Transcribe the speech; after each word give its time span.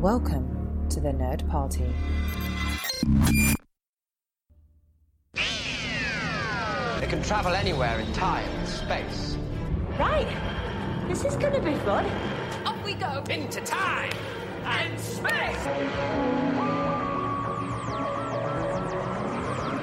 Welcome 0.00 0.88
to 0.88 0.98
the 0.98 1.10
Nerd 1.10 1.46
Party. 1.50 1.84
They 5.34 7.06
can 7.06 7.22
travel 7.22 7.52
anywhere 7.52 8.00
in 8.00 8.10
time 8.14 8.48
and 8.48 8.66
space. 8.66 9.36
Right. 9.98 10.26
This 11.06 11.26
is 11.26 11.36
gonna 11.36 11.60
be 11.60 11.74
fun. 11.80 12.06
Up 12.64 12.82
we 12.82 12.94
go 12.94 13.22
into 13.28 13.60
time 13.60 14.14
and 14.64 14.98
space. 14.98 16.59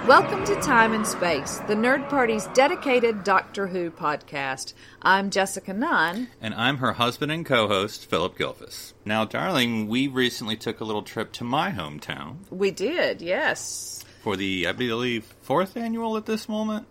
Welcome 0.07 0.45
to 0.45 0.55
Time 0.61 0.93
and 0.93 1.05
Space, 1.05 1.57
the 1.67 1.75
Nerd 1.75 2.09
Party's 2.09 2.47
dedicated 2.53 3.25
Doctor 3.25 3.67
Who 3.67 3.91
podcast. 3.91 4.73
I'm 5.01 5.29
Jessica 5.29 5.73
Nunn. 5.73 6.29
And 6.39 6.53
I'm 6.53 6.77
her 6.77 6.93
husband 6.93 7.29
and 7.29 7.45
co 7.45 7.67
host, 7.67 8.09
Phillip 8.09 8.37
Gilfus. 8.37 8.93
Now, 9.03 9.25
darling, 9.25 9.89
we 9.89 10.07
recently 10.07 10.55
took 10.55 10.79
a 10.79 10.85
little 10.85 11.01
trip 11.01 11.33
to 11.33 11.43
my 11.43 11.71
hometown 11.71 12.37
We 12.49 12.71
did, 12.71 13.21
yes. 13.21 14.05
for 14.23 14.37
the, 14.37 14.67
I 14.67 14.71
believe, 14.71 15.25
fourth 15.41 15.75
annual 15.75 16.15
at 16.15 16.25
this 16.25 16.47
moment. 16.47 16.87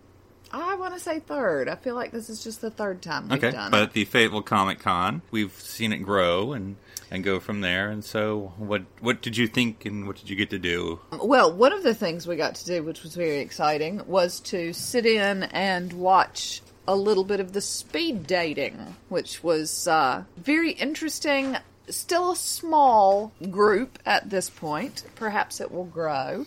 I 0.51 0.75
want 0.75 0.93
to 0.93 0.99
say 0.99 1.19
third. 1.19 1.67
I 1.69 1.75
feel 1.75 1.95
like 1.95 2.11
this 2.11 2.29
is 2.29 2.43
just 2.43 2.61
the 2.61 2.69
third 2.71 3.01
time 3.01 3.29
we've 3.29 3.43
Okay, 3.43 3.51
done 3.51 3.71
but 3.71 3.83
it. 3.83 3.93
the 3.93 4.05
Fayetteville 4.05 4.41
Comic 4.43 4.79
Con, 4.79 5.21
we've 5.31 5.53
seen 5.53 5.91
it 5.93 5.97
grow 5.99 6.53
and, 6.53 6.75
and 7.11 7.23
go 7.23 7.39
from 7.39 7.61
there. 7.61 7.89
And 7.89 8.03
so, 8.03 8.53
what 8.57 8.83
what 9.01 9.21
did 9.21 9.37
you 9.37 9.47
think 9.47 9.85
and 9.85 10.07
what 10.07 10.15
did 10.17 10.29
you 10.29 10.35
get 10.35 10.49
to 10.51 10.59
do? 10.59 10.99
Well, 11.21 11.51
one 11.53 11.73
of 11.73 11.83
the 11.83 11.93
things 11.95 12.27
we 12.27 12.35
got 12.35 12.55
to 12.55 12.65
do, 12.65 12.83
which 12.83 13.03
was 13.03 13.15
very 13.15 13.39
exciting, 13.39 14.01
was 14.07 14.39
to 14.41 14.73
sit 14.73 15.05
in 15.05 15.43
and 15.43 15.93
watch 15.93 16.61
a 16.87 16.95
little 16.95 17.25
bit 17.25 17.39
of 17.41 17.51
the 17.51 17.59
speed 17.61 18.25
dating, 18.25 18.95
which 19.09 19.43
was 19.43 19.87
uh, 19.87 20.23
very 20.37 20.71
interesting. 20.71 21.57
Still 21.89 22.31
a 22.31 22.35
small 22.35 23.31
group 23.49 23.99
at 24.05 24.29
this 24.29 24.49
point. 24.49 25.03
Perhaps 25.15 25.61
it 25.61 25.71
will 25.71 25.85
grow. 25.85 26.45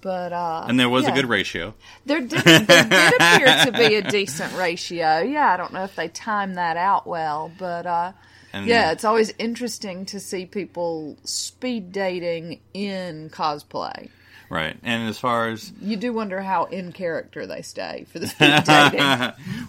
But 0.00 0.32
uh, 0.32 0.64
And 0.68 0.78
there 0.78 0.88
was 0.88 1.04
yeah. 1.04 1.12
a 1.12 1.14
good 1.14 1.28
ratio. 1.28 1.74
There 2.06 2.20
did, 2.20 2.30
there 2.44 2.64
did 2.84 3.14
appear 3.20 3.64
to 3.64 3.72
be 3.72 3.94
a 3.96 4.02
decent 4.10 4.56
ratio. 4.56 5.18
Yeah, 5.20 5.52
I 5.52 5.56
don't 5.56 5.72
know 5.72 5.84
if 5.84 5.96
they 5.96 6.08
timed 6.08 6.56
that 6.56 6.76
out 6.76 7.06
well, 7.06 7.50
but 7.58 7.86
uh, 7.86 8.12
And 8.52 8.66
yeah, 8.66 8.92
it's 8.92 9.04
always 9.04 9.32
interesting 9.38 10.06
to 10.06 10.20
see 10.20 10.46
people 10.46 11.16
speed 11.24 11.92
dating 11.92 12.60
in 12.74 13.30
cosplay. 13.30 14.10
Right. 14.50 14.76
And 14.82 15.08
as 15.08 15.18
far 15.18 15.48
as 15.48 15.72
You 15.80 15.96
do 15.96 16.12
wonder 16.12 16.40
how 16.40 16.64
in 16.64 16.92
character 16.92 17.46
they 17.46 17.60
stay 17.62 18.06
for 18.10 18.18
the 18.18 18.28
speed 18.28 18.64
dating. 18.64 18.98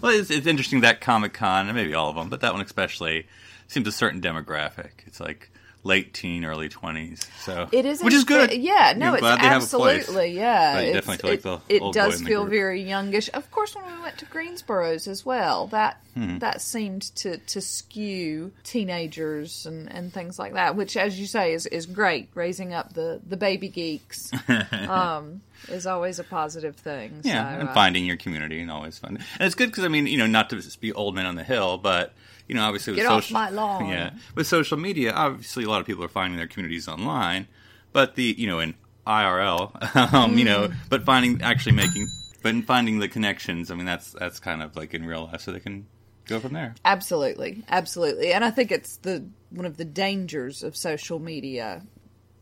well, 0.00 0.12
it's, 0.12 0.30
it's 0.30 0.46
interesting 0.46 0.80
that 0.82 1.00
Comic 1.00 1.34
Con, 1.34 1.66
and 1.66 1.76
maybe 1.76 1.92
all 1.94 2.08
of 2.08 2.16
them, 2.16 2.28
but 2.30 2.40
that 2.40 2.52
one 2.52 2.62
especially 2.62 3.26
seems 3.68 3.86
a 3.86 3.92
certain 3.92 4.20
demographic. 4.20 4.90
It's 5.06 5.20
like 5.20 5.50
late 5.82 6.12
teen, 6.12 6.44
early 6.44 6.68
twenties. 6.68 7.20
So 7.40 7.68
It 7.72 7.86
is, 7.86 8.02
which 8.02 8.14
is 8.14 8.24
good. 8.24 8.52
Yeah, 8.52 8.94
no, 8.96 9.08
I'm 9.08 9.14
it's 9.14 9.22
they 9.22 9.28
have 9.28 9.62
a 9.62 9.66
place. 9.66 9.98
absolutely 10.00 10.32
yeah. 10.36 10.74
But 10.74 10.92
definitely 10.92 11.30
like 11.30 11.60
it, 11.68 11.82
it 11.82 11.92
does 11.92 12.20
feel 12.22 12.42
group. 12.42 12.50
very 12.52 12.82
youngish. 12.82 13.30
Of 13.32 13.50
course, 13.50 13.74
when 13.74 13.84
we 13.86 14.02
went 14.02 14.18
to 14.18 14.24
Greensboro's 14.26 15.08
as 15.08 15.24
well, 15.24 15.66
that 15.68 15.98
Hmm. 16.14 16.38
that 16.38 16.60
seemed 16.60 17.02
to 17.16 17.38
to 17.38 17.60
skew 17.60 18.50
teenagers 18.64 19.64
and 19.64 19.90
and 19.92 20.12
things 20.12 20.38
like 20.38 20.54
that. 20.54 20.74
Which, 20.76 20.96
as 20.96 21.18
you 21.20 21.26
say, 21.26 21.52
is 21.52 21.66
is 21.66 21.86
great. 21.86 22.28
Raising 22.34 22.72
up 22.74 22.94
the 22.94 23.20
the 23.26 23.36
baby 23.36 23.68
geeks 23.68 24.30
um, 24.88 25.40
is 25.68 25.86
always 25.86 26.18
a 26.18 26.24
positive 26.24 26.74
thing. 26.76 27.20
Yeah, 27.22 27.54
so, 27.54 27.60
and 27.60 27.68
uh, 27.68 27.74
finding 27.74 28.04
your 28.04 28.16
community 28.16 28.60
and 28.60 28.70
always 28.70 28.98
fun. 28.98 29.18
And 29.38 29.46
it's 29.46 29.54
good 29.54 29.70
because 29.70 29.84
I 29.84 29.88
mean, 29.88 30.06
you 30.08 30.18
know, 30.18 30.26
not 30.26 30.50
to 30.50 30.56
just 30.56 30.80
be 30.80 30.92
old 30.92 31.14
men 31.14 31.26
on 31.26 31.36
the 31.36 31.44
hill, 31.44 31.78
but 31.78 32.12
you 32.50 32.56
know, 32.56 32.64
obviously 32.64 32.92
with 32.92 32.98
Get 33.02 33.06
off 33.10 33.22
social, 33.24 33.34
my 33.34 33.48
lawn. 33.60 33.88
Yeah, 33.88 34.10
with 34.34 34.46
social 34.46 34.76
media, 34.76 35.12
obviously 35.12 35.64
a 35.64 35.68
lot 35.68 35.80
of 35.80 35.86
people 35.86 36.04
are 36.04 36.08
finding 36.08 36.36
their 36.36 36.48
communities 36.48 36.88
online, 36.88 37.46
but 37.92 38.16
the 38.16 38.34
you 38.36 38.46
know 38.48 38.58
in 38.58 38.74
IRL, 39.06 39.62
um, 40.14 40.36
you 40.36 40.44
Mm. 40.44 40.48
know, 40.48 40.68
but 40.88 41.04
finding 41.04 41.40
actually 41.42 41.72
making, 41.76 42.08
but 42.42 42.50
in 42.50 42.62
finding 42.62 42.98
the 42.98 43.08
connections. 43.08 43.70
I 43.70 43.74
mean, 43.76 43.86
that's 43.86 44.10
that's 44.12 44.38
kind 44.40 44.62
of 44.62 44.76
like 44.76 44.92
in 44.94 45.06
real 45.06 45.24
life, 45.30 45.40
so 45.42 45.52
they 45.52 45.60
can 45.60 45.86
go 46.26 46.38
from 46.40 46.52
there. 46.52 46.74
Absolutely, 46.84 47.62
absolutely, 47.68 48.32
and 48.32 48.44
I 48.44 48.50
think 48.50 48.70
it's 48.72 48.96
the 48.98 49.24
one 49.50 49.66
of 49.66 49.76
the 49.76 49.84
dangers 49.84 50.62
of 50.62 50.76
social 50.76 51.18
media 51.18 51.82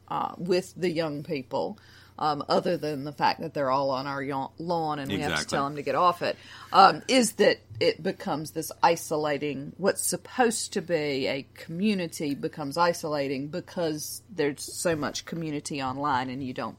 uh, 0.09 0.35
with 0.39 0.75
the 0.77 0.91
young 0.91 1.23
people. 1.23 1.79
Um, 2.21 2.45
other 2.49 2.77
than 2.77 3.05
the 3.05 3.13
fact 3.13 3.41
that 3.43 3.55
they're 3.55 3.71
all 3.71 3.91
on 3.91 4.09
our 4.09 4.25
lawn 4.59 4.99
and 4.99 5.11
we 5.11 5.21
have 5.21 5.39
to 5.39 5.47
tell 5.47 5.65
them 5.65 5.77
to 5.77 5.83
get 5.83 5.95
off 5.95 6.21
it, 6.21 6.37
um, 6.73 7.03
is 7.07 7.33
that 7.35 7.59
it 7.79 8.03
becomes 8.03 8.51
this 8.51 8.73
isolating. 8.83 9.73
What's 9.77 10.05
supposed 10.05 10.73
to 10.73 10.83
be 10.83 11.29
a 11.29 11.47
community 11.55 12.35
becomes 12.35 12.77
isolating 12.77 13.49
because 13.49 14.23
there's 14.29 14.63
so 14.63 14.97
much 14.97 15.27
community 15.27 15.81
online, 15.81 16.29
and 16.29 16.43
you 16.43 16.53
don't 16.53 16.77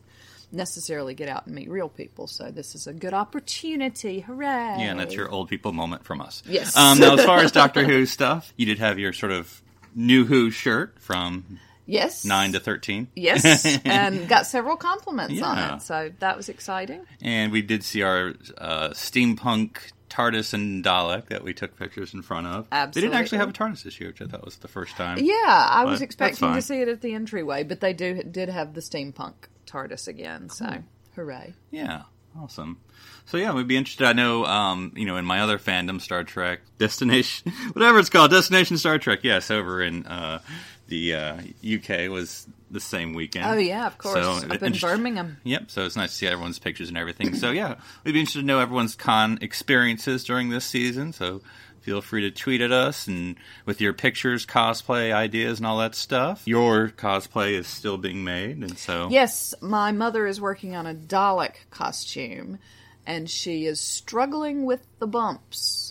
necessarily 0.51 1.13
get 1.13 1.29
out 1.29 1.45
and 1.45 1.55
meet 1.55 1.69
real 1.69 1.89
people. 1.89 2.27
So 2.27 2.51
this 2.51 2.75
is 2.75 2.87
a 2.87 2.93
good 2.93 3.13
opportunity. 3.13 4.21
Hooray! 4.21 4.45
Yeah, 4.45 4.91
and 4.91 4.99
that's 4.99 5.13
your 5.13 5.29
old 5.29 5.49
people 5.49 5.71
moment 5.71 6.03
from 6.03 6.21
us. 6.21 6.43
Yes. 6.45 6.75
Um, 6.75 6.99
now, 6.99 7.13
as 7.13 7.25
far 7.25 7.39
as 7.39 7.51
Doctor 7.53 7.83
Who 7.83 8.05
stuff, 8.05 8.53
you 8.57 8.65
did 8.65 8.79
have 8.79 8.99
your 8.99 9.13
sort 9.13 9.31
of 9.31 9.61
new 9.95 10.25
Who 10.25 10.51
shirt 10.51 10.99
from 10.99 11.59
yes 11.89 12.25
nine 12.25 12.53
to 12.53 12.59
thirteen. 12.59 13.07
Yes, 13.15 13.65
and 13.85 14.27
got 14.27 14.45
several 14.45 14.77
compliments 14.77 15.41
on 15.41 15.57
it, 15.57 15.81
so 15.81 16.11
that 16.19 16.37
was 16.37 16.49
exciting. 16.49 17.05
And 17.21 17.51
we 17.51 17.61
did 17.61 17.83
see 17.83 18.01
our 18.03 18.33
uh, 18.57 18.89
steampunk 18.89 19.91
TARDIS 20.09 20.53
and 20.53 20.83
Dalek 20.83 21.27
that 21.27 21.43
we 21.43 21.53
took 21.53 21.77
pictures 21.77 22.13
in 22.13 22.21
front 22.21 22.47
of. 22.47 22.67
They 22.69 23.01
didn't 23.01 23.13
actually 23.13 23.37
have 23.39 23.49
a 23.49 23.53
TARDIS 23.53 23.83
this 23.83 23.99
year, 23.99 24.09
which 24.09 24.21
I 24.21 24.25
thought 24.25 24.43
was 24.43 24.57
the 24.57 24.67
first 24.67 24.95
time. 24.95 25.19
Yeah, 25.19 25.33
I 25.47 25.85
was 25.85 26.01
expecting 26.01 26.53
to 26.53 26.61
see 26.61 26.81
it 26.81 26.87
at 26.87 27.01
the 27.01 27.13
entryway, 27.13 27.63
but 27.63 27.79
they 27.79 27.93
do 27.93 28.23
did 28.23 28.49
have 28.49 28.73
the 28.73 28.81
steampunk 28.81 29.33
TARDIS 29.65 30.07
again, 30.07 30.49
so 30.49 30.83
hooray! 31.15 31.53
Yeah, 31.71 32.03
awesome. 32.37 32.79
So 33.25 33.37
yeah, 33.37 33.53
we'd 33.53 33.67
be 33.67 33.77
interested. 33.77 34.07
I 34.07 34.13
know, 34.13 34.45
um, 34.45 34.91
you 34.95 35.05
know, 35.05 35.17
in 35.17 35.25
my 35.25 35.41
other 35.41 35.59
fandom, 35.59 36.01
Star 36.01 36.23
Trek 36.23 36.61
Destination, 36.79 37.51
whatever 37.73 37.99
it's 37.99 38.09
called, 38.09 38.31
Destination 38.31 38.77
Star 38.77 38.97
Trek. 38.97 39.19
Yes, 39.23 39.51
over 39.51 39.81
in 39.83 40.05
uh, 40.07 40.39
the 40.89 41.13
uh, 41.15 41.37
UK 41.63 42.09
was 42.09 42.47
the 42.71 42.79
same 42.79 43.13
weekend. 43.13 43.45
Oh 43.45 43.57
yeah, 43.57 43.87
of 43.87 43.97
course, 43.97 44.23
So, 44.23 44.47
up 44.53 44.61
in 44.61 44.73
Birmingham. 44.73 45.37
Yep. 45.43 45.71
So 45.71 45.85
it's 45.85 45.95
nice 45.95 46.11
to 46.11 46.15
see 46.15 46.27
everyone's 46.27 46.59
pictures 46.59 46.89
and 46.89 46.97
everything. 46.97 47.35
So 47.35 47.51
yeah, 47.51 47.75
we'd 48.03 48.11
be 48.11 48.19
interested 48.19 48.41
to 48.41 48.45
know 48.45 48.59
everyone's 48.59 48.95
con 48.95 49.39
experiences 49.41 50.23
during 50.23 50.49
this 50.49 50.65
season. 50.65 51.13
So 51.13 51.41
feel 51.81 52.01
free 52.01 52.21
to 52.21 52.31
tweet 52.31 52.61
at 52.61 52.71
us 52.71 53.07
and 53.07 53.35
with 53.65 53.81
your 53.81 53.93
pictures, 53.93 54.45
cosplay 54.45 55.13
ideas, 55.13 55.59
and 55.59 55.65
all 55.65 55.77
that 55.79 55.95
stuff. 55.95 56.43
Your 56.45 56.89
cosplay 56.89 57.53
is 57.53 57.67
still 57.67 57.97
being 57.97 58.23
made, 58.23 58.57
and 58.57 58.77
so 58.77 59.07
Yes, 59.09 59.53
my 59.61 59.91
mother 59.91 60.27
is 60.27 60.41
working 60.41 60.75
on 60.75 60.85
a 60.85 60.93
Dalek 60.93 61.55
costume, 61.71 62.59
and 63.05 63.29
she 63.29 63.65
is 63.65 63.79
struggling 63.79 64.65
with 64.65 64.85
the 64.99 65.07
bumps, 65.07 65.88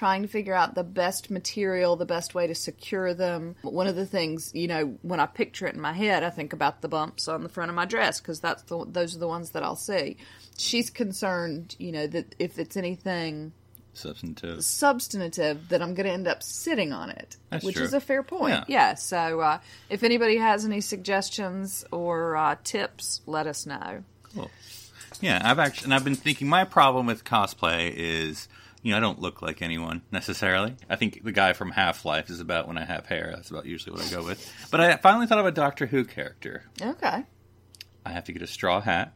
trying 0.00 0.22
to 0.22 0.28
figure 0.28 0.54
out 0.54 0.74
the 0.74 0.82
best 0.82 1.30
material, 1.30 1.94
the 1.94 2.06
best 2.06 2.34
way 2.34 2.46
to 2.46 2.54
secure 2.54 3.12
them. 3.12 3.54
One 3.60 3.86
of 3.86 3.96
the 3.96 4.06
things, 4.06 4.50
you 4.54 4.66
know, 4.66 4.96
when 5.02 5.20
I 5.20 5.26
picture 5.26 5.66
it 5.66 5.74
in 5.74 5.80
my 5.82 5.92
head, 5.92 6.22
I 6.24 6.30
think 6.30 6.54
about 6.54 6.80
the 6.80 6.88
bumps 6.88 7.28
on 7.28 7.42
the 7.42 7.50
front 7.50 7.68
of 7.68 7.74
my 7.74 7.84
dress 7.84 8.18
because 8.18 8.40
that's 8.40 8.62
the 8.62 8.86
those 8.88 9.14
are 9.14 9.18
the 9.18 9.28
ones 9.28 9.50
that 9.50 9.62
I'll 9.62 9.76
see. 9.76 10.16
She's 10.56 10.88
concerned, 10.88 11.76
you 11.78 11.92
know, 11.92 12.06
that 12.06 12.34
if 12.38 12.58
it's 12.58 12.78
anything 12.78 13.52
substantive. 13.92 14.64
substantive 14.64 15.68
that 15.68 15.82
I'm 15.82 15.92
going 15.92 16.06
to 16.06 16.12
end 16.12 16.26
up 16.26 16.42
sitting 16.42 16.94
on 16.94 17.10
it, 17.10 17.36
That's 17.50 17.62
which 17.62 17.76
true. 17.76 17.84
is 17.84 17.92
a 17.92 18.00
fair 18.00 18.22
point. 18.22 18.64
Yeah. 18.68 18.94
so 18.94 19.40
uh, 19.40 19.58
if 19.90 20.02
anybody 20.02 20.38
has 20.38 20.64
any 20.64 20.80
suggestions 20.80 21.84
or 21.92 22.36
uh, 22.36 22.56
tips, 22.64 23.20
let 23.26 23.46
us 23.46 23.66
know. 23.66 24.02
Cool. 24.34 24.50
Yeah, 25.20 25.42
I've 25.44 25.58
actually, 25.58 25.84
and 25.84 25.94
I've 25.94 26.04
been 26.04 26.14
thinking. 26.14 26.48
My 26.48 26.64
problem 26.64 27.04
with 27.04 27.22
cosplay 27.22 27.92
is, 27.94 28.48
you 28.82 28.92
know, 28.92 28.96
I 28.96 29.00
don't 29.00 29.20
look 29.20 29.42
like 29.42 29.62
anyone 29.62 30.02
necessarily. 30.10 30.74
I 30.88 30.96
think 30.96 31.22
the 31.24 31.32
guy 31.32 31.52
from 31.52 31.70
Half 31.70 32.04
Life 32.04 32.30
is 32.30 32.40
about 32.40 32.66
when 32.66 32.78
I 32.78 32.84
have 32.84 33.06
hair. 33.06 33.32
That's 33.34 33.50
about 33.50 33.66
usually 33.66 33.92
what 33.96 34.06
I 34.06 34.10
go 34.10 34.24
with. 34.24 34.52
But 34.70 34.80
I 34.80 34.96
finally 34.96 35.26
thought 35.26 35.38
of 35.38 35.46
a 35.46 35.52
Doctor 35.52 35.86
Who 35.86 36.04
character. 36.04 36.64
Okay. 36.80 37.24
I 38.06 38.10
have 38.10 38.24
to 38.24 38.32
get 38.32 38.42
a 38.42 38.46
straw 38.46 38.80
hat. 38.80 39.12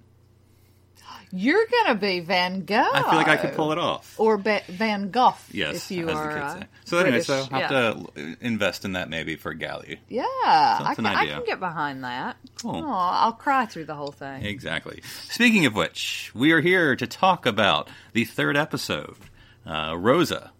You're 1.36 1.66
going 1.66 1.86
to 1.96 2.00
be 2.00 2.20
Van 2.20 2.64
Gogh. 2.64 2.76
I 2.76 3.02
feel 3.02 3.14
like 3.14 3.26
I 3.26 3.36
could 3.36 3.54
pull 3.54 3.72
it 3.72 3.78
off. 3.78 4.14
Or 4.20 4.36
ba- 4.36 4.62
Van 4.68 5.10
Gogh, 5.10 5.34
Yes, 5.50 5.90
if 5.90 5.96
you 5.96 6.08
as 6.08 6.14
are. 6.14 6.28
the 6.28 6.34
kids 6.34 6.44
uh, 6.44 6.60
say. 6.60 6.66
So 6.84 6.98
anyway, 6.98 7.20
so 7.22 7.34
I'll 7.34 7.44
have 7.60 7.70
yeah. 7.72 7.92
to 8.14 8.36
invest 8.40 8.84
in 8.84 8.92
that 8.92 9.10
maybe 9.10 9.34
for 9.34 9.52
Galley. 9.52 9.98
Yeah, 10.08 10.22
I 10.28 10.92
can, 10.94 11.04
an 11.06 11.12
I 11.16 11.26
can 11.26 11.44
get 11.44 11.58
behind 11.58 12.04
that. 12.04 12.36
Cool. 12.62 12.76
Aw, 12.84 13.24
I'll 13.24 13.32
cry 13.32 13.66
through 13.66 13.86
the 13.86 13.96
whole 13.96 14.12
thing. 14.12 14.44
Exactly. 14.44 15.02
Speaking 15.28 15.66
of 15.66 15.74
which, 15.74 16.30
we 16.36 16.52
are 16.52 16.60
here 16.60 16.94
to 16.94 17.06
talk 17.06 17.46
about 17.46 17.88
the 18.12 18.24
third 18.24 18.56
episode, 18.56 19.16
uh, 19.66 19.96
Rosa, 19.96 20.52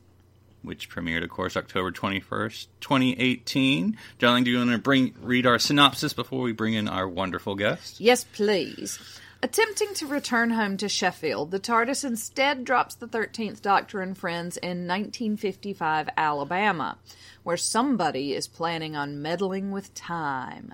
which 0.63 0.89
premiered, 0.89 1.23
of 1.23 1.31
course, 1.31 1.57
October 1.57 1.93
21st, 1.93 2.67
2018. 2.81 3.97
Darling, 4.19 4.45
do 4.45 4.51
you 4.51 4.59
want 4.59 4.71
to 4.71 4.79
bring 4.79 5.15
read 5.21 5.47
our 5.47 5.59
synopsis 5.59 6.13
before 6.13 6.43
we 6.43 6.53
bring 6.53 6.75
in 6.75 6.89
our 6.89 7.09
wonderful 7.09 7.55
guest? 7.55 8.01
Yes, 8.01 8.25
please. 8.25 8.99
Attempting 9.43 9.93
to 9.97 10.07
return 10.07 10.51
home 10.51 10.79
to 10.79 10.89
Sheffield, 10.89 11.51
the 11.51 11.61
TARDIS 11.61 12.03
instead 12.03 12.65
drops 12.65 12.95
the 12.95 13.07
13th 13.07 13.61
Doctor 13.61 14.01
and 14.01 14.17
friends 14.17 14.57
in 14.57 14.89
1955 14.89 16.09
Alabama, 16.17 16.97
where 17.43 17.59
somebody 17.59 18.33
is 18.33 18.49
planning 18.49 18.97
on 18.97 19.21
meddling 19.21 19.71
with 19.71 19.93
time. 19.93 20.73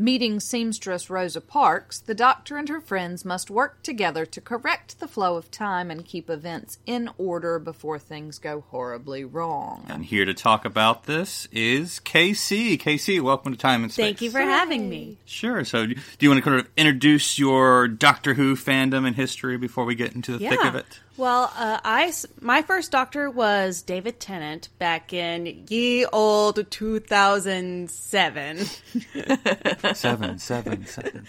Meeting 0.00 0.38
seamstress 0.38 1.10
Rosa 1.10 1.40
Parks, 1.40 1.98
the 1.98 2.14
doctor 2.14 2.56
and 2.56 2.68
her 2.68 2.80
friends 2.80 3.24
must 3.24 3.50
work 3.50 3.82
together 3.82 4.24
to 4.24 4.40
correct 4.40 5.00
the 5.00 5.08
flow 5.08 5.34
of 5.34 5.50
time 5.50 5.90
and 5.90 6.04
keep 6.04 6.30
events 6.30 6.78
in 6.86 7.10
order 7.18 7.58
before 7.58 7.98
things 7.98 8.38
go 8.38 8.60
horribly 8.68 9.24
wrong. 9.24 9.84
And 9.88 10.04
here 10.04 10.24
to 10.24 10.34
talk 10.34 10.64
about 10.64 11.06
this 11.06 11.48
is 11.50 11.98
KC. 12.04 12.78
KC, 12.78 13.20
welcome 13.20 13.50
to 13.50 13.58
Time 13.58 13.82
and 13.82 13.90
Space. 13.90 14.04
Thank 14.04 14.22
you 14.22 14.30
for 14.30 14.38
having 14.38 14.88
me. 14.88 15.16
Sure. 15.24 15.64
So, 15.64 15.86
do 15.86 15.96
you 16.20 16.30
want 16.30 16.44
to 16.44 16.48
kind 16.48 16.60
of 16.60 16.68
introduce 16.76 17.36
your 17.36 17.88
Doctor 17.88 18.34
Who 18.34 18.54
fandom 18.54 19.04
and 19.04 19.16
history 19.16 19.56
before 19.56 19.84
we 19.84 19.96
get 19.96 20.12
into 20.12 20.38
the 20.38 20.48
thick 20.48 20.64
of 20.64 20.76
it? 20.76 21.00
Well, 21.18 21.52
uh, 21.56 21.80
I 21.84 22.12
my 22.40 22.62
first 22.62 22.92
doctor 22.92 23.28
was 23.28 23.82
David 23.82 24.20
Tennant 24.20 24.68
back 24.78 25.12
in 25.12 25.64
ye 25.68 26.06
old 26.06 26.70
2007. 26.70 28.58
Seven, 29.94 30.38
seven, 30.38 30.86
seven. 30.86 31.26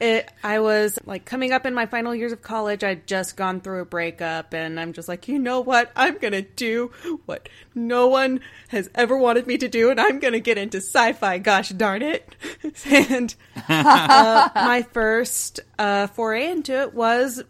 It, 0.00 0.32
I 0.42 0.60
was 0.60 0.98
like 1.04 1.26
coming 1.26 1.52
up 1.52 1.66
in 1.66 1.74
my 1.74 1.84
final 1.84 2.14
years 2.14 2.32
of 2.32 2.40
college. 2.40 2.82
I'd 2.82 3.06
just 3.06 3.36
gone 3.36 3.60
through 3.60 3.82
a 3.82 3.84
breakup, 3.84 4.54
and 4.54 4.80
I'm 4.80 4.94
just 4.94 5.08
like, 5.08 5.28
you 5.28 5.38
know 5.38 5.60
what? 5.60 5.92
I'm 5.94 6.16
gonna 6.16 6.40
do 6.40 6.90
what 7.26 7.50
no 7.74 8.06
one 8.06 8.40
has 8.68 8.88
ever 8.94 9.14
wanted 9.18 9.46
me 9.46 9.58
to 9.58 9.68
do, 9.68 9.90
and 9.90 10.00
I'm 10.00 10.18
gonna 10.18 10.40
get 10.40 10.56
into 10.56 10.78
sci-fi. 10.78 11.36
Gosh 11.36 11.68
darn 11.68 12.00
it! 12.00 12.34
and 12.86 13.34
uh, 13.68 14.48
my 14.54 14.86
first 14.90 15.60
uh, 15.78 16.06
foray 16.06 16.48
into 16.48 16.80
it 16.80 16.94
was 16.94 17.44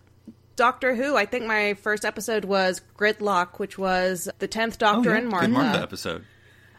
Doctor 0.61 0.95
Who. 0.95 1.17
I 1.17 1.25
think 1.25 1.47
my 1.47 1.73
first 1.75 2.05
episode 2.05 2.45
was 2.45 2.83
Gridlock, 2.99 3.59
which 3.59 3.79
was 3.79 4.29
the 4.41 4.47
tenth 4.47 4.77
Doctor 4.79 5.15
and 5.15 5.27
Martha 5.29 5.47
Oh, 5.47 5.49
Good 5.49 5.55
Martha 5.55 5.83
episode. 5.83 6.25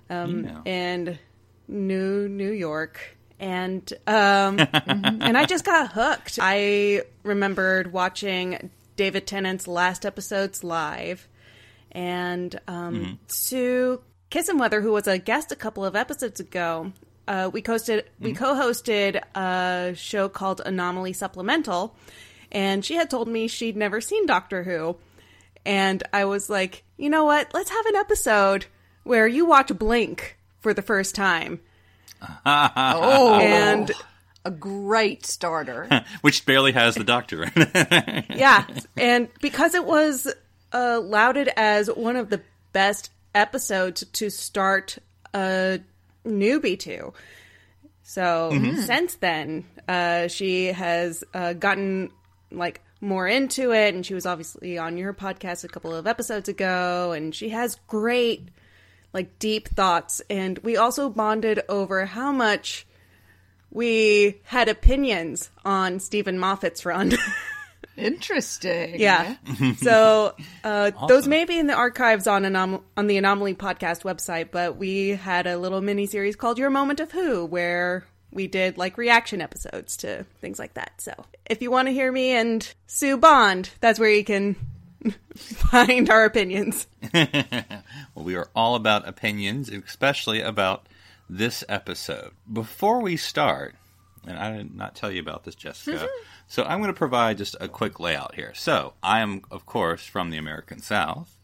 um, 0.07 0.43
Yeah. 0.45 0.61
in 0.65 1.19
New 1.67 2.29
New 2.29 2.51
York, 2.51 3.17
and 3.39 3.91
um, 4.05 4.59
and 4.85 5.35
I 5.35 5.45
just 5.45 5.65
got 5.65 5.91
hooked. 5.93 6.37
I 6.39 7.01
remembered 7.23 7.91
watching 7.91 8.69
David 8.97 9.25
Tennant's 9.25 9.67
last 9.67 10.05
episodes 10.05 10.63
live, 10.63 11.27
and 11.91 12.59
um, 12.67 13.17
Sue 13.27 13.99
Kissenweather, 14.29 14.81
who 14.83 14.91
was 14.91 15.07
a 15.07 15.17
guest 15.17 15.51
a 15.51 15.55
couple 15.55 15.83
of 15.83 15.95
episodes 15.95 16.39
ago. 16.39 16.91
Uh, 17.27 17.49
we 17.51 17.61
hosted 17.63 18.03
we 18.19 18.33
co-hosted 18.33 19.21
a 19.35 19.95
show 19.95 20.29
called 20.29 20.61
Anomaly 20.65 21.13
Supplemental, 21.13 21.95
and 22.51 22.83
she 22.83 22.95
had 22.95 23.09
told 23.09 23.27
me 23.27 23.47
she'd 23.47 23.77
never 23.77 24.01
seen 24.01 24.25
Doctor 24.25 24.63
Who, 24.63 24.97
and 25.65 26.03
I 26.13 26.25
was 26.25 26.49
like, 26.49 26.83
you 26.97 27.09
know 27.09 27.25
what? 27.25 27.53
Let's 27.53 27.69
have 27.69 27.85
an 27.85 27.95
episode 27.95 28.65
where 29.03 29.27
you 29.27 29.45
watch 29.45 29.75
Blink 29.77 30.37
for 30.59 30.73
the 30.73 30.81
first 30.81 31.15
time. 31.15 31.59
Oh, 32.45 33.39
And 33.39 33.91
a 34.45 34.51
great 34.51 35.25
starter. 35.25 35.87
Which 36.21 36.45
barely 36.45 36.71
has 36.71 36.95
the 36.95 37.03
Doctor 37.03 37.51
yeah, 38.29 38.65
and 38.97 39.29
because 39.41 39.75
it 39.75 39.85
was 39.85 40.31
uh, 40.73 40.99
lauded 41.01 41.49
as 41.55 41.87
one 41.87 42.15
of 42.15 42.29
the 42.29 42.41
best 42.73 43.11
episodes 43.33 44.03
to 44.13 44.29
start 44.29 44.97
a 45.33 45.79
newbie 46.25 46.79
to. 46.79 47.13
So 48.03 48.51
since 48.81 49.15
then, 49.15 49.65
uh, 49.87 50.27
she 50.27 50.67
has 50.67 51.23
uh, 51.33 51.53
gotten 51.53 52.11
like 52.51 52.81
more 53.01 53.27
into 53.27 53.71
it, 53.73 53.93
and 53.93 54.05
she 54.05 54.13
was 54.13 54.25
obviously 54.25 54.77
on 54.77 54.97
your 54.97 55.13
podcast 55.13 55.63
a 55.63 55.67
couple 55.67 55.93
of 55.93 56.07
episodes 56.07 56.49
ago, 56.49 57.11
and 57.11 57.33
she 57.33 57.49
has 57.49 57.79
great, 57.87 58.49
like, 59.13 59.39
deep 59.39 59.67
thoughts. 59.69 60.21
And 60.29 60.59
we 60.59 60.77
also 60.77 61.09
bonded 61.09 61.61
over 61.67 62.05
how 62.05 62.31
much 62.31 62.85
we 63.71 64.39
had 64.43 64.69
opinions 64.69 65.49
on 65.65 65.99
Steven 65.99 66.37
Moffat's 66.37 66.85
run. 66.85 67.13
Interesting. 67.97 68.99
Yeah. 68.99 69.35
so 69.77 70.35
uh, 70.63 70.91
those 71.07 71.27
may 71.27 71.45
be 71.45 71.57
in 71.57 71.67
the 71.67 71.73
archives 71.73 72.27
on 72.27 72.43
anom- 72.43 72.81
on 72.95 73.07
the 73.07 73.17
Anomaly 73.17 73.55
podcast 73.55 74.03
website, 74.03 74.49
but 74.51 74.77
we 74.77 75.09
had 75.09 75.47
a 75.47 75.57
little 75.57 75.81
mini 75.81 76.05
series 76.05 76.35
called 76.35 76.57
Your 76.57 76.69
Moment 76.69 76.99
of 76.99 77.11
Who, 77.11 77.45
where 77.45 78.05
we 78.31 78.47
did 78.47 78.77
like 78.77 78.97
reaction 78.97 79.41
episodes 79.41 79.97
to 79.97 80.25
things 80.39 80.59
like 80.59 80.73
that. 80.75 80.93
So 80.99 81.13
if 81.45 81.61
you 81.61 81.71
want 81.71 81.87
to 81.87 81.93
hear 81.93 82.11
me 82.11 82.31
and 82.31 82.73
Sue 82.87 83.17
Bond, 83.17 83.69
that's 83.79 83.99
where 83.99 84.09
you 84.09 84.23
can 84.23 84.55
find 85.35 86.09
our 86.09 86.25
opinions. 86.25 86.87
Well, 88.13 88.25
we 88.25 88.35
are 88.35 88.49
all 88.53 88.75
about 88.75 89.07
opinions, 89.07 89.69
especially 89.69 90.41
about 90.41 90.87
this 91.29 91.63
episode. 91.69 92.31
Before 92.51 93.01
we 93.01 93.15
start, 93.15 93.75
and 94.27 94.37
I 94.37 94.57
did 94.57 94.75
not 94.75 94.95
tell 94.95 95.09
you 95.09 95.21
about 95.21 95.45
this, 95.45 95.55
Jessica, 95.55 96.09
so 96.45 96.63
I'm 96.63 96.79
going 96.79 96.93
to 96.93 96.97
provide 96.97 97.37
just 97.37 97.55
a 97.61 97.69
quick 97.69 98.01
layout 98.01 98.35
here. 98.35 98.51
So, 98.53 98.95
I 99.01 99.21
am, 99.21 99.43
of 99.49 99.65
course, 99.65 100.05
from 100.05 100.29
the 100.29 100.37
American 100.37 100.81
South. 100.81 101.37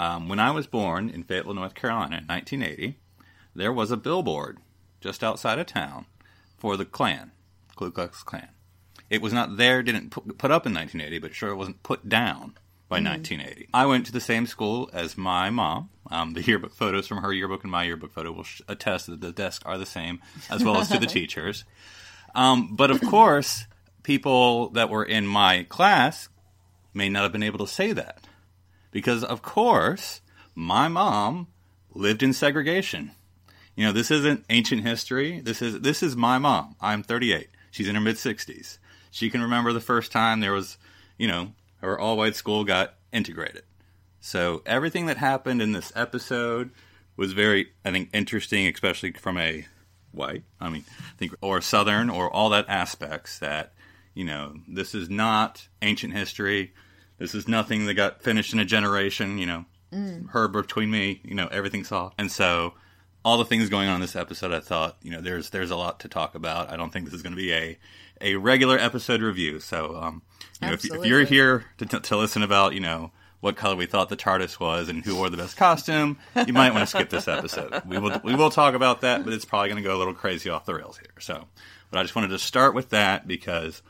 Um, 0.00 0.28
when 0.30 0.40
I 0.40 0.52
was 0.52 0.66
born 0.66 1.10
in 1.10 1.22
Fayetteville, 1.22 1.54
North 1.54 1.74
Carolina 1.74 2.16
in 2.16 2.26
1980, 2.26 2.96
there 3.54 3.72
was 3.72 3.90
a 3.90 3.96
billboard 3.98 4.56
just 5.00 5.22
outside 5.22 5.58
of 5.58 5.66
town 5.66 6.06
for 6.56 6.76
the 6.76 6.84
Klan, 6.84 7.32
Ku 7.76 7.90
Klux 7.90 8.22
Klan. 8.22 8.48
It 9.08 9.22
was 9.22 9.32
not 9.32 9.56
there, 9.56 9.82
didn't 9.82 10.10
put, 10.10 10.38
put 10.38 10.50
up 10.50 10.66
in 10.66 10.74
1980, 10.74 11.18
but 11.18 11.34
sure 11.34 11.50
it 11.50 11.56
wasn't 11.56 11.82
put 11.82 12.08
down 12.08 12.56
by 12.88 13.00
1980. 13.00 13.68
I 13.74 13.86
went 13.86 14.06
to 14.06 14.12
the 14.12 14.20
same 14.20 14.46
school 14.46 14.90
as 14.92 15.18
my 15.18 15.50
mom. 15.50 15.90
Um, 16.10 16.34
the 16.34 16.42
yearbook 16.42 16.74
photos 16.74 17.06
from 17.06 17.18
her 17.18 17.32
yearbook 17.32 17.62
and 17.62 17.70
my 17.70 17.84
yearbook 17.84 18.12
photo 18.12 18.32
will 18.32 18.44
sh- 18.44 18.62
attest 18.68 19.06
that 19.06 19.20
the 19.20 19.32
desks 19.32 19.64
are 19.64 19.78
the 19.78 19.86
same, 19.86 20.20
as 20.50 20.62
well 20.62 20.76
as 20.76 20.88
to 20.88 20.98
the 20.98 21.06
teachers. 21.06 21.64
Um, 22.34 22.76
but 22.76 22.90
of 22.90 23.00
course, 23.00 23.66
people 24.02 24.70
that 24.70 24.90
were 24.90 25.04
in 25.04 25.26
my 25.26 25.64
class 25.64 26.28
may 26.94 27.08
not 27.08 27.24
have 27.24 27.32
been 27.32 27.42
able 27.42 27.58
to 27.58 27.66
say 27.66 27.92
that 27.92 28.20
because, 28.92 29.24
of 29.24 29.42
course, 29.42 30.20
my 30.54 30.88
mom 30.88 31.48
lived 31.92 32.22
in 32.22 32.32
segregation. 32.32 33.10
You 33.76 33.84
know, 33.84 33.92
this 33.92 34.10
isn't 34.10 34.44
ancient 34.48 34.82
history. 34.82 35.40
This 35.40 35.60
is 35.62 35.80
this 35.80 36.02
is 36.02 36.16
my 36.16 36.38
mom. 36.38 36.76
I'm 36.80 37.02
38. 37.02 37.48
She's 37.70 37.88
in 37.88 37.94
her 37.94 38.00
mid 38.00 38.16
60s. 38.16 38.78
She 39.10 39.30
can 39.30 39.42
remember 39.42 39.72
the 39.72 39.80
first 39.80 40.10
time 40.10 40.40
there 40.40 40.52
was, 40.52 40.78
you 41.18 41.28
know, 41.28 41.52
her 41.82 41.98
all 41.98 42.16
white 42.16 42.36
school 42.36 42.64
got 42.64 42.94
integrated. 43.12 43.62
So 44.20 44.62
everything 44.66 45.06
that 45.06 45.18
happened 45.18 45.62
in 45.62 45.72
this 45.72 45.92
episode 45.94 46.70
was 47.16 47.32
very, 47.32 47.68
I 47.84 47.90
think, 47.92 48.10
interesting, 48.12 48.66
especially 48.66 49.12
from 49.12 49.38
a 49.38 49.66
white, 50.12 50.44
I 50.60 50.68
mean, 50.70 50.84
I 50.98 51.16
think, 51.18 51.34
or 51.40 51.60
southern, 51.60 52.10
or 52.10 52.30
all 52.30 52.50
that 52.50 52.68
aspects 52.68 53.38
that, 53.38 53.74
you 54.14 54.24
know, 54.24 54.54
this 54.66 54.94
is 54.94 55.08
not 55.08 55.68
ancient 55.82 56.14
history. 56.14 56.72
This 57.18 57.34
is 57.34 57.46
nothing 57.46 57.86
that 57.86 57.94
got 57.94 58.22
finished 58.22 58.52
in 58.52 58.58
a 58.58 58.64
generation. 58.64 59.38
You 59.38 59.46
know, 59.46 59.64
mm. 59.92 60.30
her 60.30 60.48
between 60.48 60.90
me, 60.90 61.20
you 61.24 61.34
know, 61.34 61.48
everything's 61.48 61.92
off, 61.92 62.14
and 62.18 62.30
so 62.32 62.74
all 63.26 63.38
the 63.38 63.44
things 63.44 63.68
going 63.68 63.88
on 63.88 63.96
in 63.96 64.00
this 64.00 64.14
episode, 64.14 64.52
I 64.52 64.60
thought, 64.60 64.98
you 65.02 65.10
know, 65.10 65.20
there's 65.20 65.50
there's 65.50 65.72
a 65.72 65.76
lot 65.76 65.98
to 66.00 66.08
talk 66.08 66.36
about. 66.36 66.70
I 66.70 66.76
don't 66.76 66.92
think 66.92 67.06
this 67.06 67.14
is 67.14 67.22
going 67.22 67.32
to 67.32 67.36
be 67.36 67.52
a 67.52 67.76
a 68.20 68.36
regular 68.36 68.78
episode 68.78 69.20
review. 69.20 69.58
So, 69.58 69.96
um, 69.96 70.22
you 70.62 70.68
know, 70.68 70.74
if, 70.74 70.84
if 70.84 71.04
you're 71.04 71.24
here 71.24 71.64
to, 71.78 71.86
to, 71.86 72.00
to 72.00 72.16
listen 72.16 72.44
about, 72.44 72.74
you 72.74 72.80
know, 72.80 73.10
what 73.40 73.56
color 73.56 73.74
we 73.74 73.86
thought 73.86 74.10
the 74.10 74.16
TARDIS 74.16 74.60
was 74.60 74.88
and 74.88 75.04
who 75.04 75.16
wore 75.16 75.28
the 75.28 75.36
best 75.36 75.56
costume, 75.56 76.18
you 76.46 76.52
might 76.52 76.72
want 76.72 76.84
to 76.84 76.86
skip 76.86 77.10
this 77.10 77.26
episode. 77.26 77.82
We 77.84 77.98
will 77.98 78.20
we 78.22 78.36
will 78.36 78.50
talk 78.50 78.74
about 78.74 79.00
that, 79.00 79.24
but 79.24 79.32
it's 79.32 79.44
probably 79.44 79.70
going 79.70 79.82
to 79.82 79.88
go 79.88 79.96
a 79.96 79.98
little 79.98 80.14
crazy 80.14 80.48
off 80.48 80.64
the 80.64 80.74
rails 80.74 80.96
here. 80.96 81.10
So, 81.18 81.48
but 81.90 81.98
I 81.98 82.04
just 82.04 82.14
wanted 82.14 82.28
to 82.28 82.38
start 82.38 82.76
with 82.76 82.90
that 82.90 83.26
because, 83.26 83.82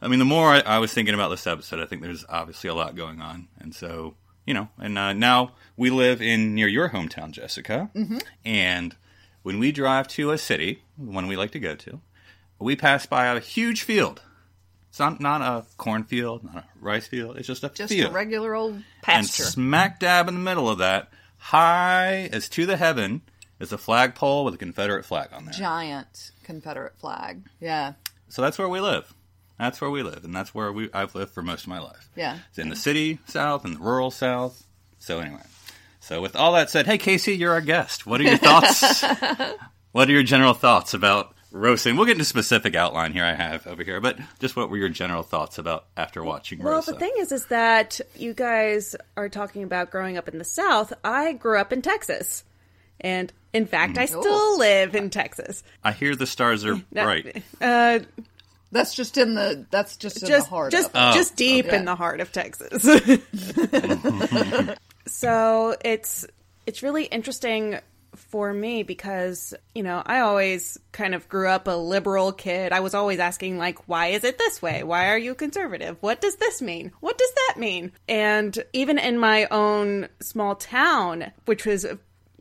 I 0.00 0.08
mean, 0.08 0.20
the 0.20 0.24
more 0.24 0.48
I, 0.48 0.60
I 0.60 0.78
was 0.78 0.90
thinking 0.90 1.14
about 1.14 1.28
this 1.28 1.46
episode, 1.46 1.80
I 1.80 1.84
think 1.84 2.00
there's 2.00 2.24
obviously 2.30 2.70
a 2.70 2.74
lot 2.74 2.96
going 2.96 3.20
on, 3.20 3.48
and 3.60 3.74
so 3.74 4.14
you 4.46 4.54
know, 4.54 4.68
and 4.78 4.96
uh, 4.98 5.12
now 5.12 5.52
we 5.76 5.90
live 5.90 6.20
in 6.22 6.54
near 6.54 6.68
your 6.68 6.90
hometown, 6.90 7.30
Jessica, 7.32 7.90
and 8.44 8.94
when 9.42 9.58
we 9.58 9.72
drive 9.72 10.08
to 10.08 10.30
a 10.30 10.38
city, 10.38 10.82
one 10.96 11.26
we 11.26 11.36
like 11.36 11.50
to 11.52 11.60
go 11.60 11.74
to, 11.74 12.00
we 12.58 12.76
pass 12.76 13.06
by 13.06 13.26
a 13.26 13.40
huge 13.40 13.82
field. 13.82 14.22
It's 14.88 15.00
not, 15.00 15.20
not 15.20 15.42
a 15.42 15.66
cornfield, 15.76 16.44
not 16.44 16.56
a 16.56 16.64
rice 16.80 17.08
field. 17.08 17.36
It's 17.36 17.48
just 17.48 17.64
a 17.64 17.68
Just 17.68 17.92
field. 17.92 18.10
a 18.12 18.14
regular 18.14 18.54
old 18.54 18.80
pasture. 19.02 19.42
and 19.42 19.52
smack 19.52 19.98
dab 19.98 20.28
in 20.28 20.34
the 20.34 20.40
middle 20.40 20.68
of 20.70 20.78
that, 20.78 21.10
high 21.38 22.28
as 22.32 22.48
to 22.50 22.64
the 22.64 22.76
heaven, 22.76 23.22
is 23.60 23.72
a 23.72 23.78
flagpole 23.78 24.44
with 24.44 24.54
a 24.54 24.58
Confederate 24.58 25.04
flag 25.04 25.28
on 25.32 25.44
there. 25.46 25.54
Giant 25.54 26.30
Confederate 26.44 26.96
flag. 26.96 27.42
Yeah. 27.60 27.94
So 28.28 28.40
that's 28.42 28.56
where 28.58 28.68
we 28.68 28.80
live. 28.80 29.12
That's 29.64 29.80
where 29.80 29.90
we 29.90 30.02
live, 30.02 30.24
and 30.24 30.34
that's 30.36 30.54
where 30.54 30.70
we 30.72 30.90
I've 30.92 31.14
lived 31.14 31.32
for 31.32 31.42
most 31.42 31.62
of 31.62 31.68
my 31.68 31.78
life. 31.80 32.10
Yeah. 32.14 32.38
It's 32.50 32.58
in 32.58 32.68
the 32.68 32.76
city 32.76 33.18
south 33.26 33.64
and 33.64 33.76
the 33.76 33.80
rural 33.80 34.10
south. 34.10 34.66
So 34.98 35.20
anyway, 35.20 35.40
so 36.00 36.20
with 36.20 36.36
all 36.36 36.52
that 36.52 36.68
said, 36.70 36.86
hey 36.86 36.98
KC, 36.98 37.38
you're 37.38 37.52
our 37.52 37.60
guest. 37.62 38.06
What 38.06 38.20
are 38.20 38.24
your 38.24 38.36
thoughts? 38.36 39.02
what 39.92 40.08
are 40.08 40.12
your 40.12 40.22
general 40.22 40.52
thoughts 40.54 40.92
about 40.92 41.34
roasting? 41.50 41.96
We'll 41.96 42.04
get 42.04 42.12
into 42.12 42.24
specific 42.26 42.74
outline 42.74 43.12
here. 43.14 43.24
I 43.24 43.32
have 43.34 43.66
over 43.66 43.82
here, 43.82 44.00
but 44.00 44.18
just 44.38 44.54
what 44.54 44.68
were 44.68 44.76
your 44.76 44.88
general 44.90 45.22
thoughts 45.22 45.56
about 45.58 45.86
after 45.96 46.22
watching 46.22 46.62
Well, 46.62 46.74
Rosa? 46.74 46.92
the 46.92 46.98
thing 46.98 47.12
is, 47.18 47.32
is 47.32 47.46
that 47.46 48.00
you 48.16 48.34
guys 48.34 48.94
are 49.16 49.28
talking 49.30 49.62
about 49.62 49.90
growing 49.90 50.18
up 50.18 50.28
in 50.28 50.36
the 50.38 50.44
South. 50.44 50.92
I 51.02 51.32
grew 51.32 51.58
up 51.58 51.72
in 51.72 51.80
Texas, 51.80 52.44
and 53.00 53.32
In 53.54 53.66
fact, 53.66 53.96
I 53.98 54.06
still 54.06 54.58
live 54.58 54.94
in 54.94 55.10
Texas. 55.10 55.62
I 55.82 55.92
hear 55.92 56.14
the 56.16 56.26
stars 56.26 56.64
are 56.64 56.76
bright. 56.92 57.42
Uh, 57.60 58.00
That's 58.74 58.92
just 58.92 59.16
in 59.18 59.36
the. 59.36 59.64
That's 59.70 59.96
just 59.96 60.20
in 60.20 60.28
just 60.28 60.46
the 60.46 60.50
heart. 60.50 60.72
just 60.72 60.90
of 60.96 61.12
it. 61.12 61.16
just 61.16 61.34
oh. 61.34 61.36
deep 61.36 61.66
okay. 61.66 61.76
in 61.76 61.84
the 61.84 61.94
heart 61.94 62.20
of 62.20 62.32
Texas. 62.32 62.82
so 65.06 65.76
it's 65.84 66.26
it's 66.66 66.82
really 66.82 67.04
interesting 67.04 67.78
for 68.16 68.52
me 68.52 68.82
because 68.82 69.54
you 69.76 69.84
know 69.84 70.02
I 70.04 70.20
always 70.20 70.76
kind 70.90 71.14
of 71.14 71.28
grew 71.28 71.48
up 71.48 71.68
a 71.68 71.76
liberal 71.76 72.32
kid. 72.32 72.72
I 72.72 72.80
was 72.80 72.94
always 72.94 73.20
asking 73.20 73.58
like, 73.58 73.88
why 73.88 74.08
is 74.08 74.24
it 74.24 74.38
this 74.38 74.60
way? 74.60 74.82
Why 74.82 75.10
are 75.10 75.18
you 75.18 75.36
conservative? 75.36 75.96
What 76.00 76.20
does 76.20 76.34
this 76.34 76.60
mean? 76.60 76.90
What 76.98 77.16
does 77.16 77.30
that 77.32 77.60
mean? 77.60 77.92
And 78.08 78.58
even 78.72 78.98
in 78.98 79.20
my 79.20 79.46
own 79.52 80.08
small 80.20 80.56
town, 80.56 81.30
which 81.44 81.64
was 81.64 81.86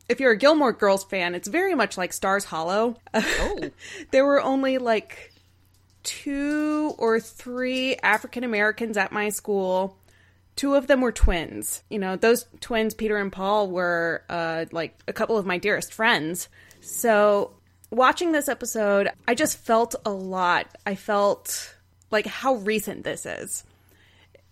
if 0.10 0.20
you're 0.20 0.32
a 0.32 0.38
Gilmore 0.38 0.74
Girls 0.74 1.04
fan, 1.04 1.36
it's 1.36 1.48
very 1.48 1.76
much 1.76 1.96
like 1.96 2.12
Stars 2.12 2.46
Hollow. 2.46 2.96
Oh. 3.16 3.70
there 4.10 4.26
were 4.26 4.42
only 4.42 4.80
like 4.80 5.33
two 6.04 6.94
or 6.98 7.20
three 7.20 7.96
African 7.98 8.44
Americans 8.44 8.98
at 8.98 9.12
my 9.12 9.30
school. 9.30 9.98
Two 10.56 10.76
of 10.76 10.88
them 10.88 11.02
were 11.02 11.12
twins. 11.12 11.82
You 11.90 12.00
know, 12.00 12.16
those 12.16 12.46
twins, 12.60 12.94
Peter 12.94 13.18
and 13.18 13.32
Paul, 13.32 13.70
were 13.70 14.24
uh, 14.30 14.66
like 14.72 14.98
a 15.08 15.14
couple 15.14 15.38
of 15.38 15.46
my 15.46 15.58
dearest 15.58 15.94
friends. 15.94 16.48
So, 16.82 17.54
watching 17.90 18.32
this 18.32 18.48
episode, 18.50 19.10
I 19.28 19.36
just 19.36 19.58
felt 19.58 19.96
a 20.06 20.12
lot. 20.12 20.68
I 20.86 20.96
felt 20.96 21.74
like 22.12 22.28
how 22.28 22.56
recent 22.56 23.04
this 23.04 23.26
is. 23.26 23.64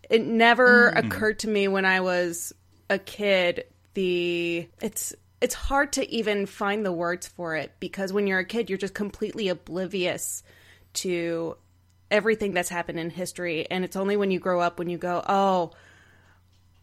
It 0.09 0.25
never 0.25 0.89
occurred 0.89 1.39
to 1.39 1.47
me 1.47 1.67
when 1.67 1.85
I 1.85 2.01
was 2.01 2.53
a 2.89 2.97
kid. 2.97 3.65
The 3.93 4.67
it's 4.81 5.13
it's 5.41 5.55
hard 5.55 5.93
to 5.93 6.09
even 6.09 6.45
find 6.45 6.85
the 6.85 6.91
words 6.91 7.27
for 7.27 7.55
it 7.55 7.71
because 7.79 8.13
when 8.13 8.27
you're 8.27 8.39
a 8.39 8.45
kid, 8.45 8.69
you're 8.69 8.77
just 8.77 8.93
completely 8.93 9.49
oblivious 9.49 10.43
to 10.93 11.57
everything 12.09 12.53
that's 12.53 12.69
happened 12.69 12.99
in 12.99 13.09
history. 13.09 13.65
And 13.69 13.83
it's 13.83 13.95
only 13.95 14.17
when 14.17 14.31
you 14.31 14.39
grow 14.39 14.59
up 14.59 14.77
when 14.77 14.89
you 14.89 14.97
go, 14.97 15.23
oh, 15.27 15.71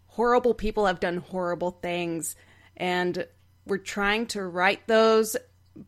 horrible 0.06 0.54
people 0.54 0.86
have 0.86 1.00
done 1.00 1.18
horrible 1.18 1.70
things. 1.70 2.34
And 2.76 3.26
we're 3.66 3.78
trying 3.78 4.26
to 4.28 4.42
right 4.42 4.80
those, 4.86 5.36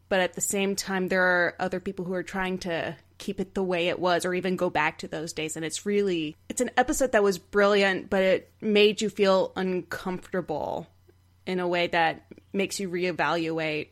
but 0.08 0.20
at 0.20 0.34
the 0.34 0.40
same 0.40 0.76
time, 0.76 1.08
there 1.08 1.22
are 1.22 1.54
other 1.58 1.80
people 1.80 2.04
who 2.04 2.14
are 2.14 2.22
trying 2.22 2.58
to 2.58 2.96
keep 3.18 3.40
it 3.40 3.54
the 3.54 3.62
way 3.62 3.88
it 3.88 3.98
was 3.98 4.24
or 4.24 4.34
even 4.34 4.56
go 4.56 4.70
back 4.70 4.98
to 4.98 5.08
those 5.08 5.32
days. 5.32 5.56
And 5.56 5.64
it's 5.64 5.84
really, 5.86 6.36
it's 6.48 6.60
an 6.60 6.70
episode 6.76 7.12
that 7.12 7.22
was 7.22 7.38
brilliant, 7.38 8.10
but 8.10 8.22
it 8.22 8.52
made 8.60 9.00
you 9.00 9.10
feel 9.10 9.52
uncomfortable 9.56 10.86
in 11.46 11.60
a 11.60 11.68
way 11.68 11.86
that 11.88 12.26
makes 12.52 12.80
you 12.80 12.88
reevaluate, 12.88 13.88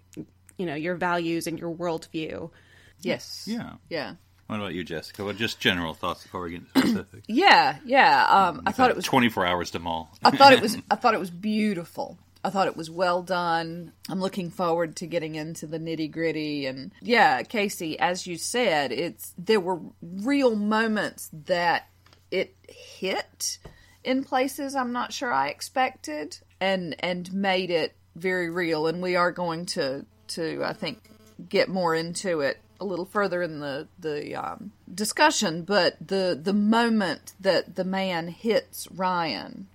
you 0.56 0.66
know, 0.66 0.74
your 0.74 0.94
values 0.94 1.46
and 1.46 1.58
your 1.58 1.74
worldview. 1.74 2.50
Yes. 3.00 3.44
Yeah. 3.46 3.74
Yeah. 3.88 4.14
What 4.46 4.56
about 4.56 4.74
you, 4.74 4.82
Jessica? 4.82 5.24
What 5.24 5.36
just 5.36 5.60
general 5.60 5.92
thoughts 5.92 6.22
before 6.22 6.42
we 6.42 6.52
get 6.52 6.62
into 6.74 6.88
specifics? 6.88 7.24
Yeah. 7.28 7.76
Yeah. 7.84 8.26
Um, 8.28 8.62
I 8.66 8.72
thought 8.72 8.90
it 8.90 8.96
was. 8.96 9.04
24 9.04 9.46
hours 9.46 9.70
to 9.72 9.78
maul. 9.78 10.10
I 10.24 10.30
thought 10.30 10.52
it 10.52 10.62
was. 10.62 10.76
I 10.90 10.96
thought 10.96 11.14
it 11.14 11.20
was 11.20 11.30
beautiful. 11.30 12.18
I 12.44 12.50
thought 12.50 12.66
it 12.68 12.76
was 12.76 12.88
well 12.90 13.22
done. 13.22 13.92
I'm 14.08 14.20
looking 14.20 14.50
forward 14.50 14.96
to 14.96 15.06
getting 15.06 15.34
into 15.34 15.66
the 15.66 15.78
nitty 15.78 16.10
gritty 16.10 16.66
and 16.66 16.92
yeah, 17.02 17.42
KC, 17.42 17.96
as 17.96 18.26
you 18.26 18.38
said, 18.38 18.92
it's 18.92 19.34
there 19.36 19.60
were 19.60 19.80
real 20.00 20.54
moments 20.56 21.28
that 21.46 21.88
it 22.30 22.54
hit 22.68 23.58
in 24.04 24.24
places 24.24 24.74
I'm 24.74 24.92
not 24.92 25.12
sure 25.12 25.32
I 25.32 25.48
expected 25.48 26.38
and 26.60 26.96
and 27.00 27.30
made 27.32 27.70
it 27.70 27.94
very 28.16 28.50
real 28.50 28.86
and 28.86 29.02
we 29.02 29.16
are 29.16 29.32
going 29.32 29.66
to 29.66 30.06
to 30.28 30.62
I 30.64 30.72
think 30.72 31.02
get 31.48 31.68
more 31.68 31.94
into 31.94 32.40
it 32.40 32.58
a 32.80 32.84
little 32.84 33.04
further 33.04 33.42
in 33.42 33.60
the 33.60 33.88
the 33.98 34.34
um, 34.34 34.72
discussion 34.92 35.62
but 35.62 35.96
the 36.06 36.38
the 36.40 36.52
moment 36.52 37.34
that 37.40 37.74
the 37.74 37.84
man 37.84 38.28
hits 38.28 38.86
Ryan 38.92 39.66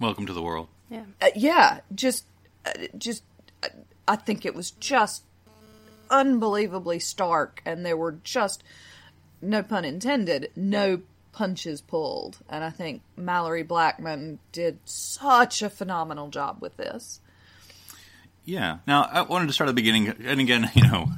Welcome 0.00 0.24
to 0.24 0.32
the 0.32 0.40
world. 0.40 0.68
Yeah. 0.88 1.04
uh, 1.20 1.28
yeah, 1.36 1.80
just, 1.94 2.24
uh, 2.64 2.72
just, 2.96 3.22
uh, 3.62 3.68
I 4.08 4.16
think 4.16 4.46
it 4.46 4.54
was 4.54 4.70
just 4.70 5.24
unbelievably 6.08 7.00
stark, 7.00 7.60
and 7.66 7.84
there 7.84 7.98
were 7.98 8.16
just, 8.24 8.64
no 9.42 9.62
pun 9.62 9.84
intended, 9.84 10.50
no 10.56 11.02
punches 11.32 11.82
pulled, 11.82 12.38
and 12.48 12.64
I 12.64 12.70
think 12.70 13.02
Malorie 13.18 13.66
Blackman 13.66 14.38
did 14.52 14.78
such 14.86 15.60
a 15.60 15.68
phenomenal 15.68 16.28
job 16.28 16.62
with 16.62 16.78
this. 16.78 17.20
Yeah. 18.46 18.78
Now, 18.86 19.02
I 19.02 19.20
wanted 19.20 19.48
to 19.48 19.52
start 19.52 19.68
at 19.68 19.72
the 19.72 19.82
beginning, 19.82 20.08
and 20.08 20.40
again, 20.40 20.70
you 20.74 20.82
know, 20.82 21.10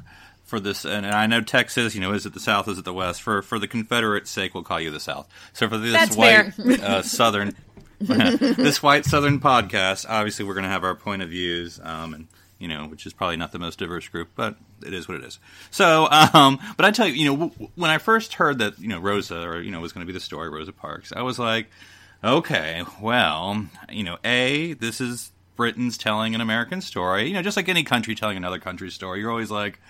for 0.53 0.61
this, 0.61 0.85
and 0.85 1.07
I 1.07 1.27
know 1.27 1.41
Texas, 1.41 1.95
you 1.95 2.03
know, 2.03 2.13
is 2.13 2.27
it 2.27 2.35
the 2.35 2.39
South, 2.39 2.69
is 2.69 2.77
it 2.77 2.85
the 2.85 2.93
West? 2.93 3.23
For 3.23 3.41
for 3.41 3.59
the 3.59 3.67
Confederate 3.67 4.29
sake, 4.29 4.53
we'll 4.53 4.63
call 4.63 4.79
you 4.79 4.91
the 4.91 5.01
South. 5.01 5.27
So 5.55 5.67
for 5.67 5.79
this 5.79 5.95
That's 5.95 6.15
white 6.15 6.59
uh, 6.83 7.01
Southern, 7.01 7.57
this 8.01 8.83
white 8.83 9.07
Southern 9.07 9.41
podcast, 9.41 10.05
obviously 10.07 10.45
we're 10.45 10.53
going 10.53 10.65
to 10.65 10.69
have 10.69 10.85
our 10.85 10.95
point 10.95 11.23
of 11.23 11.31
views, 11.31 11.81
um, 11.83 12.13
and 12.13 12.29
you 12.59 12.69
know, 12.69 12.87
which 12.87 13.07
is 13.07 13.15
probably 13.15 13.39
not 13.39 13.53
the 13.53 13.59
most 13.59 13.79
diverse 13.79 14.07
group, 14.09 14.29
but 14.35 14.57
it 14.85 14.93
is 14.93 15.09
what 15.09 15.17
it 15.17 15.25
is. 15.25 15.39
So, 15.71 16.07
um, 16.11 16.59
but 16.77 16.85
I 16.85 16.91
tell 16.91 17.09
you, 17.09 17.15
you 17.15 17.25
know, 17.31 17.49
w- 17.49 17.71
when 17.75 17.91
I 17.91 17.97
first 17.97 18.35
heard 18.35 18.59
that, 18.59 18.79
you 18.79 18.89
know, 18.89 19.01
Rosa, 19.01 19.41
or 19.41 19.59
you 19.59 19.71
know, 19.71 19.81
was 19.81 19.95
going 19.95 20.07
to 20.07 20.13
be 20.13 20.13
the 20.13 20.21
story, 20.21 20.51
Rosa 20.51 20.75
Parks, 20.75 21.15
I 21.17 21.23
was 21.23 21.39
like, 21.39 21.69
okay, 22.23 22.85
well, 23.01 23.69
you 23.89 24.05
know, 24.05 24.19
a 24.23 24.75
this 24.75 25.01
is 25.01 25.33
Britain's 25.57 25.97
telling 25.97 26.35
an 26.35 26.43
American 26.43 26.83
story, 26.83 27.27
you 27.29 27.33
know, 27.33 27.41
just 27.41 27.57
like 27.57 27.71
any 27.71 27.85
country 27.85 28.15
telling 28.15 28.37
another 28.37 28.59
country's 28.59 28.93
story. 28.93 29.21
You're 29.21 29.31
always 29.31 29.51
like. 29.51 29.81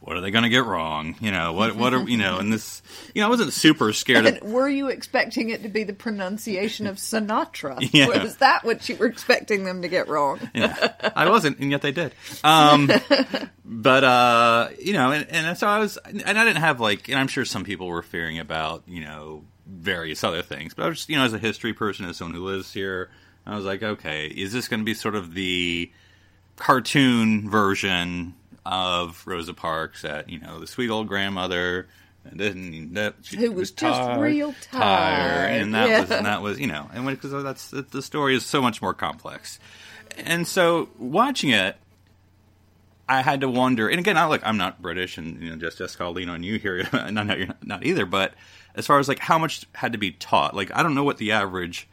What 0.00 0.16
are 0.16 0.20
they 0.20 0.30
going 0.30 0.44
to 0.44 0.48
get 0.48 0.64
wrong? 0.64 1.16
You 1.20 1.32
know 1.32 1.52
what? 1.52 1.74
What 1.74 1.92
are 1.92 2.08
you 2.08 2.16
know? 2.16 2.38
And 2.38 2.52
this, 2.52 2.82
you 3.14 3.20
know, 3.20 3.26
I 3.26 3.30
wasn't 3.30 3.52
super 3.52 3.92
scared 3.92 4.26
of 4.26 4.42
were 4.42 4.68
you 4.68 4.88
expecting 4.88 5.50
it 5.50 5.64
to 5.64 5.68
be 5.68 5.82
the 5.82 5.92
pronunciation 5.92 6.86
of 6.86 6.96
Sinatra? 6.96 7.78
Yeah. 7.92 8.22
Was 8.22 8.36
that 8.36 8.64
what 8.64 8.88
you 8.88 8.96
were 8.96 9.06
expecting 9.06 9.64
them 9.64 9.82
to 9.82 9.88
get 9.88 10.08
wrong? 10.08 10.38
I 10.54 11.28
wasn't, 11.28 11.58
and 11.58 11.70
yet 11.70 11.82
they 11.82 11.90
did. 11.90 12.12
Um, 12.44 12.90
but 13.64 14.04
uh, 14.04 14.68
you 14.78 14.92
know, 14.92 15.10
and, 15.10 15.26
and 15.30 15.58
so 15.58 15.66
I 15.66 15.78
was, 15.78 15.96
and 15.96 16.22
I 16.22 16.44
didn't 16.44 16.62
have 16.62 16.80
like, 16.80 17.08
and 17.08 17.18
I'm 17.18 17.28
sure 17.28 17.44
some 17.44 17.64
people 17.64 17.88
were 17.88 18.02
fearing 18.02 18.38
about, 18.38 18.84
you 18.86 19.00
know, 19.00 19.44
various 19.66 20.22
other 20.22 20.42
things. 20.42 20.74
But 20.74 20.84
I 20.84 20.88
was, 20.88 20.98
just, 20.98 21.08
you 21.08 21.16
know, 21.16 21.24
as 21.24 21.32
a 21.32 21.38
history 21.38 21.72
person, 21.74 22.04
as 22.06 22.16
someone 22.16 22.34
who 22.34 22.44
lives 22.44 22.72
here, 22.72 23.10
I 23.46 23.56
was 23.56 23.64
like, 23.64 23.82
okay, 23.82 24.26
is 24.26 24.52
this 24.52 24.68
going 24.68 24.80
to 24.80 24.84
be 24.84 24.94
sort 24.94 25.14
of 25.14 25.34
the 25.34 25.90
cartoon 26.56 27.48
version 27.50 28.34
of 28.68 29.26
Rosa 29.26 29.54
Parks 29.54 30.04
at 30.04 30.28
you 30.28 30.38
know 30.38 30.60
the 30.60 30.66
sweet 30.66 30.90
old 30.90 31.08
grandmother? 31.08 31.88
And 32.24 32.38
then 32.38 32.90
that 32.94 33.14
she 33.22 33.36
Who 33.38 33.52
was 33.52 33.70
just 33.70 33.80
tired, 33.98 34.20
real 34.20 34.54
tired. 34.60 35.62
and 35.62 35.74
that 35.74 35.88
Yeah. 35.88 36.00
was 36.02 36.10
and 36.10 36.26
that 36.26 36.42
was 36.42 36.60
you 36.60 36.66
know, 36.66 36.88
and 36.92 37.06
because 37.06 37.42
that's 37.42 37.70
the 37.70 38.02
story 38.02 38.34
is 38.34 38.44
so 38.44 38.60
much 38.60 38.82
more 38.82 38.92
complex, 38.92 39.58
and 40.18 40.46
so 40.46 40.90
watching 40.98 41.50
it, 41.50 41.76
I 43.08 43.22
had 43.22 43.40
to 43.40 43.48
wonder. 43.48 43.88
And 43.88 43.98
again, 43.98 44.18
I 44.18 44.24
like 44.26 44.42
I'm 44.44 44.58
not 44.58 44.82
British, 44.82 45.16
and 45.16 45.42
you 45.42 45.50
know, 45.50 45.56
just 45.56 45.78
Jessica, 45.78 46.04
I'll 46.04 46.12
lean 46.12 46.28
on 46.28 46.42
you 46.42 46.58
here. 46.58 46.86
not, 46.92 47.12
not, 47.14 47.38
you're 47.38 47.48
not 47.64 47.86
either, 47.86 48.04
but 48.04 48.34
as 48.74 48.86
far 48.86 48.98
as 48.98 49.08
like 49.08 49.20
how 49.20 49.38
much 49.38 49.64
had 49.72 49.92
to 49.92 49.98
be 49.98 50.10
taught, 50.10 50.54
like 50.54 50.70
I 50.76 50.82
don't 50.82 50.94
know 50.94 51.04
what 51.04 51.16
the 51.16 51.32
average 51.32 51.88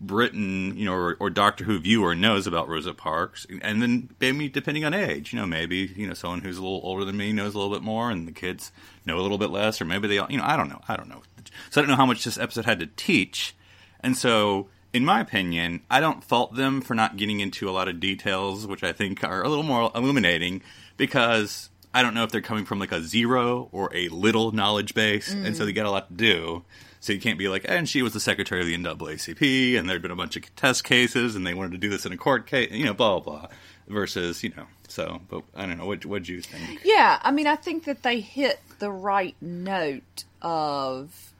Britain, 0.00 0.76
you 0.76 0.84
know, 0.84 0.94
or, 0.94 1.16
or 1.18 1.30
Doctor 1.30 1.64
Who 1.64 1.78
viewer 1.78 2.14
knows 2.14 2.46
about 2.46 2.68
Rosa 2.68 2.94
Parks, 2.94 3.46
and 3.62 3.82
then 3.82 4.10
maybe 4.20 4.48
depending 4.48 4.84
on 4.84 4.94
age, 4.94 5.32
you 5.32 5.38
know, 5.38 5.46
maybe 5.46 5.92
you 5.96 6.06
know 6.06 6.14
someone 6.14 6.40
who's 6.40 6.58
a 6.58 6.62
little 6.62 6.80
older 6.84 7.04
than 7.04 7.16
me 7.16 7.32
knows 7.32 7.54
a 7.54 7.58
little 7.58 7.72
bit 7.72 7.82
more, 7.82 8.10
and 8.10 8.26
the 8.26 8.32
kids 8.32 8.70
know 9.04 9.18
a 9.18 9.22
little 9.22 9.38
bit 9.38 9.50
less, 9.50 9.80
or 9.80 9.84
maybe 9.84 10.06
they, 10.06 10.18
all, 10.18 10.30
you 10.30 10.38
know, 10.38 10.44
I 10.44 10.56
don't 10.56 10.68
know, 10.68 10.80
I 10.88 10.96
don't 10.96 11.08
know. 11.08 11.22
So 11.70 11.80
I 11.80 11.82
don't 11.82 11.90
know 11.90 11.96
how 11.96 12.06
much 12.06 12.24
this 12.24 12.38
episode 12.38 12.64
had 12.64 12.80
to 12.80 12.86
teach, 12.86 13.56
and 14.00 14.16
so 14.16 14.68
in 14.92 15.04
my 15.04 15.20
opinion, 15.20 15.82
I 15.90 16.00
don't 16.00 16.24
fault 16.24 16.54
them 16.54 16.80
for 16.80 16.94
not 16.94 17.16
getting 17.16 17.40
into 17.40 17.68
a 17.68 17.72
lot 17.72 17.88
of 17.88 18.00
details, 18.00 18.66
which 18.66 18.82
I 18.82 18.92
think 18.92 19.22
are 19.22 19.42
a 19.42 19.48
little 19.48 19.64
more 19.64 19.90
illuminating, 19.94 20.62
because 20.96 21.70
I 21.92 22.02
don't 22.02 22.14
know 22.14 22.24
if 22.24 22.30
they're 22.30 22.40
coming 22.40 22.64
from 22.64 22.78
like 22.78 22.92
a 22.92 23.02
zero 23.02 23.68
or 23.72 23.94
a 23.94 24.08
little 24.08 24.52
knowledge 24.52 24.94
base, 24.94 25.32
and 25.32 25.56
so 25.56 25.64
they 25.64 25.72
mm. 25.72 25.76
got 25.76 25.86
a 25.86 25.90
lot 25.90 26.08
to 26.08 26.14
do. 26.14 26.64
So 27.00 27.12
you 27.12 27.20
can't 27.20 27.38
be 27.38 27.48
like, 27.48 27.64
and 27.68 27.88
she 27.88 28.02
was 28.02 28.12
the 28.12 28.20
secretary 28.20 28.60
of 28.60 28.66
the 28.66 28.76
NAACP, 28.76 29.78
and 29.78 29.88
there'd 29.88 30.02
been 30.02 30.10
a 30.10 30.16
bunch 30.16 30.36
of 30.36 30.56
test 30.56 30.84
cases, 30.84 31.36
and 31.36 31.46
they 31.46 31.54
wanted 31.54 31.72
to 31.72 31.78
do 31.78 31.88
this 31.88 32.04
in 32.04 32.12
a 32.12 32.16
court 32.16 32.46
case, 32.46 32.72
you 32.72 32.84
know, 32.84 32.94
blah 32.94 33.20
blah. 33.20 33.40
blah. 33.40 33.48
Versus, 33.90 34.44
you 34.44 34.52
know, 34.54 34.66
so, 34.88 35.22
but 35.30 35.44
I 35.56 35.64
don't 35.64 35.78
know. 35.78 35.86
What 35.86 36.04
what 36.04 36.24
do 36.24 36.34
you 36.34 36.42
think? 36.42 36.82
Yeah, 36.84 37.18
I 37.22 37.30
mean, 37.30 37.46
I 37.46 37.56
think 37.56 37.84
that 37.84 38.02
they 38.02 38.20
hit 38.20 38.60
the 38.80 38.90
right 38.90 39.34
note 39.40 40.24
of 40.42 41.32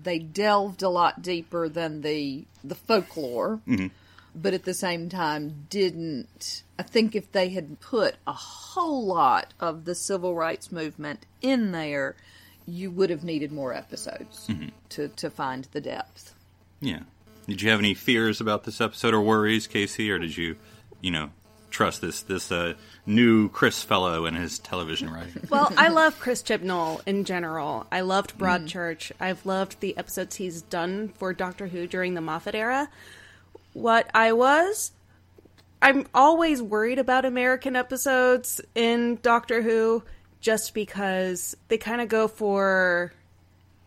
they 0.00 0.20
delved 0.20 0.82
a 0.82 0.88
lot 0.88 1.22
deeper 1.22 1.68
than 1.68 2.02
the 2.02 2.44
the 2.62 2.76
folklore, 2.76 3.60
mm-hmm. 3.66 3.88
but 4.36 4.54
at 4.54 4.62
the 4.62 4.72
same 4.72 5.08
time 5.08 5.66
didn't. 5.68 6.62
I 6.78 6.84
think 6.84 7.16
if 7.16 7.32
they 7.32 7.48
had 7.48 7.80
put 7.80 8.14
a 8.24 8.32
whole 8.32 9.04
lot 9.04 9.52
of 9.58 9.84
the 9.84 9.96
civil 9.96 10.34
rights 10.34 10.70
movement 10.70 11.26
in 11.42 11.72
there, 11.72 12.14
you 12.66 12.90
would 12.90 13.10
have 13.10 13.24
needed 13.24 13.52
more 13.52 13.72
episodes 13.72 14.48
to 14.90 15.08
to 15.08 15.30
find 15.30 15.68
the 15.72 15.80
depth. 15.80 16.34
Yeah. 16.80 17.00
Did 17.46 17.62
you 17.62 17.70
have 17.70 17.78
any 17.78 17.94
fears 17.94 18.40
about 18.40 18.64
this 18.64 18.80
episode 18.80 19.14
or 19.14 19.20
worries, 19.20 19.68
KC, 19.68 20.10
or 20.10 20.18
did 20.18 20.36
you, 20.36 20.56
you 21.00 21.12
know, 21.12 21.30
trust 21.70 22.00
this 22.00 22.22
this 22.22 22.50
uh, 22.50 22.74
new 23.04 23.48
Chris 23.50 23.82
fellow 23.82 24.24
and 24.24 24.36
his 24.36 24.58
television 24.58 25.10
writing. 25.10 25.46
Well, 25.50 25.72
I 25.76 25.88
love 25.88 26.18
Chris 26.20 26.42
Chibnall 26.42 27.02
in 27.06 27.24
general. 27.24 27.86
I 27.92 28.00
loved 28.00 28.38
Broadchurch. 28.38 29.12
I've 29.20 29.44
loved 29.46 29.80
the 29.80 29.96
episodes 29.96 30.36
he's 30.36 30.62
done 30.62 31.08
for 31.08 31.32
Doctor 31.32 31.68
Who 31.68 31.86
during 31.86 32.14
the 32.14 32.20
Moffat 32.20 32.54
era. 32.54 32.88
What 33.74 34.10
I 34.14 34.32
was, 34.32 34.92
I'm 35.82 36.06
always 36.14 36.62
worried 36.62 36.98
about 36.98 37.24
American 37.24 37.76
episodes 37.76 38.60
in 38.74 39.18
Doctor 39.22 39.62
Who 39.62 40.02
just 40.46 40.74
because 40.74 41.56
they 41.66 41.76
kind 41.76 42.00
of 42.00 42.06
go 42.08 42.28
for, 42.28 43.12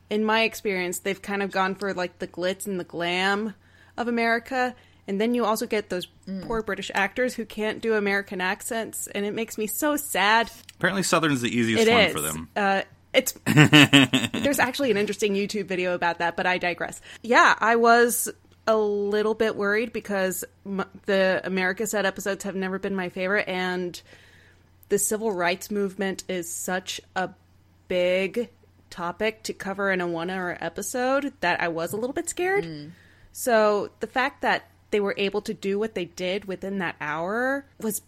in 0.10 0.26
my 0.26 0.42
experience, 0.42 1.00
they've 1.00 1.22
kind 1.22 1.42
of 1.42 1.52
gone 1.52 1.74
for 1.74 1.94
like 1.94 2.20
the 2.20 2.28
glitz 2.28 2.68
and 2.68 2.78
the 2.78 2.84
glam 2.84 3.54
of 3.96 4.10
America. 4.10 4.76
And 5.08 5.22
then 5.22 5.34
you 5.34 5.46
also 5.46 5.66
get 5.66 5.90
those 5.90 6.06
poor 6.42 6.62
British 6.62 6.92
actors 6.94 7.34
who 7.34 7.46
can't 7.46 7.82
do 7.82 7.94
American 7.94 8.42
accents, 8.42 9.08
and 9.08 9.26
it 9.26 9.34
makes 9.34 9.58
me 9.58 9.68
so 9.68 9.96
sad. 9.96 10.52
Apparently, 10.76 11.02
Southern's 11.02 11.40
the 11.40 11.48
easiest 11.48 11.88
It 11.88 11.92
one 11.92 12.02
is. 12.02 12.12
for 12.14 12.20
them. 12.20 12.50
Uh, 12.58 12.82
it's 13.14 13.32
there's 14.34 14.60
actually 14.60 14.92
an 14.92 14.98
interesting 14.98 15.36
YouTube 15.36 15.66
video 15.66 15.96
about 15.96 16.20
that, 16.20 16.36
but 16.36 16.46
I 16.46 16.58
digress. 16.58 17.00
Yeah, 17.24 17.56
I 17.58 17.78
was 17.78 18.30
a 18.68 18.76
little 18.76 19.34
bit 19.34 19.56
worried 19.56 19.94
because 19.94 20.44
m- 20.66 20.84
the 21.06 21.40
America 21.46 21.88
Set 21.88 22.06
episodes 22.06 22.44
have 22.44 22.56
never 22.56 22.78
been 22.80 22.96
my 22.98 23.08
favorite, 23.08 23.48
and 23.48 24.00
the 24.90 25.00
civil 25.00 25.32
rights 25.32 25.72
movement 25.72 26.24
is 26.28 26.52
such 26.52 27.00
a 27.16 27.30
big 27.88 28.50
topic 28.90 29.44
to 29.44 29.54
cover 29.54 29.92
in 29.92 30.02
a 30.02 30.08
one-hour 30.08 30.58
episode 30.60 31.34
that 31.42 31.62
I 31.62 31.68
was 31.68 31.94
a 31.94 31.98
little 31.98 32.14
bit 32.14 32.28
scared. 32.30 32.66
Mm. 32.66 32.92
So 33.32 33.92
the 34.00 34.08
fact 34.08 34.42
that 34.42 34.66
they 34.92 35.00
were 35.00 35.14
able 35.18 35.42
to 35.42 35.54
do 35.54 35.78
what 35.78 35.94
they 35.94 36.06
did 36.06 36.46
within 36.46 36.80
that 36.80 36.96
hour 37.00 37.66
was 37.80 38.02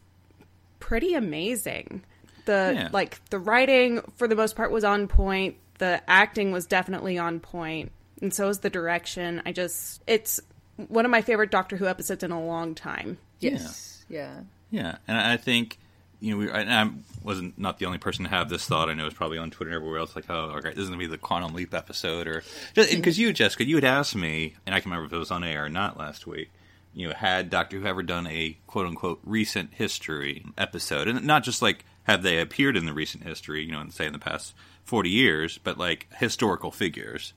pretty 0.79 1.13
amazing. 1.13 2.03
The 2.45 2.73
Yeah. 2.75 2.89
like 2.91 3.23
the 3.29 3.37
writing 3.37 4.01
for 4.15 4.27
the 4.27 4.35
most 4.35 4.55
part 4.55 4.71
was 4.71 4.83
on 4.83 5.07
point. 5.07 5.57
The 5.77 6.01
acting 6.07 6.51
was 6.51 6.65
definitely 6.65 7.17
on 7.17 7.39
point, 7.39 7.91
and 8.21 8.33
so 8.33 8.49
is 8.49 8.59
the 8.59 8.69
direction. 8.69 9.41
I 9.45 9.51
just 9.51 10.01
it's 10.07 10.39
one 10.75 11.05
of 11.05 11.11
my 11.11 11.21
favorite 11.21 11.51
Doctor 11.51 11.77
Who 11.77 11.85
episodes 11.87 12.23
in 12.23 12.31
a 12.31 12.43
long 12.43 12.73
time. 12.73 13.19
Yes. 13.39 14.03
Yeah. 14.09 14.41
Yeah, 14.71 14.97
and 15.07 15.17
I 15.17 15.37
think 15.37 15.77
you 16.21 16.31
know, 16.31 16.37
we, 16.37 16.51
and 16.51 16.71
I 16.71 16.89
wasn't 17.23 17.57
not 17.57 17.79
the 17.79 17.87
only 17.87 17.97
person 17.97 18.23
to 18.25 18.29
have 18.29 18.47
this 18.47 18.65
thought. 18.65 18.89
I 18.89 18.93
know 18.93 19.07
it's 19.07 19.15
probably 19.15 19.39
on 19.39 19.49
Twitter 19.49 19.71
and 19.71 19.75
everywhere 19.75 19.99
else. 19.99 20.15
Like, 20.15 20.29
oh, 20.29 20.53
okay, 20.57 20.69
this 20.69 20.77
is 20.77 20.87
gonna 20.87 20.99
be 20.99 21.07
the 21.07 21.17
Quantum 21.17 21.53
Leap 21.55 21.73
episode, 21.73 22.27
or 22.27 22.43
because 22.75 23.17
you, 23.17 23.33
Jessica, 23.33 23.65
you 23.65 23.75
had 23.75 23.83
asked 23.83 24.15
me, 24.15 24.53
and 24.65 24.75
I 24.75 24.79
can 24.79 24.91
remember 24.91 25.07
if 25.07 25.13
it 25.13 25.17
was 25.17 25.31
on 25.31 25.43
air 25.43 25.65
or 25.65 25.69
not 25.69 25.97
last 25.97 26.27
week. 26.27 26.51
You 26.93 27.07
know, 27.07 27.15
had 27.15 27.49
Doctor 27.49 27.79
Who 27.79 27.87
ever 27.87 28.03
done 28.03 28.27
a 28.27 28.57
quote 28.67 28.85
unquote 28.85 29.19
recent 29.23 29.73
history 29.73 30.45
episode, 30.57 31.07
and 31.07 31.25
not 31.25 31.43
just 31.43 31.61
like 31.61 31.85
have 32.03 32.21
they 32.21 32.39
appeared 32.39 32.77
in 32.77 32.85
the 32.85 32.93
recent 32.93 33.23
history, 33.23 33.63
you 33.63 33.71
know, 33.71 33.81
and 33.81 33.91
say 33.91 34.05
in 34.05 34.13
the 34.13 34.19
past 34.19 34.53
forty 34.83 35.09
years, 35.09 35.57
but 35.57 35.77
like 35.77 36.07
historical 36.17 36.69
figures. 36.69 37.33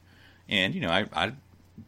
And 0.46 0.74
you 0.74 0.82
know, 0.82 0.90
I, 0.90 1.06
I 1.12 1.32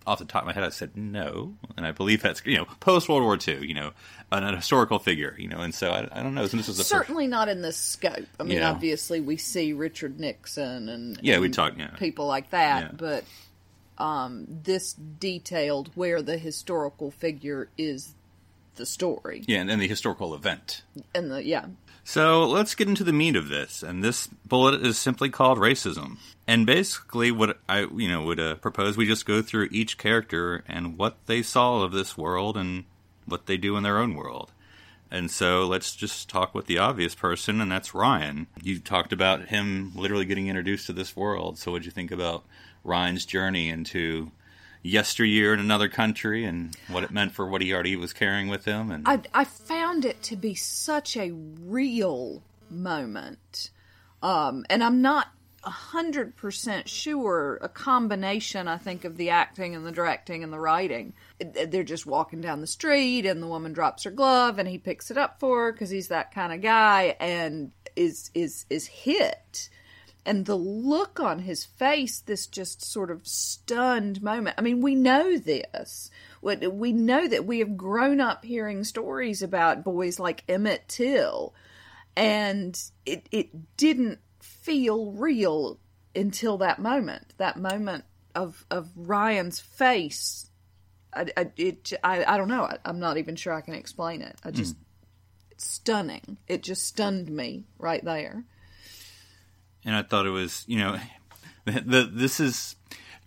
off 0.06 0.18
the 0.18 0.24
top 0.24 0.42
of 0.42 0.46
my 0.46 0.52
head, 0.52 0.64
I 0.64 0.70
said 0.70 0.96
no, 0.96 1.54
and 1.76 1.86
I 1.86 1.92
believe 1.92 2.22
that's 2.22 2.44
you 2.44 2.56
know 2.56 2.64
post 2.80 3.08
World 3.08 3.22
War 3.22 3.36
II, 3.36 3.66
you 3.66 3.74
know, 3.74 3.92
an, 4.32 4.54
historical 4.54 4.98
figure, 4.98 5.34
you 5.38 5.48
know, 5.48 5.58
and 5.60 5.74
so 5.74 5.90
I, 5.90 6.08
I 6.12 6.22
don't 6.22 6.34
know. 6.34 6.42
This 6.46 6.54
is 6.54 6.66
the 6.66 6.72
first, 6.82 6.88
Certainly 6.88 7.26
not 7.28 7.48
in 7.48 7.62
this 7.62 7.76
scope. 7.76 8.26
I 8.40 8.42
mean, 8.42 8.58
Yeah. 8.58 8.70
obviously, 8.70 9.20
we 9.20 9.36
see 9.36 9.72
Richard 9.72 10.18
Nixon 10.20 10.88
and 10.88 11.18
Yeah, 11.22 11.38
we 11.38 11.48
talk- 11.48 11.78
yeah. 11.78 11.88
people 11.96 12.26
like 12.26 12.50
that, 12.50 12.82
Yeah. 12.82 12.90
but 12.96 13.24
um, 13.98 14.46
this 14.48 14.92
detailed 14.92 15.90
where 15.94 16.20
the 16.22 16.36
historical 16.38 17.10
figure 17.10 17.68
is 17.78 18.14
the 18.74 18.84
story 18.84 19.42
yeah, 19.46 19.60
and 19.60 19.70
then 19.70 19.78
the 19.78 19.88
historical 19.88 20.34
event. 20.34 20.82
and 21.14 21.30
the 21.30 21.42
yeah. 21.42 21.66
So 22.04 22.46
let's 22.46 22.74
get 22.74 22.88
into 22.88 23.02
the 23.04 23.12
meat 23.12 23.34
of 23.36 23.48
this, 23.48 23.82
and 23.82 24.04
this 24.04 24.26
bullet 24.46 24.80
is 24.86 24.98
simply 24.98 25.28
called 25.30 25.58
racism. 25.58 26.18
And 26.46 26.66
basically, 26.66 27.30
what 27.32 27.58
I 27.68 27.80
you 27.86 28.08
know 28.08 28.22
would 28.26 28.38
uh, 28.38 28.56
propose 28.56 28.96
we 28.98 29.06
just 29.06 29.24
go 29.24 29.40
through 29.40 29.68
each 29.72 29.96
character 29.98 30.62
and 30.68 30.98
what 30.98 31.16
they 31.26 31.40
saw 31.42 31.80
of 31.82 31.92
this 31.92 32.16
world 32.18 32.56
and 32.58 32.84
what 33.26 33.46
they 33.46 33.56
do 33.56 33.76
in 33.76 33.82
their 33.82 33.98
own 33.98 34.14
world. 34.14 34.52
And 35.10 35.30
so 35.30 35.66
let's 35.66 35.94
just 35.94 36.28
talk 36.28 36.54
with 36.54 36.66
the 36.66 36.78
obvious 36.78 37.14
person, 37.14 37.60
and 37.60 37.70
that's 37.70 37.94
Ryan. 37.94 38.48
You 38.62 38.80
talked 38.80 39.12
about 39.12 39.46
him 39.46 39.92
literally 39.94 40.24
getting 40.24 40.48
introduced 40.48 40.86
to 40.86 40.92
this 40.92 41.14
world. 41.14 41.58
So, 41.58 41.70
what'd 41.70 41.86
you 41.86 41.92
think 41.92 42.10
about 42.10 42.44
Ryan's 42.82 43.24
journey 43.24 43.68
into 43.68 44.32
yesteryear 44.82 45.54
in 45.54 45.60
another 45.60 45.88
country 45.88 46.44
and 46.44 46.76
what 46.88 47.04
it 47.04 47.10
meant 47.10 47.32
for 47.32 47.46
what 47.46 47.62
he 47.62 47.72
already 47.72 47.94
was 47.94 48.12
carrying 48.12 48.48
with 48.48 48.64
him? 48.64 48.90
And 48.90 49.06
I, 49.06 49.20
I 49.32 49.44
found 49.44 50.04
it 50.04 50.22
to 50.24 50.36
be 50.36 50.54
such 50.56 51.16
a 51.16 51.30
real 51.30 52.42
moment. 52.68 53.70
Um, 54.22 54.66
and 54.68 54.82
I'm 54.82 55.00
not 55.02 55.28
a 55.66 55.70
hundred 55.70 56.36
percent 56.36 56.88
sure 56.88 57.58
a 57.60 57.68
combination, 57.68 58.68
I 58.68 58.78
think, 58.78 59.04
of 59.04 59.16
the 59.16 59.30
acting 59.30 59.74
and 59.74 59.84
the 59.84 59.90
directing 59.90 60.44
and 60.44 60.52
the 60.52 60.60
writing. 60.60 61.12
They're 61.40 61.82
just 61.82 62.06
walking 62.06 62.40
down 62.40 62.60
the 62.60 62.68
street 62.68 63.26
and 63.26 63.42
the 63.42 63.48
woman 63.48 63.72
drops 63.72 64.04
her 64.04 64.12
glove 64.12 64.60
and 64.60 64.68
he 64.68 64.78
picks 64.78 65.10
it 65.10 65.18
up 65.18 65.40
for 65.40 65.64
her 65.64 65.72
because 65.72 65.90
he's 65.90 66.08
that 66.08 66.32
kind 66.32 66.52
of 66.52 66.62
guy 66.62 67.16
and 67.18 67.72
is 67.96 68.30
is 68.32 68.64
is 68.70 68.86
hit. 68.86 69.68
And 70.24 70.46
the 70.46 70.56
look 70.56 71.18
on 71.18 71.40
his 71.40 71.64
face 71.64 72.20
this 72.20 72.46
just 72.46 72.84
sort 72.84 73.10
of 73.10 73.26
stunned 73.26 74.22
moment. 74.22 74.54
I 74.58 74.62
mean 74.62 74.80
we 74.80 74.94
know 74.94 75.36
this. 75.36 76.10
We 76.42 76.92
know 76.92 77.26
that 77.26 77.44
we 77.44 77.58
have 77.58 77.76
grown 77.76 78.20
up 78.20 78.44
hearing 78.44 78.84
stories 78.84 79.42
about 79.42 79.82
boys 79.82 80.20
like 80.20 80.44
emmett 80.48 80.84
till. 80.86 81.54
And 82.14 82.80
it, 83.04 83.26
it 83.30 83.76
didn't 83.76 84.20
feel 84.66 85.12
real 85.12 85.78
until 86.14 86.58
that 86.58 86.78
moment 86.78 87.34
that 87.38 87.56
moment 87.56 88.04
of 88.34 88.64
of 88.70 88.90
ryan's 88.96 89.60
face 89.60 90.50
I, 91.14 91.26
I, 91.36 91.50
it, 91.56 91.92
I, 92.04 92.24
I 92.24 92.36
don't 92.36 92.48
know 92.48 92.64
I, 92.64 92.78
i'm 92.84 92.98
not 92.98 93.16
even 93.16 93.36
sure 93.36 93.52
i 93.52 93.60
can 93.60 93.74
explain 93.74 94.22
it 94.22 94.36
i 94.44 94.50
just 94.50 94.76
it's 95.50 95.70
stunning 95.70 96.36
it 96.48 96.62
just 96.62 96.86
stunned 96.86 97.30
me 97.30 97.64
right 97.78 98.04
there 98.04 98.44
and 99.86 99.94
I 99.94 100.02
thought 100.02 100.26
it 100.26 100.30
was, 100.30 100.64
you 100.66 100.78
know, 100.78 100.98
the, 101.64 101.80
the 101.80 102.10
this 102.12 102.40
is 102.40 102.76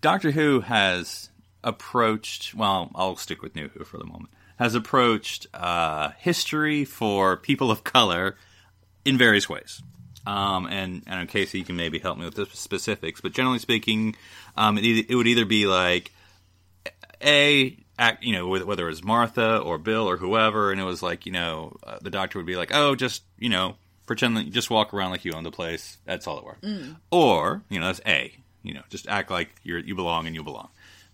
Doctor 0.00 0.30
Who 0.30 0.60
has 0.60 1.30
approached. 1.64 2.54
Well, 2.54 2.90
I'll 2.94 3.16
stick 3.16 3.42
with 3.42 3.56
New 3.56 3.68
Who 3.68 3.82
for 3.82 3.96
the 3.96 4.04
moment. 4.04 4.30
Has 4.58 4.74
approached 4.74 5.46
uh, 5.54 6.10
history 6.18 6.84
for 6.84 7.38
people 7.38 7.70
of 7.70 7.82
color 7.82 8.36
in 9.06 9.16
various 9.16 9.48
ways. 9.48 9.82
Um, 10.26 10.66
and 10.66 11.02
and 11.06 11.28
KC, 11.28 11.54
you 11.54 11.64
can 11.64 11.76
maybe 11.76 11.98
help 11.98 12.18
me 12.18 12.24
with 12.24 12.34
the 12.34 12.46
specifics, 12.46 13.20
but 13.20 13.32
generally 13.32 13.58
speaking, 13.58 14.16
um, 14.56 14.76
it, 14.76 14.84
either, 14.84 15.06
it 15.08 15.14
would 15.14 15.26
either 15.26 15.46
be 15.46 15.66
like 15.66 16.12
a 17.22 17.76
act, 17.98 18.24
you 18.24 18.32
know, 18.32 18.46
whether 18.48 18.86
it 18.86 18.90
was 18.90 19.02
Martha 19.02 19.58
or 19.58 19.78
Bill 19.78 20.08
or 20.08 20.16
whoever, 20.16 20.72
and 20.72 20.80
it 20.80 20.84
was 20.84 21.02
like, 21.02 21.26
you 21.26 21.32
know, 21.32 21.76
uh, 21.84 21.98
the 22.02 22.10
doctor 22.10 22.38
would 22.38 22.46
be 22.46 22.56
like, 22.56 22.70
oh, 22.74 22.94
just 22.94 23.22
you 23.38 23.48
know, 23.48 23.76
pretend 24.06 24.36
that 24.36 24.44
you 24.44 24.50
just 24.50 24.70
walk 24.70 24.92
around 24.92 25.10
like 25.10 25.24
you 25.24 25.32
own 25.32 25.44
the 25.44 25.50
place. 25.50 25.96
That's 26.04 26.26
all 26.26 26.38
it 26.38 26.44
worked. 26.44 26.64
Or 27.10 27.62
you 27.68 27.80
know, 27.80 27.86
that's 27.86 28.00
A. 28.06 28.34
You 28.62 28.74
know, 28.74 28.82
just 28.90 29.08
act 29.08 29.30
like 29.30 29.48
you're 29.62 29.78
you 29.78 29.94
belong 29.94 30.26
and 30.26 30.34
you 30.34 30.42
belong. 30.42 30.68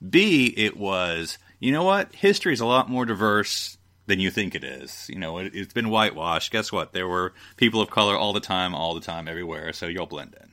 B. 0.08 0.52
It 0.56 0.76
was, 0.76 1.38
you 1.60 1.72
know 1.72 1.84
what? 1.84 2.14
History 2.14 2.52
is 2.52 2.60
a 2.60 2.66
lot 2.66 2.90
more 2.90 3.06
diverse 3.06 3.78
than 4.06 4.20
you 4.20 4.30
think 4.30 4.54
it 4.54 4.64
is. 4.64 5.08
You 5.08 5.18
know, 5.18 5.38
it, 5.38 5.52
it's 5.54 5.72
been 5.72 5.90
whitewashed. 5.90 6.52
Guess 6.52 6.72
what? 6.72 6.92
There 6.92 7.08
were 7.08 7.34
people 7.56 7.80
of 7.80 7.90
color 7.90 8.16
all 8.16 8.32
the 8.32 8.40
time, 8.40 8.74
all 8.74 8.94
the 8.94 9.00
time, 9.00 9.28
everywhere. 9.28 9.72
So 9.72 9.86
you'll 9.86 10.06
blend 10.06 10.36
in 10.40 10.50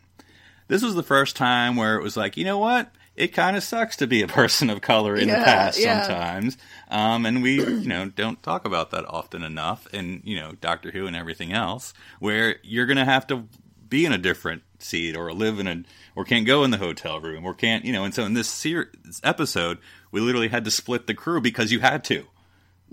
this 0.68 0.82
was 0.82 0.96
the 0.96 1.04
first 1.04 1.36
time 1.36 1.76
where 1.76 1.98
it 1.98 2.04
was 2.04 2.18
like, 2.18 2.38
you 2.38 2.46
know 2.46 2.58
what? 2.58 2.92
It 3.16 3.28
kind 3.28 3.56
of 3.56 3.64
sucks 3.64 3.98
to 3.98 4.08
be 4.08 4.22
a 4.24 4.28
person 4.40 4.70
of 4.70 4.82
color 4.82 5.16
in 5.16 5.28
the 5.28 5.36
past 5.36 5.80
yeah. 5.80 6.04
sometimes. 6.04 6.58
Um, 6.90 7.26
and 7.26 7.44
we, 7.44 7.58
you 7.64 7.88
know, 7.88 8.10
don't 8.10 8.42
talk 8.42 8.66
about 8.66 8.92
that 8.92 9.06
often 9.06 9.44
enough 9.44 9.88
in, 9.94 10.22
you 10.24 10.40
know, 10.40 10.54
Doctor 10.54 10.92
Who 10.92 11.06
and 11.06 11.16
everything 11.16 11.54
else, 11.54 11.94
where 12.20 12.56
you're 12.64 12.86
going 12.88 12.98
to 12.98 13.06
have 13.06 13.28
to 13.28 13.48
be 13.88 14.06
in 14.06 14.14
a 14.14 14.18
different 14.18 14.64
seat 14.80 15.16
or 15.16 15.32
live 15.32 15.60
in 15.60 15.68
a, 15.68 15.84
or 16.16 16.26
can't 16.26 16.48
go 16.48 16.64
in 16.64 16.72
the 16.72 16.78
hotel 16.78 17.22
room 17.22 17.46
or 17.46 17.54
can't, 17.54 17.86
you 17.86 17.94
know, 17.94 18.04
and 18.04 18.16
so 18.16 18.26
in 18.26 18.34
this, 18.34 18.50
ser- 18.50 18.92
this 19.04 19.22
episode, 19.24 19.78
we 20.12 20.20
literally 20.20 20.48
had 20.48 20.66
to 20.66 20.72
split 20.72 21.06
the 21.06 21.14
crew 21.14 21.40
because 21.40 21.72
you 21.72 21.80
had 21.80 22.04
to. 22.06 22.26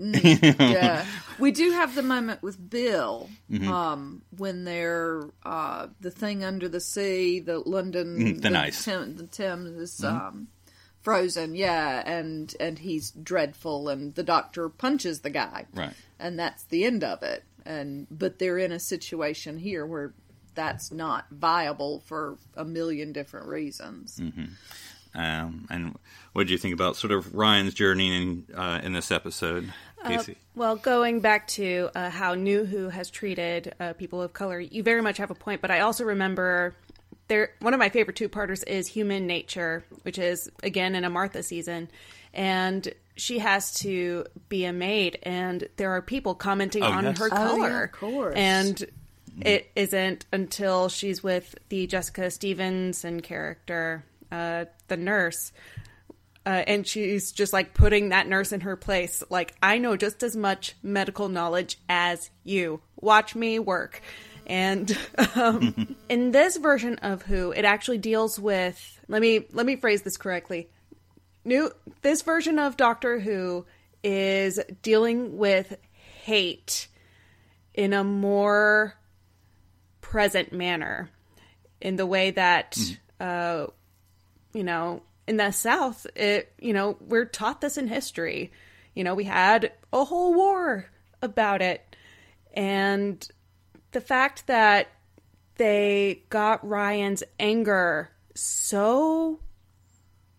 Yeah 0.01 1.05
we 1.39 1.51
do 1.51 1.71
have 1.71 1.93
the 1.95 2.01
moment 2.03 2.41
with 2.41 2.57
bill 2.69 3.29
Mm-hmm. 3.51 3.67
um 3.71 4.21
when 4.37 4.63
they're 4.63 5.23
uh 5.43 5.87
the 5.99 6.09
thing 6.11 6.43
under 6.43 6.67
the 6.69 6.79
sea 6.79 7.39
the 7.41 7.59
london 7.59 8.35
the 8.35 8.41
thin 8.41 8.55
ice. 8.55 8.85
Tim, 8.85 9.15
the 9.17 9.27
thames 9.27 9.71
is 9.77 9.99
Mm-hmm. 10.01 10.15
um 10.27 10.47
frozen 11.01 11.55
yeah 11.55 12.01
and 12.05 12.53
and 12.59 12.77
he's 12.79 13.11
dreadful 13.11 13.89
and 13.89 14.13
the 14.15 14.23
doctor 14.23 14.69
punches 14.69 15.21
the 15.21 15.29
guy 15.31 15.65
Right. 15.73 15.93
and 16.19 16.37
that's 16.39 16.63
the 16.65 16.85
end 16.85 17.03
of 17.03 17.23
it 17.23 17.43
and 17.65 18.07
but 18.11 18.37
they're 18.39 18.57
in 18.59 18.71
a 18.71 18.79
situation 18.79 19.57
here 19.57 19.85
where 19.85 20.13
that's 20.53 20.91
not 20.91 21.25
viable 21.31 22.01
for 22.05 22.37
a 22.55 22.63
million 22.65 23.13
different 23.13 23.47
reasons 23.47 24.21
Um, 25.13 25.67
and 25.69 25.97
what 26.33 26.43
did 26.43 26.51
you 26.51 26.57
think 26.57 26.73
about 26.73 26.95
sort 26.95 27.11
of 27.11 27.33
Ryan's 27.35 27.73
journey 27.73 28.15
in 28.15 28.45
uh, 28.55 28.79
in 28.83 28.93
this 28.93 29.11
episode, 29.11 29.71
KC? 30.05 30.35
Well, 30.55 30.75
going 30.77 31.19
back 31.19 31.47
to 31.49 31.89
uh, 31.95 32.09
how 32.09 32.33
New 32.35 32.65
Who 32.65 32.89
has 32.89 33.09
treated 33.09 33.73
uh, 33.79 33.93
people 33.93 34.21
of 34.21 34.33
color, 34.33 34.59
you 34.59 34.83
very 34.83 35.01
much 35.01 35.17
have 35.17 35.31
a 35.31 35.35
point. 35.35 35.61
But 35.61 35.71
I 35.71 35.81
also 35.81 36.03
remember 36.05 36.75
there 37.27 37.51
one 37.59 37.73
of 37.73 37.79
my 37.79 37.89
favorite 37.89 38.15
two 38.15 38.29
parters 38.29 38.63
is 38.63 38.87
Human 38.87 39.27
Nature, 39.27 39.83
which 40.03 40.17
is 40.17 40.49
again 40.63 40.95
in 40.95 41.03
a 41.03 41.09
Martha 41.09 41.43
season, 41.43 41.89
and 42.33 42.87
she 43.17 43.39
has 43.39 43.73
to 43.81 44.25
be 44.47 44.63
a 44.65 44.71
maid, 44.73 45.19
and 45.23 45.67
there 45.75 45.91
are 45.91 46.01
people 46.01 46.33
commenting 46.35 46.83
Oh, 46.83 46.87
on 46.91 47.03
yes. 47.03 47.19
her 47.19 47.29
Oh, 47.31 47.35
yeah, 47.35 47.47
color, 47.69 47.83
of 47.83 47.91
course. 47.91 48.33
and 48.37 48.85
it 49.41 49.69
isn't 49.75 50.25
until 50.31 50.87
she's 50.89 51.21
with 51.21 51.55
the 51.69 51.87
Jessica 51.87 52.31
Stevenson 52.31 53.21
character, 53.21 54.03
uh, 54.31 54.65
the 54.87 54.97
nurse, 54.97 55.51
uh, 56.45 56.63
and 56.65 56.87
she's 56.87 57.31
just 57.31 57.53
like 57.53 57.73
putting 57.73 58.09
that 58.09 58.27
nurse 58.27 58.51
in 58.51 58.61
her 58.61 58.75
place. 58.75 59.23
Like, 59.29 59.55
I 59.61 59.77
know 59.77 59.95
just 59.95 60.23
as 60.23 60.35
much 60.35 60.75
medical 60.81 61.29
knowledge 61.29 61.77
as 61.87 62.31
you. 62.43 62.81
Watch 62.95 63.35
me 63.35 63.59
work. 63.59 64.01
And 64.47 64.97
um, 65.35 65.95
in 66.09 66.31
this 66.31 66.57
version 66.57 66.97
of 66.99 67.21
Who, 67.23 67.51
it 67.51 67.65
actually 67.65 67.99
deals 67.99 68.39
with. 68.39 68.99
Let 69.07 69.21
me 69.21 69.45
let 69.51 69.65
me 69.65 69.75
phrase 69.75 70.01
this 70.01 70.17
correctly. 70.17 70.69
New 71.45 71.71
this 72.01 72.21
version 72.21 72.57
of 72.59 72.77
Doctor 72.77 73.19
Who 73.19 73.65
is 74.03 74.59
dealing 74.81 75.37
with 75.37 75.77
hate 76.23 76.87
in 77.73 77.93
a 77.93 78.03
more 78.03 78.95
present 80.01 80.51
manner, 80.51 81.09
in 81.79 81.95
the 81.95 82.05
way 82.05 82.31
that 82.31 82.77
uh, 83.19 83.67
you 84.53 84.63
know, 84.63 85.01
in 85.27 85.37
the 85.37 85.51
South, 85.51 86.05
it, 86.15 86.51
you 86.59 86.73
know, 86.73 86.97
we're 86.99 87.25
taught 87.25 87.61
this 87.61 87.77
in 87.77 87.87
history. 87.87 88.51
You 88.93 89.03
know, 89.03 89.15
we 89.15 89.23
had 89.23 89.71
a 89.93 90.03
whole 90.03 90.33
war 90.33 90.89
about 91.21 91.61
it. 91.61 91.95
And 92.53 93.25
the 93.91 94.01
fact 94.01 94.47
that 94.47 94.87
they 95.55 96.23
got 96.29 96.67
Ryan's 96.67 97.23
anger 97.39 98.09
so, 98.33 99.39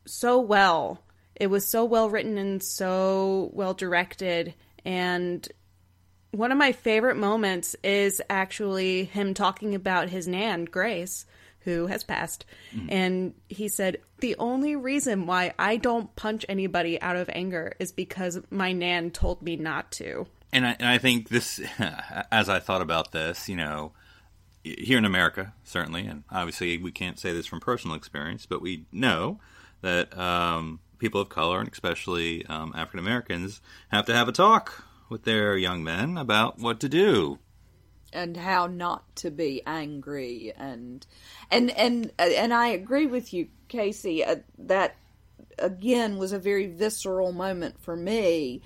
so 0.07 0.40
well, 0.40 1.03
it 1.37 1.46
was 1.48 1.66
so 1.66 1.85
well 1.85 2.11
written 2.11 2.38
and 2.38 2.62
so 2.62 3.51
well 3.53 3.75
directed. 3.75 4.55
And 4.85 5.46
one 6.33 6.53
of 6.53 6.59
my 6.59 6.72
favorite 6.72 7.16
moments 7.16 7.77
is 7.83 8.20
actually 8.29 9.05
him 9.05 9.35
talking 9.35 9.75
about 9.75 10.09
his 10.09 10.27
nan, 10.27 10.64
Grace, 10.64 11.27
who 11.64 11.87
has 11.87 12.05
passed. 12.05 12.44
And 12.88 13.35
he 13.48 13.68
said, 13.68 13.98
The 14.20 14.37
only 14.38 14.77
reason 14.77 15.27
why 15.27 15.55
I 15.59 15.77
don't 15.77 16.14
punch 16.16 16.44
anybody 16.48 17.01
out 17.01 17.16
of 17.16 17.31
anger 17.33 17.75
is 17.79 17.92
because 17.92 18.40
my 18.51 18.72
nan 18.72 19.11
told 19.11 19.42
me 19.42 19.57
not 19.57 19.90
to. 19.92 20.27
And 20.53 20.66
I, 20.66 20.77
and 20.79 20.88
I 20.88 20.98
think 20.98 21.29
this, 21.29 21.61
as 22.31 22.48
I 22.48 22.61
thought 22.61 22.83
about 22.83 23.12
this, 23.12 23.48
you 23.48 23.57
know, 23.57 23.92
here 24.62 24.98
in 24.98 25.05
America, 25.05 25.55
certainly, 25.64 26.07
and 26.07 26.25
obviously 26.31 26.79
we 26.79 26.92
can't 26.92 27.18
say 27.18 27.33
this 27.33 27.46
from 27.46 27.61
personal 27.61 27.96
experience, 27.96 28.46
but 28.46 28.62
we 28.62 28.85
know 28.92 29.40
that 29.81 30.16
um, 30.16 30.81
people 30.98 31.20
of 31.20 31.29
color, 31.29 31.61
and 31.61 31.68
especially 31.70 32.46
um, 32.46 32.72
African 32.77 33.01
Americans, 33.01 33.61
have 33.88 34.07
to 34.07 34.14
have 34.14 34.29
a 34.29 34.33
talk 34.33 34.85
with 35.09 35.25
their 35.25 35.57
young 35.57 35.83
men 35.83 36.16
about 36.16 36.59
what 36.59 36.81
to 36.81 36.88
do. 36.88 37.38
And 38.12 38.37
how 38.37 38.66
not 38.66 39.16
to 39.16 39.31
be 39.31 39.62
angry 39.66 40.53
and 40.57 41.07
and 41.51 41.70
and 41.70 42.12
and 42.18 42.53
I 42.53 42.68
agree 42.68 43.07
with 43.07 43.33
you 43.33 43.48
KC 43.68 44.29
uh, 44.29 44.37
that 44.59 44.96
again 45.59 46.18
was 46.18 46.33
a 46.33 46.38
very 46.38 46.66
visceral 46.66 47.33
moment 47.33 47.81
for 47.81 47.96
me. 47.96 48.62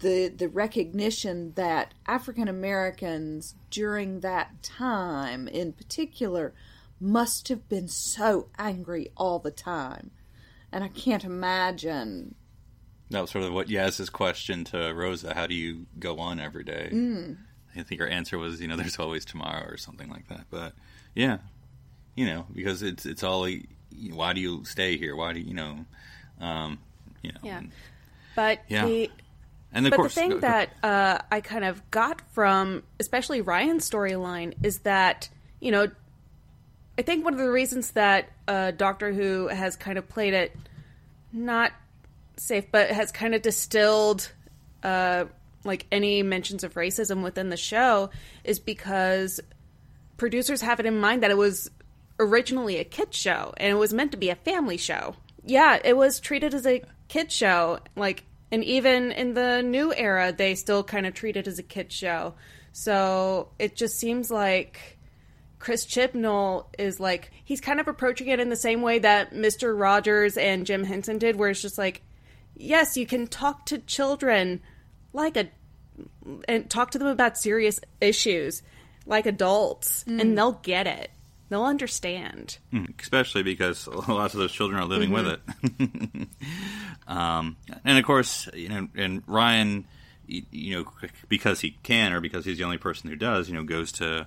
The 0.00 0.28
the 0.28 0.48
recognition 0.48 1.52
that 1.54 1.94
African 2.06 2.48
Americans 2.48 3.54
during 3.70 4.20
that 4.20 4.62
time 4.62 5.48
in 5.48 5.72
particular 5.72 6.52
must 7.00 7.48
have 7.48 7.68
been 7.68 7.88
so 7.88 8.48
angry 8.58 9.08
all 9.16 9.38
the 9.38 9.50
time. 9.50 10.10
And 10.72 10.84
I 10.84 10.88
can't 10.88 11.24
imagine 11.24 12.34
That 13.10 13.22
was 13.22 13.30
sort 13.30 13.44
of 13.44 13.52
what 13.52 13.70
Yaz's 13.70 14.10
question 14.10 14.64
to 14.64 14.92
Rosa: 14.92 15.34
How 15.34 15.46
do 15.46 15.54
you 15.54 15.86
go 15.98 16.18
on 16.18 16.40
every 16.40 16.64
day? 16.64 16.90
I 17.78 17.82
think 17.84 18.00
her 18.00 18.08
answer 18.08 18.38
was, 18.38 18.60
you 18.60 18.68
know, 18.68 18.76
there's 18.80 18.98
always 18.98 19.24
tomorrow 19.24 19.66
or 19.66 19.76
something 19.76 20.08
like 20.10 20.28
that. 20.28 20.46
But 20.50 20.72
yeah, 21.14 21.38
you 22.14 22.26
know, 22.26 22.46
because 22.54 22.82
it's 22.82 23.06
it's 23.06 23.22
all. 23.22 23.48
Why 24.12 24.32
do 24.32 24.40
you 24.40 24.64
stay 24.64 24.96
here? 24.96 25.16
Why 25.16 25.32
do 25.32 25.40
you, 25.40 25.46
you 25.46 25.54
know, 25.54 25.84
um, 26.40 26.78
you 27.22 27.32
know, 27.32 27.40
Yeah. 27.42 27.58
and, 27.58 27.72
But 28.36 28.60
Yeah. 28.68 28.84
the 28.86 29.10
and 29.72 29.90
but 29.90 29.96
course, 29.96 30.14
the 30.14 30.20
thing 30.20 30.30
go- 30.30 30.36
go- 30.36 30.40
that 30.40 30.70
uh, 30.82 31.18
I 31.32 31.40
kind 31.40 31.64
of 31.64 31.90
got 31.90 32.20
from, 32.32 32.82
especially 33.00 33.40
Ryan's 33.40 33.88
storyline, 33.88 34.54
is 34.62 34.80
that 34.80 35.28
you 35.60 35.72
know, 35.72 35.88
I 36.96 37.02
think 37.02 37.24
one 37.24 37.32
of 37.34 37.40
the 37.40 37.50
reasons 37.50 37.90
that 37.92 38.30
uh, 38.46 38.70
Doctor 38.72 39.12
Who 39.12 39.48
has 39.48 39.76
kind 39.76 39.98
of 39.98 40.08
played 40.08 40.34
it 40.34 40.54
not 41.32 41.72
safe, 42.36 42.66
but 42.70 42.90
has 42.90 43.10
kind 43.12 43.34
of 43.34 43.42
distilled 43.42 44.30
uh, 44.82 45.24
like 45.64 45.86
any 45.90 46.22
mentions 46.22 46.64
of 46.64 46.74
racism 46.74 47.22
within 47.22 47.48
the 47.48 47.56
show 47.56 48.10
is 48.44 48.58
because 48.58 49.40
producers 50.16 50.60
have 50.62 50.80
it 50.80 50.86
in 50.86 50.98
mind 50.98 51.22
that 51.22 51.30
it 51.30 51.36
was 51.36 51.70
originally 52.20 52.78
a 52.78 52.84
kids 52.84 53.16
show 53.16 53.54
and 53.56 53.70
it 53.70 53.76
was 53.76 53.92
meant 53.92 54.12
to 54.12 54.18
be 54.18 54.30
a 54.30 54.34
family 54.34 54.76
show. 54.76 55.14
Yeah, 55.44 55.78
it 55.82 55.96
was 55.96 56.20
treated 56.20 56.54
as 56.54 56.66
a 56.66 56.82
kids 57.08 57.34
show, 57.34 57.78
like, 57.96 58.24
and 58.50 58.64
even 58.64 59.12
in 59.12 59.34
the 59.34 59.62
new 59.62 59.94
era, 59.94 60.32
they 60.32 60.54
still 60.54 60.82
kind 60.82 61.06
of 61.06 61.14
treat 61.14 61.36
it 61.36 61.46
as 61.46 61.58
a 61.58 61.62
kids 61.62 61.94
show. 61.94 62.34
So 62.72 63.50
it 63.58 63.76
just 63.76 63.98
seems 63.98 64.30
like 64.30 64.98
Chris 65.58 65.86
Chibnall 65.86 66.66
is 66.78 67.00
like 67.00 67.30
he's 67.44 67.60
kind 67.60 67.80
of 67.80 67.88
approaching 67.88 68.28
it 68.28 68.40
in 68.40 68.48
the 68.48 68.56
same 68.56 68.82
way 68.82 69.00
that 69.00 69.34
Mister 69.34 69.74
Rogers 69.74 70.36
and 70.36 70.66
Jim 70.66 70.84
Henson 70.84 71.18
did, 71.18 71.36
where 71.36 71.50
it's 71.50 71.62
just 71.62 71.78
like, 71.78 72.02
yes, 72.54 72.96
you 72.96 73.06
can 73.06 73.26
talk 73.26 73.66
to 73.66 73.78
children 73.78 74.60
like 75.12 75.36
a 75.36 75.48
and 76.46 76.68
talk 76.70 76.92
to 76.92 76.98
them 76.98 77.08
about 77.08 77.36
serious 77.36 77.80
issues 78.00 78.62
like 79.06 79.26
adults, 79.26 80.04
and 80.06 80.36
they'll 80.36 80.60
get 80.62 80.86
it. 80.86 81.10
They'll 81.48 81.64
understand. 81.64 82.58
especially 83.00 83.42
because 83.42 83.86
lots 84.08 84.34
of 84.34 84.40
those 84.40 84.52
children 84.52 84.80
are 84.80 84.84
living 84.84 85.10
with 85.10 85.26
it. 85.26 86.28
um, 87.08 87.56
and 87.84 87.98
of 87.98 88.04
course, 88.04 88.48
you 88.52 88.68
know, 88.68 88.88
and 88.94 89.22
Ryan, 89.26 89.86
you 90.26 90.76
know, 90.76 91.08
because 91.28 91.60
he 91.60 91.78
can 91.82 92.12
or 92.12 92.20
because 92.20 92.44
he's 92.44 92.58
the 92.58 92.64
only 92.64 92.76
person 92.76 93.08
who 93.08 93.16
does, 93.16 93.48
you 93.48 93.54
know, 93.54 93.64
goes 93.64 93.92
to 93.92 94.26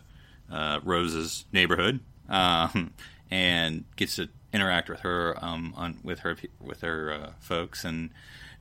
uh, 0.51 0.79
Rose's 0.83 1.45
neighborhood 1.53 1.99
um, 2.27 2.91
and 3.29 3.83
gets 3.95 4.15
to 4.15 4.29
interact 4.51 4.89
with 4.89 5.01
her 5.01 5.37
um, 5.41 5.73
on 5.77 5.99
with 6.03 6.19
her 6.19 6.35
with 6.59 6.81
her 6.81 7.13
uh, 7.13 7.29
folks 7.39 7.85
and 7.85 8.09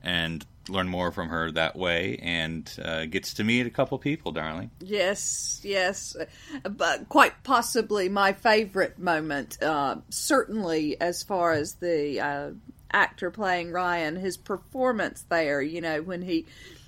and 0.03 0.45
learn 0.69 0.87
more 0.87 1.11
from 1.11 1.29
her 1.29 1.51
that 1.51 1.75
way 1.75 2.17
and 2.21 2.71
uh, 2.83 3.05
gets 3.05 3.33
to 3.35 3.43
meet 3.43 3.65
a 3.65 3.69
couple 3.69 3.97
people, 3.97 4.31
darling. 4.31 4.71
Yes, 4.79 5.59
yes, 5.63 6.15
but 6.63 7.09
quite 7.09 7.43
possibly 7.43 8.09
my 8.09 8.33
favorite 8.33 8.99
moment. 8.99 9.61
Uh, 9.61 9.97
certainly, 10.09 10.99
as 10.99 11.23
far 11.23 11.53
as 11.53 11.75
the 11.75 12.19
uh, 12.19 12.49
actor 12.91 13.31
playing 13.31 13.71
Ryan, 13.71 14.15
his 14.15 14.37
performance 14.37 15.25
there. 15.29 15.61
You 15.61 15.81
know, 15.81 16.01
when 16.01 16.21
he 16.21 16.45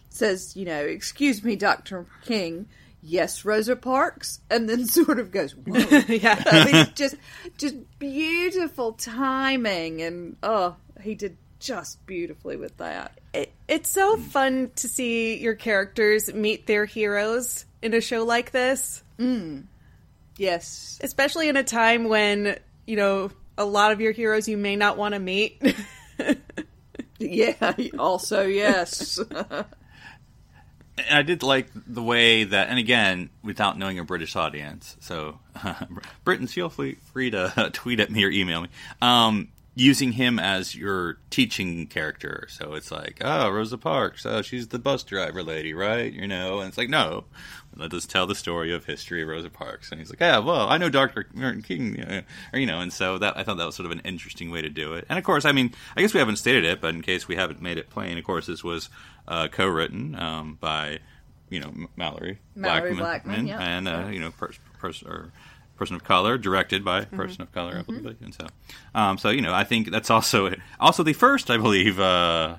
says, 0.10 0.56
"You 0.56 0.66
know, 0.66 0.82
excuse 0.82 1.44
me, 1.44 1.56
Doctor 1.56 2.06
King." 2.24 2.68
Yes, 3.06 3.44
Rosa 3.44 3.76
Parks, 3.76 4.40
and 4.50 4.70
then 4.70 4.86
sort 4.88 5.20
of 5.20 5.30
goes, 5.30 5.52
Whoa. 5.58 5.78
yeah. 6.08 6.42
I 6.46 6.72
mean, 6.72 6.88
just, 6.96 7.16
just 7.58 7.76
beautiful 8.00 8.94
timing, 8.94 10.02
and 10.02 10.38
oh, 10.42 10.78
he 11.02 11.14
did 11.14 11.36
just 11.64 12.06
beautifully 12.06 12.58
with 12.58 12.78
that. 12.78 13.20
It, 13.34 13.52
it's 13.68 13.90
so 13.90 14.18
fun 14.18 14.72
to 14.76 14.88
see 14.88 15.38
your 15.38 15.56
characters 15.56 16.34
meet 16.34 16.68
their 16.68 16.86
heroes 16.86 17.66
in 17.82 17.94
a 17.94 18.02
show 18.02 18.26
like 18.26 18.52
this, 18.52 19.04
Yes, 20.38 21.00
especially 21.02 21.48
in 21.48 21.58
a 21.58 21.64
time 21.64 22.10
when, 22.10 22.58
you 22.86 22.96
know, 22.96 23.32
a 23.58 23.66
lot 23.66 23.92
of 23.92 24.02
your 24.02 24.12
heroes 24.12 24.48
you 24.48 24.58
may 24.58 24.76
not 24.76 24.98
want 24.98 25.14
to 25.14 25.20
meet. 25.20 25.62
yeah. 27.20 27.74
Also, 27.98 28.46
yes. 28.46 29.20
And 30.98 31.18
I 31.18 31.22
did 31.22 31.44
like 31.44 31.70
the 31.74 32.04
way 32.04 32.44
that, 32.44 32.70
and 32.70 32.80
again, 32.80 33.30
without 33.44 33.78
knowing 33.78 34.00
a 34.00 34.04
British 34.04 34.36
audience, 34.36 34.98
so 35.00 35.40
Britons, 36.24 36.54
feel 36.54 36.70
free, 36.70 36.98
free 37.14 37.32
to 37.32 37.70
tweet 37.74 38.00
at 38.00 38.12
me 38.12 38.24
or 38.24 38.30
email 38.30 38.62
me. 38.62 38.70
Um, 39.02 39.50
using 39.76 40.12
him 40.12 40.38
as 40.38 40.76
your 40.76 41.18
teaching 41.32 41.88
character, 41.88 42.46
so 42.50 42.74
it's 42.74 42.92
like, 42.92 43.18
oh, 43.22 43.50
Rosa 43.50 43.78
Parks, 43.78 44.26
oh, 44.26 44.42
she's 44.44 44.68
the 44.68 44.78
bus 44.78 45.04
driver 45.04 45.42
lady, 45.42 45.74
right? 45.74 46.14
You 46.14 46.28
know, 46.28 46.60
and 46.60 46.68
it's 46.68 46.78
like, 46.78 46.90
no, 46.90 47.26
let 47.76 47.94
us 47.94 48.06
tell 48.06 48.28
the 48.28 48.36
story 48.36 48.72
of 48.72 48.86
history 48.86 49.24
of 49.24 49.30
Rosa 49.30 49.50
Parks. 49.50 49.90
And 49.92 50.00
he's 50.00 50.12
like, 50.12 50.20
yeah, 50.20 50.38
well, 50.38 50.70
I 50.70 50.78
know 50.78 50.90
Dr. 50.90 51.28
Martin 51.34 51.64
King, 51.64 52.00
uh, 52.00 52.22
or, 52.54 52.60
you 52.60 52.68
know, 52.68 52.82
and 52.82 52.94
so 52.94 53.18
that 53.18 53.36
I 53.36 53.44
thought 53.44 53.58
that 53.58 53.66
was 53.66 53.76
sort 53.76 53.88
of 53.88 53.92
an 53.92 54.02
interesting 54.06 54.52
way 54.52 54.62
to 54.62 54.70
do 54.70 54.94
it. 54.94 55.06
And 55.10 55.18
of 55.18 55.26
course, 55.26 55.44
I 55.44 55.52
mean, 55.52 55.74
I 55.98 56.02
guess 56.02 56.14
we 56.14 56.20
haven't 56.20 56.36
stated 56.36 56.66
it, 56.66 56.80
but 56.80 56.94
in 56.94 57.02
case 57.02 57.28
we 57.28 57.36
haven't 57.36 57.62
made 57.62 57.80
it 57.80 57.90
plain, 57.90 58.18
of 58.20 58.24
course, 58.24 58.46
this 58.46 58.64
was 58.64 58.90
uh, 59.28 59.48
co-written 59.48 60.16
um, 60.20 60.58
by, 60.62 61.00
you 61.50 61.60
know, 61.60 61.70
M- 61.70 61.88
Malorie, 61.98 62.38
Malorie 62.56 62.96
Blackman, 62.96 62.98
Blackman, 62.98 63.48
yeah. 63.48 63.60
and 63.60 63.88
uh, 63.88 64.08
you 64.12 64.20
know, 64.20 64.32
pers- 64.32 64.60
pers- 64.78 65.04
or 65.04 65.32
person 65.78 65.96
of 65.96 66.04
color, 66.04 66.38
directed 66.38 66.86
by 66.86 67.02
a 67.02 67.06
person 67.06 67.42
of 67.42 67.52
color, 67.52 67.78
I 67.78 67.82
believe. 67.82 68.22
And 68.22 68.34
so, 68.34 68.48
um, 68.94 69.18
so 69.18 69.30
you 69.30 69.42
know, 69.42 69.54
I 69.54 69.64
think 69.64 69.92
that's 69.92 70.10
also 70.10 70.54
also 70.80 71.04
the 71.04 71.14
first, 71.14 71.50
I 71.50 71.58
believe, 71.58 72.00
uh, 72.00 72.58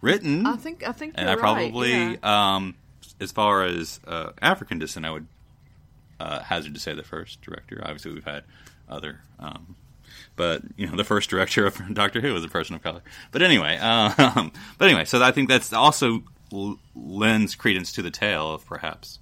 written 0.00 0.46
I 0.46 0.56
think 0.56 0.86
I 0.86 0.92
think 0.92 1.14
and 1.16 1.28
I 1.28 1.36
probably, 1.36 1.92
right, 1.92 2.18
yeah. 2.22 2.54
um, 2.56 2.74
as 3.20 3.32
far 3.32 3.64
as 3.64 4.00
uh, 4.06 4.30
African 4.40 4.78
descent, 4.78 5.06
I 5.06 5.10
would 5.10 5.26
uh, 6.20 6.40
hazard 6.42 6.74
to 6.74 6.80
say 6.80 6.94
the 6.94 7.02
first 7.02 7.40
director. 7.42 7.80
Obviously, 7.82 8.12
we've 8.12 8.24
had 8.24 8.44
other, 8.88 9.20
um, 9.38 9.76
but 10.36 10.62
you 10.76 10.86
know, 10.86 10.96
the 10.96 11.04
first 11.04 11.30
director 11.30 11.66
of 11.66 11.80
Doctor 11.94 12.20
Who 12.20 12.32
was 12.34 12.44
a 12.44 12.48
person 12.48 12.76
of 12.76 12.82
color. 12.82 13.02
But 13.32 13.42
anyway, 13.42 13.78
um, 13.78 14.52
but 14.78 14.88
anyway, 14.88 15.04
so 15.04 15.22
I 15.22 15.32
think 15.32 15.48
that's 15.48 15.72
also 15.72 16.22
l- 16.52 16.78
lends 16.94 17.54
credence 17.54 17.92
to 17.92 18.02
the 18.02 18.10
tale 18.10 18.52
of 18.52 18.66
perhaps. 18.66 19.18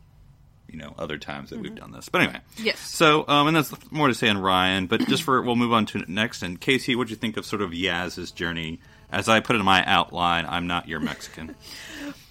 You 0.73 0.79
know, 0.79 0.95
other 0.99 1.19
times 1.19 1.51
that 1.51 1.61
we've 1.61 1.75
done 1.75 1.93
this, 1.93 2.09
but 2.09 2.23
anyway. 2.23 2.41
Yes. 2.57 2.81
So, 2.81 3.27
um, 3.29 3.47
and 3.47 3.57
that's 3.57 3.73
more 3.93 4.09
to 4.09 4.15
say 4.15 4.29
on 4.29 4.39
Ryan, 4.39 4.87
but 4.87 5.07
just 5.07 5.23
for 5.23 5.41
we'll 5.43 5.55
move 5.55 5.73
on 5.73 5.85
to 5.87 6.03
next. 6.11 6.43
And 6.43 6.61
KC, 6.61 6.97
what 6.97 7.09
do 7.09 7.11
you 7.11 7.17
think 7.17 7.37
of 7.37 7.45
sort 7.45 7.61
of 7.61 7.71
Yaz's 7.71 8.31
journey? 8.31 8.81
As 9.11 9.29
I 9.29 9.41
put 9.41 9.57
it 9.57 9.59
in 9.59 9.67
my 9.67 9.85
outline, 9.85 10.47
I'm 10.49 10.67
not 10.67 10.89
your 10.89 11.01
Mexican. 11.01 11.55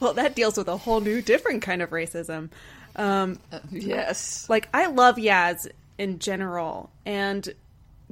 Well, 0.02 0.16
that 0.16 0.36
deals 0.36 0.58
with 0.58 0.68
a 0.68 0.78
whole 0.78 1.00
new, 1.00 1.22
different 1.22 1.62
kind 1.62 1.82
of 1.82 1.92
racism. 1.92 2.50
Um, 2.96 3.40
yes. 3.72 4.50
like 4.50 4.68
I 4.74 4.88
love 4.88 5.16
Yaz 5.16 5.68
in 5.98 6.20
general, 6.20 6.90
and 7.06 7.48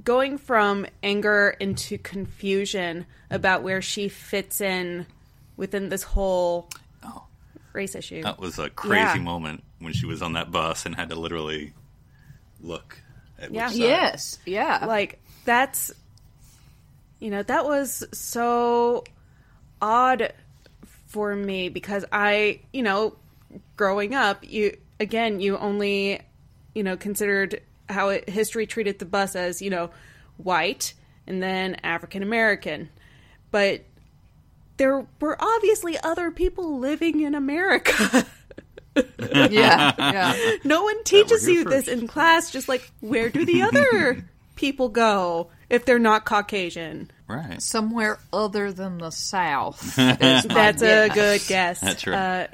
going 0.03 0.37
from 0.37 0.85
anger 1.03 1.55
into 1.59 1.97
confusion 1.97 3.05
about 3.29 3.63
where 3.63 3.81
she 3.81 4.07
fits 4.07 4.61
in 4.61 5.05
within 5.57 5.89
this 5.89 6.03
whole. 6.03 6.69
Race 7.73 7.95
issue. 7.95 8.23
That 8.23 8.39
was 8.39 8.59
a 8.59 8.69
crazy 8.69 9.17
Yeah. 9.17 9.23
moment 9.23 9.63
when 9.79 9.93
she 9.93 10.05
was 10.05 10.21
on 10.21 10.33
that 10.33 10.51
bus 10.51 10.85
and 10.85 10.95
had 10.95 11.09
to 11.09 11.15
literally 11.15 11.73
look 12.61 13.01
at 13.39 13.51
Yeah. 13.53 13.67
which. 13.69 13.77
Yes. 13.77 14.39
Yeah. 14.45 14.85
like 14.85 15.19
that's 15.45 15.91
you 17.19 17.29
know 17.29 17.41
that 17.43 17.65
was 17.65 18.03
so 18.13 19.03
odd 19.81 20.33
for 21.07 21.35
me 21.35 21.69
because 21.69 22.05
i 22.11 22.59
you 22.71 22.83
know 22.83 23.15
growing 23.77 24.13
up 24.13 24.43
you 24.47 24.77
again 24.99 25.39
you 25.39 25.57
only 25.57 26.21
you 26.75 26.83
know 26.83 26.95
considered 26.97 27.61
how 27.89 28.09
it, 28.09 28.29
history 28.29 28.67
treated 28.67 28.99
the 28.99 29.05
bus 29.05 29.35
as 29.35 29.61
you 29.61 29.69
know 29.69 29.89
white 30.37 30.93
and 31.25 31.41
then 31.41 31.75
african 31.83 32.21
american 32.21 32.89
but 33.51 33.81
there 34.79 35.05
were 35.21 35.37
obviously 35.39 35.95
other 36.03 36.31
people 36.31 36.79
living 36.79 37.21
in 37.21 37.35
america 37.35 38.25
yeah. 38.95 39.93
Yeah. 39.97 40.55
no 40.63 40.83
one 40.83 41.03
teaches 41.03 41.45
here 41.45 41.59
you 41.59 41.63
this 41.65 41.87
in 41.87 42.07
class. 42.07 42.51
Just 42.51 42.67
like, 42.67 42.89
where 42.99 43.29
do 43.29 43.45
the 43.45 43.61
other 43.61 44.25
people 44.55 44.89
go 44.89 45.51
if 45.69 45.85
they're 45.85 45.99
not 45.99 46.25
Caucasian? 46.25 47.11
Right. 47.27 47.61
Somewhere 47.61 48.19
other 48.33 48.71
than 48.73 48.97
the 48.97 49.11
South. 49.11 49.81
is 49.97 50.47
my 50.47 50.71
That's 50.71 50.81
a 50.81 51.07
guess. 51.07 51.15
good 51.15 51.41
guess. 51.47 51.79
That's 51.79 52.07
right. 52.07 52.15
Uh, 52.17 52.47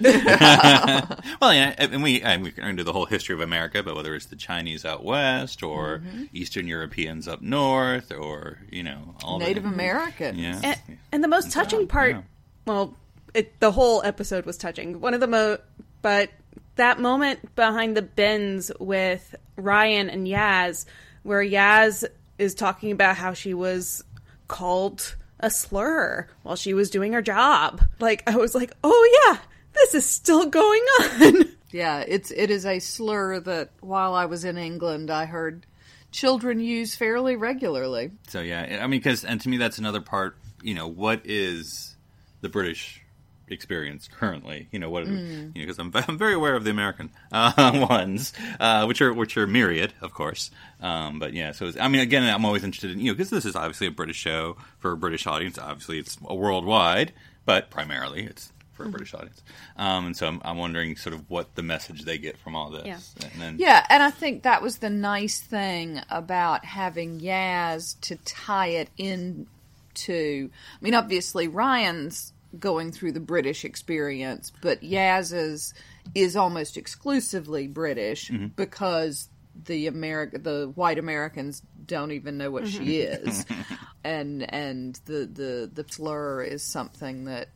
Well, 1.40 1.52
yeah, 1.54 1.74
and 1.78 2.02
we 2.02 2.22
and 2.22 2.42
we 2.42 2.50
can 2.50 2.76
do 2.76 2.82
the 2.82 2.92
whole 2.92 3.06
history 3.06 3.34
of 3.34 3.40
America, 3.40 3.82
but 3.82 3.94
whether 3.94 4.14
it's 4.14 4.26
the 4.26 4.36
Chinese 4.36 4.84
out 4.84 5.04
west 5.04 5.62
or 5.62 5.98
Mm-hmm. 5.98 6.24
Eastern 6.32 6.66
Europeans 6.66 7.28
up 7.28 7.40
north, 7.42 8.12
or 8.12 8.58
you 8.70 8.82
know, 8.82 9.14
all 9.24 9.38
Native 9.38 9.62
the, 9.62 9.68
Americans. 9.68 10.38
Yeah. 10.38 10.60
and, 10.62 10.98
and 11.12 11.24
the 11.24 11.28
most 11.28 11.52
touching 11.52 11.86
part, 11.86 12.16
yeah. 12.16 12.22
well, 12.66 12.94
it, 13.34 13.58
the 13.60 13.72
whole 13.72 14.02
episode 14.02 14.46
was 14.46 14.56
touching. 14.56 15.00
One 15.00 15.14
of 15.14 15.20
the 15.20 15.26
mo, 15.26 15.58
but 16.02 16.30
that 16.76 17.00
moment 17.00 17.54
behind 17.54 17.96
the 17.96 18.02
bins 18.02 18.70
with 18.78 19.34
Ryan 19.56 20.10
and 20.10 20.26
Yaz, 20.26 20.86
where 21.22 21.42
Yaz 21.42 22.04
is 22.38 22.54
talking 22.54 22.92
about 22.92 23.16
how 23.16 23.32
she 23.32 23.54
was 23.54 24.04
called 24.48 25.16
a 25.40 25.50
slur 25.50 26.26
while 26.42 26.56
she 26.56 26.74
was 26.74 26.90
doing 26.90 27.12
her 27.12 27.22
job. 27.22 27.82
Like 28.00 28.22
I 28.26 28.36
was 28.36 28.54
like, 28.54 28.72
oh 28.84 29.24
yeah, 29.26 29.38
this 29.76 29.94
is 29.94 30.06
still 30.06 30.46
going 30.46 30.82
on. 31.00 31.44
Yeah, 31.72 32.04
it's 32.06 32.30
it 32.30 32.50
is 32.50 32.64
a 32.64 32.78
slur 32.78 33.40
that 33.40 33.70
while 33.80 34.14
I 34.14 34.26
was 34.26 34.44
in 34.44 34.56
England, 34.56 35.10
I 35.10 35.26
heard 35.26 35.66
children 36.12 36.60
use 36.60 36.94
fairly 36.94 37.36
regularly. 37.36 38.12
So 38.28 38.40
yeah, 38.40 38.78
I 38.80 38.86
mean, 38.86 39.00
because 39.00 39.24
and 39.24 39.40
to 39.40 39.48
me 39.48 39.56
that's 39.56 39.76
another 39.76 40.00
part. 40.00 40.38
You 40.62 40.74
know, 40.74 40.86
what 40.86 41.22
is 41.24 41.96
the 42.40 42.48
British 42.48 43.02
experience 43.48 44.08
currently? 44.08 44.68
You 44.70 44.78
know, 44.78 44.90
what 44.90 45.06
you 45.06 45.12
know, 45.12 45.50
because 45.54 45.78
I'm, 45.78 45.90
I'm 46.08 46.16
very 46.16 46.34
aware 46.34 46.54
of 46.54 46.64
the 46.64 46.70
American 46.70 47.10
uh, 47.32 47.86
ones, 47.90 48.32
uh, 48.58 48.84
which 48.86 49.02
are 49.02 49.12
which 49.12 49.36
are 49.36 49.46
myriad, 49.46 49.92
of 50.00 50.14
course. 50.14 50.50
Um, 50.80 51.18
but 51.18 51.32
yeah, 51.34 51.52
so 51.52 51.66
it's, 51.66 51.76
I 51.78 51.88
mean, 51.88 52.00
again, 52.00 52.22
I'm 52.22 52.44
always 52.44 52.64
interested 52.64 52.92
in 52.92 53.00
you 53.00 53.10
know 53.10 53.14
because 53.14 53.30
this 53.30 53.44
is 53.44 53.56
obviously 53.56 53.88
a 53.88 53.92
British 53.92 54.16
show 54.16 54.56
for 54.78 54.92
a 54.92 54.96
British 54.96 55.26
audience. 55.26 55.58
Obviously, 55.58 55.98
it's 55.98 56.16
a 56.24 56.34
worldwide, 56.34 57.12
but 57.44 57.70
primarily 57.70 58.24
it's 58.24 58.52
for 58.76 58.84
a 58.84 58.88
British 58.88 59.14
audience. 59.14 59.42
Um, 59.76 60.06
and 60.06 60.16
so 60.16 60.26
I'm, 60.26 60.40
I'm 60.44 60.58
wondering 60.58 60.96
sort 60.96 61.14
of 61.14 61.28
what 61.28 61.54
the 61.54 61.62
message 61.62 62.04
they 62.04 62.18
get 62.18 62.38
from 62.38 62.54
all 62.54 62.70
this. 62.70 62.84
Yeah. 62.86 63.28
And 63.32 63.42
then, 63.42 63.56
Yeah, 63.58 63.84
and 63.88 64.02
I 64.02 64.10
think 64.10 64.42
that 64.42 64.62
was 64.62 64.78
the 64.78 64.90
nice 64.90 65.40
thing 65.40 66.00
about 66.10 66.64
having 66.64 67.20
Yaz 67.20 67.98
to 68.02 68.16
tie 68.16 68.68
it 68.68 68.90
into. 68.98 70.50
I 70.50 70.84
mean, 70.84 70.94
obviously 70.94 71.48
Ryan's 71.48 72.32
going 72.58 72.92
through 72.92 73.12
the 73.12 73.20
British 73.20 73.64
experience, 73.64 74.52
but 74.60 74.82
Yaz's 74.82 75.74
is 76.14 76.36
almost 76.36 76.76
exclusively 76.76 77.66
British 77.66 78.30
because 78.54 79.28
the 79.64 79.86
America, 79.86 80.38
the 80.38 80.72
white 80.74 80.98
Americans 80.98 81.62
don't 81.86 82.12
even 82.12 82.36
know 82.38 82.50
what 82.50 82.68
she 82.68 82.98
is, 82.98 83.44
and 84.04 84.42
and 84.52 85.00
the 85.06 85.26
the 85.26 85.70
the 85.72 85.84
slur 85.90 86.42
is 86.42 86.62
something 86.62 87.24
that, 87.24 87.48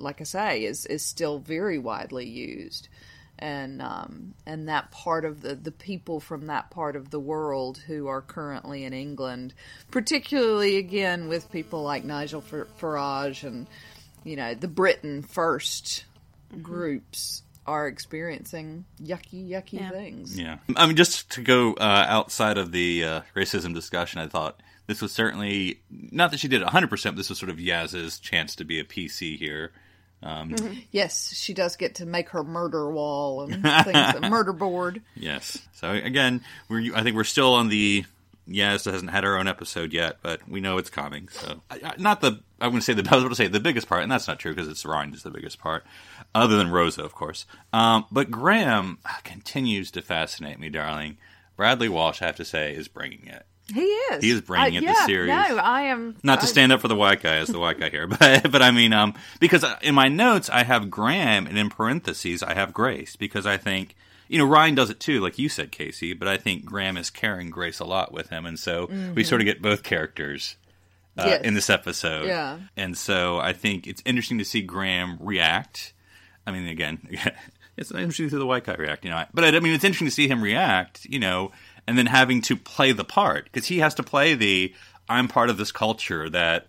like 0.00 0.20
I 0.20 0.24
say, 0.24 0.64
is 0.64 0.86
is 0.86 1.04
still 1.04 1.38
very 1.38 1.78
widely 1.78 2.26
used 2.28 2.88
and 3.40 3.80
um, 3.80 4.34
and 4.46 4.68
that 4.68 4.90
part 4.90 5.24
of 5.24 5.40
the 5.40 5.54
the 5.54 5.72
people 5.72 6.20
from 6.20 6.46
that 6.46 6.70
part 6.70 6.94
of 6.94 7.10
the 7.10 7.18
world 7.20 7.78
who 7.78 8.06
are 8.06 8.20
currently 8.20 8.84
in 8.84 8.92
England, 8.92 9.54
particularly 9.90 10.76
again 10.76 11.28
with 11.28 11.50
people 11.50 11.82
like 11.82 12.04
Nigel 12.04 12.42
Farage 12.42 13.42
and 13.42 13.66
you 14.24 14.36
know 14.36 14.54
the 14.54 14.68
Britain 14.68 15.22
1st 15.22 16.04
groups 16.60 17.42
are 17.66 17.86
experiencing 17.86 18.84
yucky 19.02 19.48
yucky 19.48 19.80
Yeah. 19.80 19.90
things. 19.90 20.38
Yeah. 20.38 20.58
I 20.76 20.86
mean, 20.86 20.96
just 20.96 21.30
to 21.32 21.42
go 21.42 21.74
uh, 21.74 22.06
outside 22.08 22.58
of 22.58 22.72
the 22.72 23.04
uh, 23.04 23.20
racism 23.34 23.72
discussion, 23.74 24.20
I 24.20 24.26
thought 24.26 24.60
this 24.86 25.00
was 25.00 25.12
certainly 25.12 25.80
not 25.90 26.30
that 26.32 26.40
she 26.40 26.48
did 26.48 26.62
it 26.62 26.68
100%, 26.68 26.90
but 27.04 27.16
this 27.16 27.28
was 27.28 27.38
sort 27.38 27.50
of 27.50 27.56
Yaz's 27.60 28.18
chance 28.18 28.56
to 28.56 28.64
be 28.64 28.80
a 28.80 28.84
PC 28.84 29.38
here. 29.38 29.72
Um, 30.22 30.54
Yes, 30.90 31.32
she 31.34 31.54
does 31.54 31.76
get 31.76 31.96
to 31.96 32.06
make 32.06 32.28
her 32.30 32.44
murder 32.44 32.90
wall 32.90 33.42
and 33.42 33.62
things, 33.84 34.14
a 34.22 34.28
murder 34.28 34.52
board. 34.52 35.00
Yes. 35.14 35.58
So 35.74 35.90
again, 35.90 36.42
we're 36.68 36.94
I 36.96 37.02
think 37.02 37.16
we're 37.16 37.24
still 37.24 37.54
on 37.54 37.68
the 37.68 38.04
Yaz 38.48 38.90
hasn't 38.90 39.10
had 39.12 39.22
her 39.24 39.38
own 39.38 39.46
episode 39.46 39.92
yet, 39.92 40.16
but 40.22 40.46
we 40.48 40.60
know 40.60 40.76
it's 40.78 40.90
coming. 40.90 41.28
So 41.28 41.62
I- 41.70 41.80
I- 41.84 41.94
not 41.98 42.20
the 42.20 42.40
I'm 42.60 42.70
going 42.70 42.80
to 42.80 42.82
say 42.82 42.92
the 42.94 43.02
I 43.10 43.14
was 43.14 43.22
going 43.24 43.30
to 43.30 43.36
say 43.36 43.46
the 43.46 43.60
biggest 43.60 43.88
part, 43.88 44.02
and 44.02 44.10
that's 44.12 44.26
not 44.28 44.38
true 44.38 44.52
because 44.54 44.68
it's 44.68 44.84
Ryan 44.84 45.14
is 45.14 45.22
the 45.22 45.30
biggest 45.30 45.58
part, 45.60 45.84
other 46.34 46.56
than 46.56 46.70
Rosa, 46.70 47.02
of 47.04 47.14
course. 47.14 47.46
Um, 47.72 48.04
but 48.10 48.30
Graham 48.30 48.98
continues 49.24 49.90
to 49.92 50.02
fascinate 50.02 50.58
me, 50.58 50.68
darling. 50.68 51.16
Bradley 51.56 51.88
Walsh, 51.88 52.20
I 52.22 52.26
have 52.26 52.36
to 52.36 52.44
say, 52.44 52.74
is 52.74 52.88
bringing 52.88 53.26
it. 53.26 53.44
He 53.72 53.80
is. 53.82 54.22
He 54.24 54.30
is 54.30 54.40
bringing 54.40 54.74
it, 54.74 54.80
the 54.80 54.86
yeah, 54.92 55.06
series. 55.06 55.28
No, 55.28 55.56
I 55.58 55.82
am 55.82 56.16
Not 56.22 56.40
to 56.40 56.46
stand 56.46 56.72
up 56.72 56.80
for 56.80 56.88
the 56.88 56.96
white 56.96 57.22
guy 57.22 57.36
as 57.36 57.48
the 57.48 57.58
white 57.58 57.78
guy 57.78 57.88
here, 57.90 58.06
but 58.08 58.50
but 58.50 58.62
I 58.62 58.70
mean, 58.70 58.92
um, 58.92 59.14
because 59.38 59.64
in 59.82 59.94
my 59.94 60.08
notes 60.08 60.48
I 60.50 60.64
have 60.64 60.90
Graham, 60.90 61.46
and 61.46 61.56
in 61.58 61.70
parentheses 61.70 62.42
I 62.42 62.54
have 62.54 62.72
Grace 62.72 63.16
because 63.16 63.46
I 63.46 63.56
think 63.56 63.94
you 64.28 64.38
know 64.38 64.44
Ryan 64.44 64.74
does 64.74 64.90
it 64.90 65.00
too, 65.00 65.20
like 65.20 65.38
you 65.38 65.48
said, 65.48 65.72
KC. 65.72 66.18
But 66.18 66.28
I 66.28 66.36
think 66.36 66.64
Graham 66.64 66.96
is 66.96 67.10
carrying 67.10 67.50
Grace 67.50 67.80
a 67.80 67.84
lot 67.84 68.12
with 68.12 68.30
him, 68.30 68.46
and 68.46 68.58
so 68.58 68.88
we 69.14 69.24
sort 69.24 69.40
of 69.40 69.44
get 69.44 69.60
both 69.62 69.82
characters 69.82 70.56
uh, 71.18 71.24
Yes. 71.26 71.42
in 71.42 71.54
this 71.54 71.68
episode. 71.70 72.26
Yeah. 72.26 72.58
and 72.76 72.96
so 72.96 73.38
I 73.38 73.52
think 73.52 73.86
it's 73.86 74.02
interesting 74.04 74.38
to 74.38 74.44
see 74.44 74.62
Graham 74.62 75.18
react. 75.20 75.92
I 76.46 76.52
mean, 76.52 76.66
again, 76.68 77.06
it's 77.76 77.90
interesting 77.90 78.26
to 78.26 78.30
see 78.30 78.38
the 78.38 78.46
white 78.46 78.64
guy 78.64 78.74
react, 78.74 79.04
you 79.04 79.10
know. 79.10 79.24
But 79.34 79.54
I 79.54 79.60
mean, 79.60 79.74
it's 79.74 79.84
interesting 79.84 80.06
to 80.08 80.12
see 80.14 80.28
him 80.28 80.42
react, 80.42 81.04
you 81.04 81.18
know, 81.18 81.50
and 81.86 81.96
then 81.98 82.06
having 82.06 82.42
to 82.42 82.56
play 82.56 82.92
the 82.92 83.04
part 83.04 83.44
because 83.44 83.66
he 83.66 83.78
has 83.80 83.94
to 83.94 84.02
play 84.02 84.34
the 84.34 84.74
I'm 85.08 85.28
part 85.28 85.50
of 85.50 85.56
this 85.56 85.72
culture 85.72 86.30
that 86.30 86.66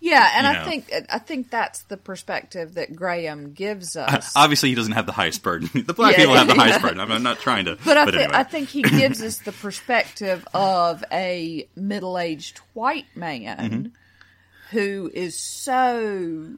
Yeah, 0.00 0.30
and 0.34 0.46
You 0.46 0.52
I 0.62 0.64
think 0.64 0.92
I 1.12 1.18
think 1.18 1.50
that's 1.50 1.82
the 1.82 1.96
perspective 1.98 2.74
that 2.74 2.96
Graham 2.96 3.52
gives 3.52 3.96
us. 3.96 4.32
Obviously, 4.34 4.70
he 4.70 4.74
doesn't 4.74 4.92
have 4.94 5.06
the 5.06 5.12
highest 5.12 5.42
burden. 5.42 5.68
The 5.86 5.92
black 5.94 6.12
Yeah, 6.12 6.18
people 6.20 6.34
have 6.36 6.46
the 6.48 6.54
yeah. 6.54 6.60
highest 6.62 6.82
burden. 6.82 7.00
I'm, 7.00 7.12
I'm 7.12 7.22
not 7.22 7.38
trying 7.40 7.66
to. 7.66 7.76
But 7.84 7.96
I, 7.98 8.04
thi- 8.06 8.16
anyway. 8.18 8.30
I 8.32 8.42
think 8.44 8.68
he 8.70 8.82
gives 8.82 9.22
us 9.22 9.38
the 9.38 9.52
perspective 9.52 10.46
of 10.54 11.04
a 11.12 11.68
middle 11.76 12.18
aged 12.18 12.58
white 12.72 13.14
man 13.14 13.58
Mm-hmm. 13.58 14.76
who 14.76 15.10
is 15.12 15.38
so 15.38 16.54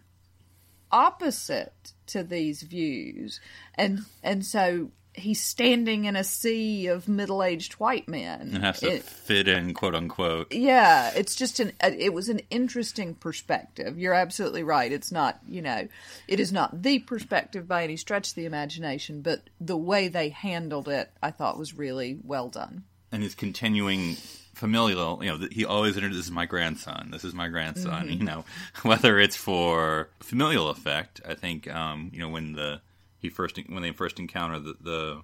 opposite 0.90 1.92
to 2.08 2.22
these 2.22 2.62
views. 2.62 3.40
And 3.74 4.00
and 4.22 4.44
so 4.44 4.90
he's 5.14 5.42
standing 5.42 6.07
in 6.07 6.16
a 6.16 6.25
sea 6.25 6.87
of 6.87 7.07
middle 7.09 7.42
aged 7.42 7.75
white 7.75 8.09
men. 8.09 8.53
it 8.57 8.61
has 8.62 8.81
to 8.81 8.94
It- 8.94 9.03
fit 9.03 9.46
in, 9.48 9.75
quote 9.75 9.94
unquote. 9.94 10.53
yeah, 10.53 11.11
it's 11.14 11.35
just 11.35 11.61
an 11.61 11.72
uh, 11.83 11.90
it 11.98 12.14
was 12.14 12.29
an 12.29 12.40
interesting 12.51 13.14
perspective. 13.14 13.98
You're 13.98 14.14
absolutely 14.14 14.62
right. 14.62 14.90
It's 14.90 15.12
not, 15.12 15.38
you 15.48 15.61
know, 15.62 15.87
it 16.29 16.40
is 16.40 16.53
not 16.53 16.83
the 16.83 16.98
perspective 17.01 17.68
by 17.68 17.85
any 17.85 17.96
stretch 17.96 18.31
of 18.31 18.35
the 18.37 18.46
imagination, 18.46 19.20
but 19.22 19.42
the 19.61 19.77
way 19.77 20.09
they 20.09 20.31
handled 20.31 20.88
it 20.88 21.11
I 21.22 21.31
thought 21.31 21.59
was 21.59 21.75
really 21.77 22.18
well 22.25 22.48
done. 22.48 22.85
and 23.12 23.22
his 23.22 23.35
continuing 23.35 24.16
familial 24.55 25.18
you 25.25 25.31
know 25.31 25.48
he 25.51 25.64
always 25.64 25.96
introduces 25.96 26.25
this 26.25 26.27
is 26.27 26.33
my 26.33 26.44
grandson 26.46 27.09
this 27.11 27.25
is 27.25 27.33
my 27.35 27.48
grandson 27.48 28.07
Mm-hmm. 28.07 28.18
you 28.20 28.25
know 28.25 28.44
whether 28.83 29.18
it's 29.18 29.35
for 29.35 30.09
familial 30.20 30.68
effect 30.68 31.20
i 31.27 31.35
think 31.35 31.68
um 31.75 32.11
you 32.12 32.20
know 32.20 32.29
when 32.29 32.53
the 32.53 32.81
he 33.22 33.30
first 33.30 33.58
when 33.68 33.82
they 33.82 33.92
first 33.92 34.18
encounter 34.18 34.58
the, 34.58 34.74
the 34.80 35.22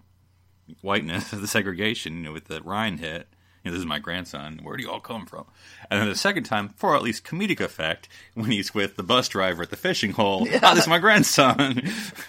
whiteness 0.80 1.32
of 1.32 1.40
the 1.40 1.46
segregation 1.46 2.16
you 2.16 2.22
know 2.22 2.32
with 2.32 2.46
the 2.46 2.62
ryan 2.62 2.98
hit 2.98 3.28
you 3.64 3.70
know, 3.70 3.74
this 3.74 3.80
is 3.80 3.86
my 3.86 3.98
grandson. 3.98 4.60
Where 4.62 4.76
do 4.76 4.84
you 4.84 4.90
all 4.90 5.00
come 5.00 5.26
from? 5.26 5.44
And 5.90 6.00
then 6.00 6.08
the 6.08 6.14
second 6.14 6.44
time, 6.44 6.68
for 6.68 6.94
at 6.94 7.02
least 7.02 7.24
comedic 7.24 7.60
effect, 7.60 8.08
when 8.34 8.50
he's 8.50 8.72
with 8.72 8.96
the 8.96 9.02
bus 9.02 9.28
driver 9.28 9.64
at 9.64 9.70
the 9.70 9.76
fishing 9.76 10.12
hole. 10.12 10.46
Oh, 10.48 10.74
this 10.74 10.84
is 10.84 10.88
my 10.88 10.98
grandson. 10.98 11.82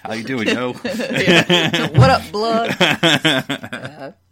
How 0.03 0.13
you 0.13 0.23
doing, 0.23 0.47
yo? 0.47 0.73
what 0.73 2.09
up, 2.09 2.31
blood? 2.31 4.15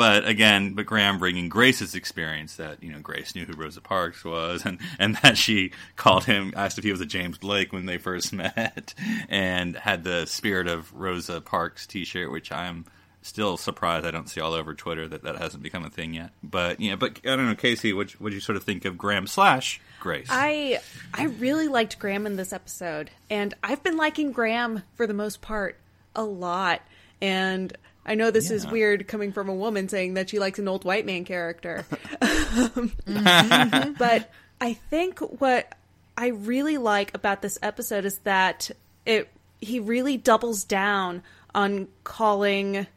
But 0.00 0.26
again, 0.26 0.72
but 0.72 0.86
Graham 0.86 1.18
bringing 1.18 1.50
Grace's 1.50 1.94
experience 1.94 2.56
that 2.56 2.82
you 2.82 2.90
know 2.90 3.00
Grace 3.00 3.34
knew 3.34 3.44
who 3.44 3.52
Rosa 3.52 3.82
Parks 3.82 4.24
was, 4.24 4.62
and 4.64 4.78
and 4.98 5.16
that 5.16 5.36
she 5.36 5.72
called 5.96 6.24
him, 6.24 6.54
asked 6.56 6.78
if 6.78 6.84
he 6.84 6.90
was 6.90 7.02
a 7.02 7.06
James 7.06 7.36
Blake 7.36 7.70
when 7.70 7.84
they 7.84 7.98
first 7.98 8.32
met, 8.32 8.94
and 9.28 9.76
had 9.76 10.02
the 10.02 10.24
spirit 10.24 10.68
of 10.68 10.90
Rosa 10.94 11.42
Parks 11.42 11.86
T-shirt, 11.86 12.32
which 12.32 12.50
I'm 12.50 12.86
still 13.20 13.58
surprised 13.58 14.06
I 14.06 14.10
don't 14.10 14.30
see 14.30 14.40
all 14.40 14.54
over 14.54 14.72
Twitter 14.72 15.06
that 15.06 15.24
that 15.24 15.36
hasn't 15.36 15.62
become 15.62 15.84
a 15.84 15.90
thing 15.90 16.14
yet. 16.14 16.30
But 16.42 16.80
yeah, 16.80 16.96
but 16.96 17.20
I 17.26 17.36
don't 17.36 17.48
know, 17.48 17.54
KC, 17.54 17.94
what 17.94 18.12
what 18.12 18.32
you 18.32 18.40
sort 18.40 18.56
of 18.56 18.64
think 18.64 18.86
of 18.86 18.96
Graham 18.96 19.26
slash 19.26 19.82
Grace? 20.00 20.28
I 20.30 20.80
I 21.12 21.24
really 21.24 21.68
liked 21.68 21.98
Graham 21.98 22.24
in 22.24 22.36
this 22.36 22.54
episode, 22.54 23.10
and 23.28 23.52
I've 23.62 23.82
been 23.82 23.98
liking 23.98 24.32
Graham 24.32 24.82
for 24.94 25.06
the 25.06 25.12
most 25.12 25.42
part 25.42 25.76
a 26.16 26.24
lot. 26.24 26.80
And 27.22 27.76
I 28.10 28.16
know 28.16 28.32
this 28.32 28.50
is 28.50 28.66
weird 28.66 29.06
coming 29.06 29.30
from 29.30 29.48
a 29.48 29.54
woman 29.54 29.88
saying 29.88 30.14
that 30.14 30.28
she 30.30 30.40
likes 30.40 30.58
an 30.58 30.66
old 30.66 30.84
white 30.84 31.06
man 31.06 31.24
character, 31.24 31.86
um, 32.20 32.92
mm-hmm. 33.06 33.92
but 33.92 34.28
I 34.60 34.74
think 34.74 35.20
what 35.20 35.72
I 36.18 36.28
really 36.28 36.76
like 36.76 37.14
about 37.14 37.40
this 37.40 37.56
episode 37.62 38.04
is 38.04 38.18
that 38.24 38.72
it 39.06 39.28
he 39.60 39.78
really 39.78 40.16
doubles 40.16 40.64
down 40.64 41.22
on 41.54 41.86
calling 42.02 42.88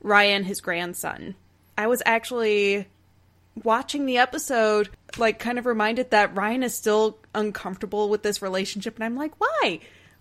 Ryan 0.00 0.44
his 0.44 0.62
grandson. 0.62 1.34
I 1.76 1.86
was 1.86 2.02
actually 2.06 2.86
watching 3.62 4.06
the 4.06 4.16
episode 4.16 4.88
like 5.18 5.38
kind 5.38 5.58
of 5.58 5.66
reminded 5.66 6.12
that 6.12 6.34
Ryan 6.34 6.62
is 6.62 6.74
still 6.74 7.18
uncomfortable 7.34 8.08
with 8.08 8.22
this 8.22 8.40
relationship 8.40 8.94
and 8.94 9.04
I'm 9.04 9.16
like, 9.16 9.38
"Why? 9.38 9.80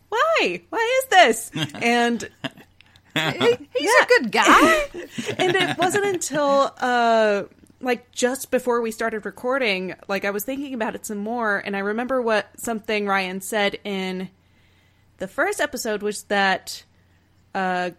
Why? 0.10 0.62
Why 0.70 1.02
is 1.02 1.10
this?" 1.10 1.52
And 1.76 2.30
He's 3.16 3.92
a 4.02 4.06
good 4.08 4.32
guy. 4.32 4.90
and 5.38 5.56
it 5.56 5.78
wasn't 5.78 6.06
until 6.06 6.74
uh 6.80 7.44
like 7.84 8.12
just 8.12 8.50
before 8.50 8.82
we 8.82 8.92
started 8.92 9.26
recording 9.26 9.94
like 10.08 10.24
i 10.26 10.32
was 10.32 10.44
thinking 10.46 10.74
about 10.74 10.96
it 10.96 11.06
some 11.06 11.18
more 11.18 11.58
and 11.58 11.76
i 11.76 11.80
remember 11.80 12.22
what 12.22 12.48
something 12.58 13.06
ryan 13.06 13.42
said 13.42 13.78
in 13.84 14.30
the 15.18 15.28
first 15.28 15.60
episode 15.60 16.02
was 16.02 16.24
that 16.24 16.84
uh 17.54 17.92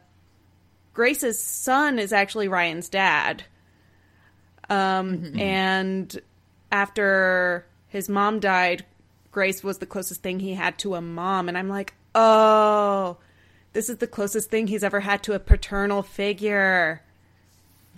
grace's 0.94 1.38
son 1.38 1.98
is 1.98 2.12
actually 2.12 2.48
ryan's 2.48 2.88
dad. 2.88 3.44
Um 4.70 5.38
and 5.38 6.18
after 6.72 7.66
his 7.88 8.08
mom 8.08 8.40
died 8.40 8.84
grace 9.30 9.62
was 9.62 9.78
the 9.78 9.86
closest 9.86 10.22
thing 10.22 10.40
he 10.40 10.54
had 10.54 10.78
to 10.78 10.94
a 10.94 11.00
mom 11.02 11.48
and 11.48 11.58
i'm 11.58 11.68
like 11.68 11.92
oh 12.14 13.18
this 13.74 13.90
is 13.90 13.98
the 13.98 14.06
closest 14.06 14.48
thing 14.50 14.66
he's 14.66 14.82
ever 14.82 15.00
had 15.00 15.22
to 15.24 15.34
a 15.34 15.38
paternal 15.38 16.02
figure. 16.02 17.02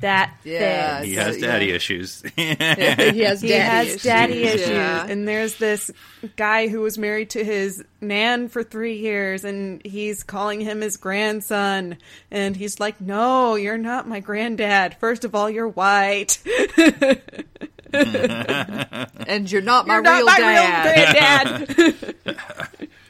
That 0.01 0.35
Yeah, 0.45 0.99
fits. 0.99 1.09
he 1.09 1.15
so, 1.15 1.21
has 1.23 1.39
yeah. 1.41 1.47
daddy 1.47 1.71
issues. 1.71 2.23
he 2.37 2.45
has 2.55 3.41
He 3.41 3.49
daddy 3.49 3.53
has 3.55 3.87
issues. 3.87 4.03
daddy 4.03 4.43
issues. 4.43 4.69
Yeah. 4.69 5.07
And 5.07 5.27
there's 5.27 5.57
this 5.57 5.91
guy 6.37 6.69
who 6.69 6.81
was 6.83 6.99
married 6.99 7.31
to 7.31 7.43
his 7.43 7.83
nan 8.03 8.49
for 8.49 8.63
three 8.63 8.99
years, 8.99 9.43
and 9.45 9.81
he's 9.87 10.23
calling 10.23 10.61
him 10.61 10.83
his 10.83 10.99
grandson. 10.99 11.97
And 12.31 12.55
he's 12.55 12.79
like, 12.79 13.01
No, 13.01 13.55
you're 13.55 13.79
not 13.79 14.07
my 14.07 14.21
granddad. 14.21 14.97
First 15.01 15.25
of 15.25 15.35
all, 15.35 15.49
you're 15.49 15.69
white. 15.69 16.43
and 17.95 19.51
you're 19.51 19.63
not 19.63 19.87
my 19.87 19.95
You're 19.95 20.03
not 20.03 20.17
real 20.19 20.27
my 20.27 20.37
dad. 20.39 21.69
real 21.79 21.93
granddad. 21.93 22.17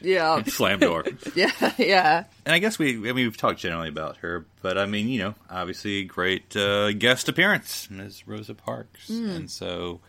Yeah, 0.07 0.43
Slam 0.43 0.79
door. 0.79 1.05
yeah, 1.35 1.73
yeah. 1.77 2.23
And 2.45 2.53
I 2.55 2.59
guess 2.59 2.79
we, 2.79 2.95
I 2.95 3.13
mean, 3.13 3.15
we've 3.15 3.37
talked 3.37 3.59
generally 3.59 3.89
about 3.89 4.17
her, 4.17 4.45
but 4.61 4.77
I 4.77 4.85
mean, 4.85 5.09
you 5.09 5.19
know, 5.19 5.35
obviously 5.49 6.03
great 6.05 6.55
uh, 6.55 6.91
guest 6.93 7.29
appearance, 7.29 7.89
Ms. 7.91 8.27
Rosa 8.27 8.55
Parks, 8.55 9.09
and 9.09 9.51
so 9.51 9.99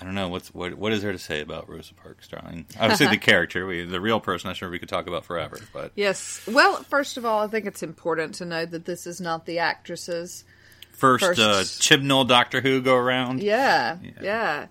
I 0.00 0.04
don't 0.04 0.14
know 0.14 0.28
what's 0.28 0.52
what 0.52 0.74
what 0.74 0.92
is 0.92 1.00
there 1.02 1.12
to 1.12 1.18
say 1.18 1.40
about 1.40 1.68
Rosa 1.70 1.94
Parks, 1.94 2.28
darling? 2.28 2.66
Obviously, 2.78 3.06
the 3.06 3.16
character, 3.30 3.66
we, 3.66 3.84
the 3.84 4.00
real 4.00 4.20
person. 4.20 4.48
I'm 4.50 4.54
sure 4.54 4.68
we 4.68 4.78
could 4.78 4.88
talk 4.88 5.06
about 5.06 5.24
forever, 5.24 5.58
but 5.72 5.92
Yes. 5.94 6.40
Well, 6.46 6.82
first 6.84 7.16
of 7.16 7.24
all, 7.24 7.42
I 7.44 7.46
think 7.46 7.66
it's 7.66 7.82
important 7.82 8.34
to 8.36 8.44
know 8.44 8.66
that 8.66 8.84
this 8.84 9.06
is 9.06 9.20
not 9.20 9.46
the 9.46 9.60
actresses. 9.60 10.44
first, 10.92 11.24
First- 11.24 11.40
Uh, 11.40 11.60
Chibnall 11.60 12.26
Doctor 12.28 12.60
Who 12.60 12.82
go 12.82 12.94
around. 12.96 13.42
Yeah, 13.42 13.96
yeah. 14.20 14.66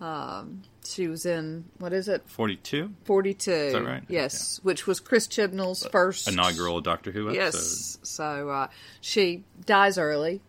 Um, 0.00 0.62
she 0.92 1.08
was 1.08 1.24
in 1.26 1.64
what 1.78 1.92
is 1.92 2.08
it, 2.08 2.22
Forty 2.26 2.56
two 2.56 2.92
forty 3.04 3.34
two? 3.34 3.72
that 3.72 3.82
right? 3.84 4.02
Yes, 4.08 4.60
which 4.62 4.86
was 4.86 5.00
Chris 5.00 5.26
Chibnall's 5.28 5.86
first 5.86 6.28
inaugural 6.28 6.80
Doctor 6.80 7.10
Who 7.12 7.28
episode. 7.30 7.40
Yes. 7.40 7.98
So 8.02 8.48
uh, 8.48 8.68
she 9.00 9.44
dies 9.66 9.98
early. 9.98 10.40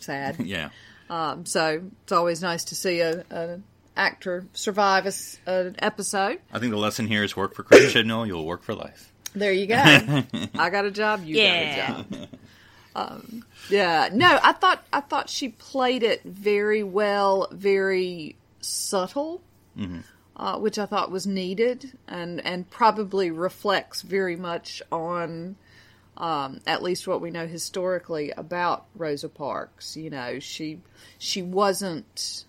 Sad. 0.00 0.36
Yeah. 0.44 0.70
Um, 1.10 1.46
so 1.46 1.82
it's 2.02 2.12
always 2.12 2.42
nice 2.42 2.64
to 2.64 2.74
see 2.74 3.00
a, 3.00 3.24
a 3.30 3.60
actor 3.96 4.44
survive 4.52 5.04
a 5.06 5.08
s 5.08 5.38
an 5.46 5.74
episode. 5.78 6.38
I 6.52 6.58
think 6.58 6.70
the 6.70 6.76
lesson 6.78 7.06
here 7.06 7.24
is 7.24 7.34
work 7.36 7.54
for 7.54 7.62
Chris 7.62 7.92
Chibnall, 7.94 8.26
you'll 8.26 8.44
work 8.44 8.62
for 8.62 8.74
life. 8.74 9.10
There 9.34 9.52
you 9.52 9.66
go. 9.66 9.74
I 10.58 10.70
got 10.70 10.84
a 10.84 10.90
job. 10.90 11.24
You 11.24 11.36
Yeah. 11.36 11.86
got 11.92 12.00
a 12.00 12.10
job. 12.14 12.28
Um, 12.94 13.44
yeah. 13.70 14.08
No, 14.12 14.38
I 14.42 14.52
thought 14.52 14.84
I 14.92 15.00
thought 15.00 15.30
she 15.30 15.48
played 15.50 16.02
it 16.02 16.22
very 16.24 16.82
well, 16.82 17.48
very 17.52 18.36
subtle, 18.60 19.40
uh, 20.36 20.58
which 20.58 20.78
I 20.78 20.86
thought 20.86 21.10
was 21.10 21.26
needed, 21.26 21.92
and 22.06 22.44
and 22.44 22.68
probably 22.70 23.30
reflects 23.30 24.02
very 24.02 24.36
much 24.36 24.82
on. 24.90 25.56
Um, 26.16 26.60
at 26.66 26.82
least 26.82 27.06
what 27.06 27.20
we 27.20 27.30
know 27.30 27.46
historically 27.46 28.32
about 28.32 28.86
Rosa 28.96 29.28
Parks, 29.28 29.96
you 29.96 30.10
know, 30.10 30.40
she 30.40 30.80
she 31.16 31.42
wasn't 31.42 32.44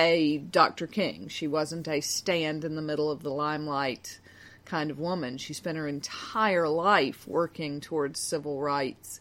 a 0.00 0.38
Dr. 0.38 0.86
King. 0.86 1.28
She 1.28 1.46
wasn't 1.46 1.86
a 1.86 2.00
stand 2.00 2.64
in 2.64 2.74
the 2.74 2.82
middle 2.82 3.10
of 3.10 3.22
the 3.22 3.30
limelight 3.30 4.18
kind 4.64 4.90
of 4.90 4.98
woman. 4.98 5.36
She 5.36 5.52
spent 5.52 5.76
her 5.76 5.86
entire 5.86 6.68
life 6.68 7.26
working 7.28 7.80
towards 7.80 8.18
civil 8.18 8.60
rights, 8.60 9.20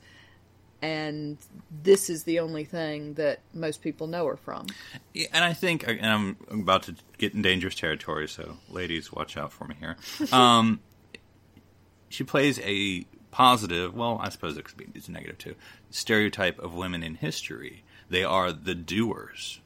and 0.81 1.37
this 1.83 2.09
is 2.09 2.23
the 2.23 2.39
only 2.39 2.63
thing 2.63 3.15
that 3.15 3.39
most 3.53 3.81
people 3.81 4.07
know 4.07 4.25
her 4.27 4.37
from. 4.37 4.67
Yeah, 5.13 5.27
and 5.33 5.43
I 5.43 5.53
think, 5.53 5.85
and 5.87 6.05
I'm 6.05 6.37
about 6.49 6.83
to 6.83 6.95
get 7.17 7.33
in 7.33 7.41
dangerous 7.41 7.75
territory, 7.75 8.27
so 8.27 8.57
ladies, 8.69 9.11
watch 9.11 9.37
out 9.37 9.51
for 9.51 9.65
me 9.65 9.75
here. 9.79 9.97
Um, 10.31 10.79
she 12.09 12.23
plays 12.23 12.59
a 12.61 13.05
positive, 13.31 13.93
well, 13.93 14.19
I 14.21 14.29
suppose 14.29 14.57
it 14.57 14.65
could 14.65 14.77
be 14.77 14.87
it's 14.95 15.07
a 15.07 15.11
negative 15.11 15.37
too, 15.37 15.55
stereotype 15.89 16.59
of 16.59 16.73
women 16.73 17.03
in 17.03 17.15
history. 17.15 17.83
They 18.09 18.23
are 18.23 18.51
the 18.51 18.75
doers. 18.75 19.59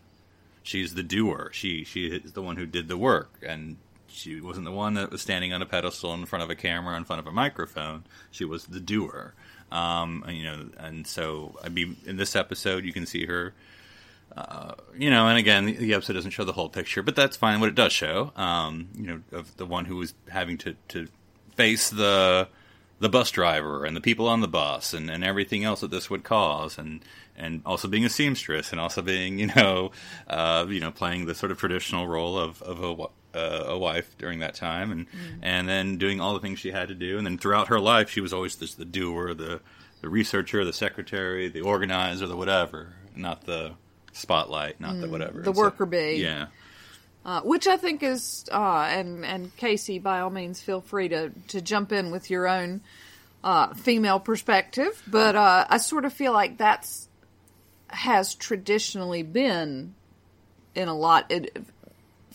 She's 0.62 0.94
the 0.94 1.04
doer. 1.04 1.50
She 1.54 1.84
she 1.84 2.08
is 2.08 2.34
the 2.34 2.42
one 2.42 2.58
who 2.58 2.66
did 2.66 2.88
the 2.88 2.98
work, 2.98 3.32
and 3.46 3.78
she 4.14 4.40
wasn't 4.42 4.66
the 4.66 4.72
one 4.72 4.94
that 4.96 5.12
was 5.12 5.22
standing 5.22 5.52
on 5.54 5.62
a 5.62 5.66
pedestal 5.66 6.14
in 6.14 6.26
front 6.26 6.44
of 6.44 6.50
a 6.50 6.56
camera 6.56 6.96
in 6.96 7.04
front 7.04 7.20
of 7.20 7.28
a 7.28 7.32
microphone. 7.32 8.04
She 8.32 8.46
was 8.46 8.66
the 8.66 8.80
doer. 8.80 9.34
Um, 9.72 10.24
you 10.30 10.44
know, 10.44 10.70
and 10.78 11.06
so 11.08 11.58
I 11.64 11.70
mean, 11.70 11.98
in 12.06 12.18
this 12.18 12.36
episode, 12.36 12.86
you 12.86 12.94
can 12.94 13.06
see 13.06 13.26
her 13.26 13.54
uh, 14.36 14.74
you 14.98 15.12
know, 15.12 15.28
and 15.28 15.38
again, 15.38 15.66
the- 15.66 15.74
the 15.76 15.94
episode 15.94 16.14
doesn't 16.14 16.32
show 16.32 16.44
the 16.44 16.54
whole 16.54 16.70
picture, 16.70 17.04
but 17.04 17.16
that's 17.16 17.38
fine. 17.38 17.60
What 17.60 17.70
it 17.70 17.76
does 17.76 17.94
show, 17.94 18.32
um, 18.36 18.88
you 18.96 19.06
know, 19.06 19.22
of 19.32 19.56
the 19.58 19.66
one 19.66 19.86
who 19.86 19.98
was 19.98 20.16
having 20.30 20.58
to, 20.60 20.76
to 20.90 21.08
face 21.56 21.90
the 21.90 22.48
the 23.00 23.10
bus 23.10 23.32
driver 23.32 23.84
and 23.84 23.98
the 23.98 24.02
people 24.02 24.30
on 24.30 24.40
the 24.40 24.48
bus 24.48 24.94
and, 24.94 25.10
and 25.10 25.26
everything 25.26 25.66
else 25.66 25.82
that 25.82 25.92
this 25.92 26.10
would 26.10 26.24
cause, 26.24 26.78
and 26.80 27.04
and 27.38 27.62
also 27.66 27.88
being 27.88 28.06
a 28.06 28.10
seamstress 28.10 28.72
and 28.72 28.80
also 28.80 29.02
being, 29.04 29.38
you 29.40 29.48
know, 29.56 29.92
uh, 30.28 30.66
you 30.68 30.80
know, 30.80 30.90
playing 30.92 31.26
the 31.26 31.36
sort 31.36 31.52
of 31.52 31.58
traditional 31.60 32.08
role 32.08 32.38
of 32.38 32.62
of 32.64 32.84
a 32.84 33.06
uh, 33.34 33.64
a 33.68 33.78
wife 33.78 34.16
during 34.18 34.40
that 34.40 34.56
time, 34.56 34.92
and 34.92 35.06
and 35.42 35.68
then 35.68 35.98
doing 35.98 36.22
all 36.22 36.34
the 36.34 36.40
things 36.40 36.60
she 36.60 36.72
had 36.72 36.88
to 36.90 36.96
do, 36.96 37.18
and 37.18 37.26
then 37.26 37.38
throughout 37.38 37.68
her 37.70 37.80
life, 37.80 38.10
she 38.10 38.22
was 38.22 38.34
always 38.34 38.56
this 38.58 38.76
the 38.76 38.86
doer, 38.86 39.34
the 39.34 39.60
the 40.02 40.10
researcher, 40.10 40.66
the 40.66 40.74
secretary, 40.74 41.48
the 41.48 41.62
organizer, 41.62 42.28
the 42.28 42.36
whatever, 42.36 42.94
not 43.16 43.46
the 43.46 43.72
spotlight, 44.12 44.80
not 44.82 45.00
the 45.00 45.08
whatever. 45.10 45.42
the 45.42 45.48
And 45.50 45.56
so- 45.56 45.62
worker 45.62 45.86
bee. 45.86 46.16
Yeah. 46.22 46.48
uh, 47.26 47.40
which 47.42 47.68
I 47.68 47.78
think 47.78 48.04
is, 48.04 48.46
uh, 48.52 48.88
and 48.90 49.26
and 49.26 49.56
KC, 49.58 50.02
by 50.04 50.20
all 50.20 50.30
means, 50.30 50.62
feel 50.62 50.82
free 50.82 51.08
to 51.10 51.32
to 51.50 51.62
jump 51.62 51.92
in 51.92 52.12
with 52.12 52.30
your 52.30 52.48
own 52.48 52.82
uh, 53.44 53.74
female 53.74 54.20
perspective. 54.20 55.02
But 55.08 55.36
uh, 55.36 55.66
I 55.70 55.78
sort 55.78 56.06
of 56.06 56.12
feel 56.14 56.34
like 56.34 56.58
that's 56.58 57.08
has 57.88 58.34
traditionally 58.36 59.24
been 59.24 59.94
in 60.76 60.88
a 60.88 60.98
lot 60.98 61.30
it, 61.32 61.56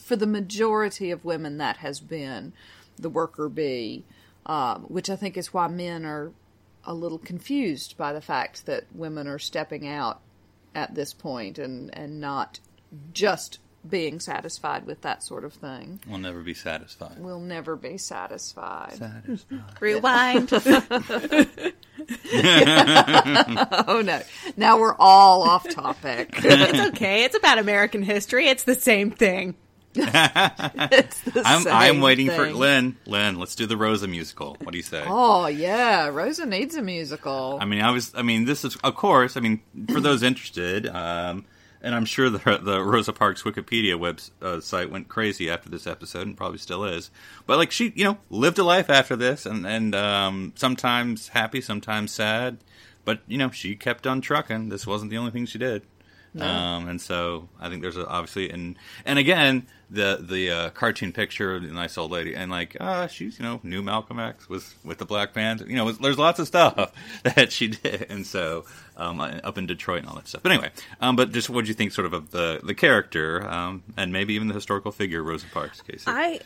for 0.09 0.17
the 0.17 0.27
majority 0.27 1.11
of 1.11 1.23
women 1.25 1.59
that 1.59 1.77
has 1.77 2.01
been 2.01 2.55
the 2.99 3.11
worker 3.11 3.49
bee, 3.51 4.05
um, 4.47 4.85
which 4.85 5.11
I 5.11 5.17
think 5.17 5.37
is 5.37 5.53
why 5.53 5.69
men 5.69 6.07
are 6.07 6.33
a 6.85 6.95
little 6.95 7.19
confused 7.19 7.99
by 7.99 8.15
the 8.15 8.23
fact 8.23 8.65
that 8.65 8.85
women 8.95 9.29
are 9.29 9.39
stepping 9.39 9.87
out 9.87 10.21
at 10.75 10.95
this 10.95 11.13
point 11.13 11.59
and 11.59 11.95
and 11.95 12.21
not 12.21 12.59
just 13.13 13.59
being 13.89 14.19
satisfied 14.19 14.87
with 14.87 15.03
that 15.03 15.23
sort 15.23 15.45
of 15.45 15.53
thing. 15.53 16.01
We'll 16.09 16.19
never 16.19 16.41
be 16.41 16.55
satisfied. 16.55 17.19
We'll 17.19 17.41
never 17.41 17.77
be 17.77 17.99
satisfied. 17.99 18.95
Satisfied. 18.95 19.61
Rewind. 19.81 20.51
Oh 23.89 24.03
no. 24.05 24.23
Now 24.57 24.79
we're 24.79 24.95
all 24.99 25.43
off 25.43 25.69
topic. 25.69 26.31
it's 26.37 26.97
okay. 26.97 27.25
It's 27.25 27.37
about 27.37 27.59
American 27.59 28.03
history. 28.03 28.47
It's 28.49 28.63
the 28.63 28.75
same 28.75 29.11
thing. 29.11 29.55
it's 29.95 31.20
the 31.22 31.43
I'm 31.45 31.62
same 31.62 31.72
I'm 31.72 32.01
waiting 32.01 32.30
for. 32.30 32.51
Lynn. 32.51 32.97
Lynn, 33.07 33.39
let's 33.39 33.55
do 33.55 33.66
the 33.66 33.76
Rosa 33.76 34.07
musical. 34.07 34.57
What 34.62 34.72
do 34.72 34.76
you 34.76 34.82
say? 34.82 35.03
Oh 35.07 35.47
yeah, 35.47 36.09
Rosa 36.09 36.47
needs 36.47 36.76
a 36.76 36.82
musical. 36.82 37.59
I 37.61 37.64
mean, 37.64 37.80
I 37.80 37.91
was. 37.91 38.12
I 38.14 38.22
mean, 38.22 38.45
this 38.45 38.64
is 38.64 38.76
of 38.76 38.95
course. 38.95 39.36
I 39.36 39.41
mean, 39.41 39.61
for 39.91 40.01
those 40.01 40.22
interested, 40.22 40.86
um, 40.86 41.47
and 41.80 41.95
I'm 41.95 42.05
sure 42.05 42.28
the 42.28 42.61
the 42.62 42.82
Rosa 42.82 43.12
Parks 43.12 43.43
Wikipedia 43.43 43.99
web 43.99 44.20
uh, 44.43 44.61
site 44.61 44.91
went 44.91 45.09
crazy 45.09 45.49
after 45.51 45.68
this 45.68 45.86
episode, 45.86 46.26
and 46.26 46.36
probably 46.36 46.59
still 46.59 46.84
is. 46.84 47.11
But 47.47 47.59
like 47.59 47.70
she, 47.70 47.93
you 47.97 48.05
know, 48.05 48.18
lived 48.30 48.59
a 48.59 48.64
life 48.64 48.91
after 48.91 49.16
this, 49.16 49.47
and 49.47 49.66
and 49.66 49.95
um, 49.95 50.53
sometimes 50.55 51.28
happy, 51.28 51.61
sometimes 51.61 52.12
sad. 52.12 52.59
But 53.05 53.20
you 53.26 53.39
know, 53.39 53.51
she 53.51 53.74
kept 53.74 54.07
on 54.07 54.20
trucking. 54.20 54.68
This 54.68 54.86
wasn't 54.86 55.11
the 55.11 55.18
only 55.18 55.30
thing 55.30 55.47
she 55.47 55.59
did. 55.59 55.82
Um, 56.37 56.89
and 56.89 57.01
so 57.01 57.49
I 57.61 57.68
think 57.68 57.83
there's 57.83 57.97
a, 57.97 58.07
obviously 58.07 58.51
and 58.51 58.76
and 59.05 59.18
again 59.18 59.66
the 59.91 60.18
the 60.20 60.51
uh, 60.51 60.70
cartoon 60.70 61.12
picture 61.12 61.57
of 61.57 61.62
the 61.62 61.68
nice 61.68 61.97
old 61.97 62.11
lady 62.11 62.35
and 62.35 62.51
like 62.51 62.76
uh 62.79 63.07
she's 63.07 63.39
you 63.39 63.45
know 63.45 63.61
knew 63.62 63.83
Malcolm 63.83 64.20
X 64.20 64.49
was 64.49 64.74
with 64.85 64.99
the 64.99 65.07
Black 65.07 65.33
Band 65.33 65.64
you 65.66 65.76
know 65.76 65.87
was, 65.87 65.99
there's 65.99 66.18
lots 66.18 66.39
of 66.39 66.47
stuff 66.47 66.93
that 67.22 67.51
she 67.51 67.68
did. 67.68 68.07
And 68.09 68.26
so 68.26 68.64
um, 68.97 69.20
up 69.20 69.59
in 69.59 69.66
Detroit 69.66 70.01
and 70.01 70.09
all 70.09 70.16
that 70.16 70.29
stuff. 70.29 70.43
But 70.43 70.53
anyway 70.53 70.70
um, 71.01 71.16
but 71.16 71.33
just 71.33 71.49
what 71.51 71.64
do 71.64 71.68
you 71.68 71.74
think 71.74 71.93
sort 71.93 72.07
of 72.07 72.12
of 72.12 72.31
the 72.31 72.61
the 72.62 72.74
character 72.74 73.49
um, 73.49 73.83
and 73.97 74.12
maybe 74.12 74.35
even 74.35 74.49
the 74.49 74.55
historical 74.55 74.93
figure 74.93 75.22
Rosa 75.22 75.47
Parks 75.53 75.83
KC? 75.83 76.05
I 76.07 76.41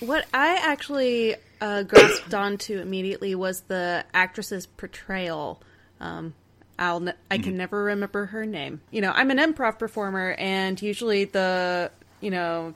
what 0.00 0.26
I 0.34 0.56
actually 0.56 1.36
uh, 1.60 1.82
grasped 1.84 2.34
onto 2.34 2.78
immediately 2.78 3.34
was 3.34 3.62
the 3.62 4.04
actress's 4.12 4.66
portrayal. 4.66 5.62
Um, 6.00 6.34
I'll 6.78 7.00
ne- 7.00 7.12
I 7.30 7.38
can 7.38 7.50
mm-hmm. 7.50 7.58
never 7.58 7.84
remember 7.84 8.26
her 8.26 8.46
name. 8.46 8.80
You 8.90 9.00
know, 9.00 9.12
I'm 9.14 9.30
an 9.30 9.38
improv 9.38 9.78
performer, 9.78 10.34
and 10.38 10.80
usually 10.80 11.24
the 11.24 11.90
you 12.20 12.30
know 12.30 12.74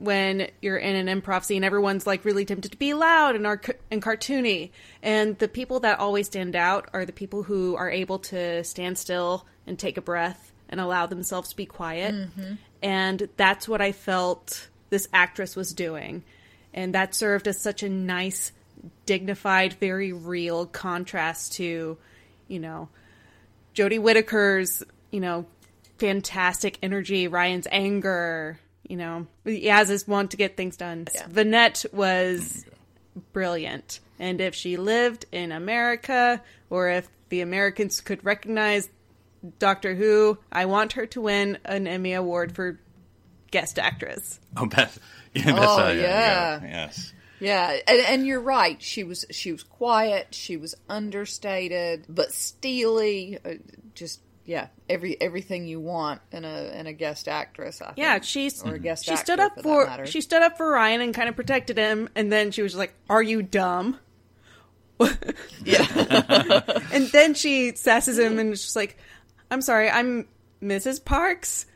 when 0.00 0.50
you're 0.62 0.78
in 0.78 1.08
an 1.08 1.20
improv 1.20 1.44
scene, 1.44 1.62
everyone's 1.62 2.06
like 2.06 2.24
really 2.24 2.46
tempted 2.46 2.72
to 2.72 2.78
be 2.78 2.94
loud 2.94 3.36
and 3.36 3.46
arc- 3.46 3.78
and 3.90 4.02
cartoony, 4.02 4.70
and 5.02 5.38
the 5.38 5.48
people 5.48 5.80
that 5.80 5.98
always 5.98 6.26
stand 6.26 6.56
out 6.56 6.88
are 6.92 7.04
the 7.04 7.12
people 7.12 7.42
who 7.42 7.76
are 7.76 7.90
able 7.90 8.18
to 8.18 8.64
stand 8.64 8.96
still 8.96 9.46
and 9.66 9.78
take 9.78 9.98
a 9.98 10.02
breath 10.02 10.52
and 10.70 10.80
allow 10.80 11.06
themselves 11.06 11.50
to 11.50 11.56
be 11.56 11.66
quiet. 11.66 12.14
Mm-hmm. 12.14 12.54
And 12.82 13.28
that's 13.36 13.68
what 13.68 13.82
I 13.82 13.92
felt 13.92 14.68
this 14.88 15.06
actress 15.12 15.54
was 15.54 15.74
doing, 15.74 16.24
and 16.72 16.94
that 16.94 17.14
served 17.14 17.46
as 17.46 17.60
such 17.60 17.82
a 17.82 17.88
nice, 17.90 18.52
dignified, 19.04 19.74
very 19.74 20.14
real 20.14 20.64
contrast 20.64 21.52
to, 21.54 21.98
you 22.48 22.58
know, 22.58 22.88
Jodie 23.74 24.00
Whittaker's, 24.00 24.82
you 25.10 25.20
know, 25.20 25.46
fantastic 25.98 26.78
energy, 26.82 27.28
Ryan's 27.28 27.66
anger, 27.70 28.58
you 28.88 28.96
know, 28.96 29.26
Yaz's 29.44 30.06
want 30.08 30.32
to 30.32 30.36
get 30.36 30.56
things 30.56 30.76
done. 30.76 31.06
Vinette 31.28 31.84
was 31.92 32.64
brilliant. 33.32 34.00
And 34.18 34.40
if 34.40 34.54
she 34.54 34.76
lived 34.76 35.26
in 35.32 35.52
America, 35.52 36.42
or 36.68 36.90
if 36.90 37.08
the 37.28 37.40
Americans 37.40 38.00
could 38.00 38.24
recognize 38.24 38.88
Doctor 39.58 39.94
Who, 39.94 40.38
I 40.52 40.66
want 40.66 40.92
her 40.94 41.06
to 41.06 41.20
win 41.20 41.58
an 41.64 41.86
Emmy 41.86 42.12
Award 42.12 42.52
for 42.54 42.78
guest 43.50 43.78
actress. 43.78 44.38
oh 44.56 44.66
Beth 44.66 44.98
yeah, 45.34 45.44
Beth, 45.46 45.54
Oh, 45.58 45.86
uh, 45.86 45.92
yeah. 45.92 46.60
yes 46.62 47.12
Yeah, 47.40 47.76
and, 47.88 47.98
and 48.00 48.26
you're 48.26 48.40
right. 48.40 48.80
She 48.82 49.02
was 49.04 49.24
she 49.30 49.52
was 49.52 49.62
quiet. 49.62 50.28
She 50.34 50.56
was 50.56 50.74
understated, 50.88 52.04
but 52.08 52.32
steely. 52.32 53.38
Uh, 53.44 53.54
just 53.94 54.20
yeah, 54.44 54.68
every 54.88 55.20
everything 55.20 55.66
you 55.66 55.80
want 55.80 56.20
in 56.32 56.44
a 56.44 56.72
in 56.78 56.86
a 56.86 56.92
guest 56.92 57.28
actress. 57.28 57.80
I 57.80 57.94
Yeah, 57.96 58.12
think. 58.14 58.24
she's 58.24 58.62
or 58.62 58.74
a 58.74 58.78
guest 58.78 59.04
she 59.06 59.16
stood 59.16 59.40
up 59.40 59.60
for, 59.62 59.86
for, 59.86 60.06
she 60.06 60.20
stood 60.20 60.42
up 60.42 60.56
for 60.56 60.70
Ryan 60.70 61.00
and 61.00 61.14
kind 61.14 61.28
of 61.28 61.36
protected 61.36 61.78
him, 61.78 62.08
and 62.14 62.30
then 62.32 62.50
she 62.50 62.62
was 62.62 62.74
like, 62.74 62.92
"Are 63.08 63.22
you 63.22 63.42
dumb?" 63.42 63.98
yeah, 65.64 66.60
And 66.92 67.06
then 67.08 67.34
she 67.34 67.72
sasses 67.74 68.18
him 68.18 68.38
and 68.38 68.52
is 68.52 68.62
just 68.62 68.76
like, 68.76 68.98
"I'm 69.50 69.62
sorry, 69.62 69.88
I'm 69.88 70.28
Mrs. 70.62 71.02
Parks. 71.04 71.66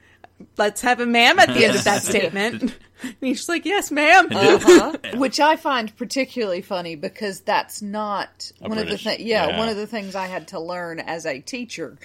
Let's 0.59 0.83
have 0.83 1.01
a 1.01 1.07
ma'am 1.07 1.39
at 1.39 1.49
the 1.49 1.65
end 1.65 1.77
of 1.77 1.85
that 1.85 2.03
statement." 2.11 2.75
And 3.05 3.17
he's 3.21 3.39
just 3.39 3.49
like, 3.49 3.65
"Yes, 3.65 3.91
ma'am." 3.91 4.29
uh-huh. 4.31 4.93
which 5.15 5.41
I 5.41 5.57
find 5.57 5.95
particularly 5.97 6.63
funny 6.63 6.97
because 6.97 7.41
that's 7.41 7.83
not 7.83 8.53
A 8.61 8.69
one 8.69 8.73
of 8.73 8.79
the 8.79 8.85
British- 8.85 9.05
things. 9.05 9.21
Yeah, 9.23 9.49
yeah. 9.49 9.59
one 9.59 9.69
of 9.69 9.77
the 9.77 9.87
things 9.87 10.15
I 10.15 10.27
had 10.27 10.49
to 10.49 10.61
learn 10.61 11.01
as 11.01 11.27
a 11.27 11.41
teacher. 11.41 11.99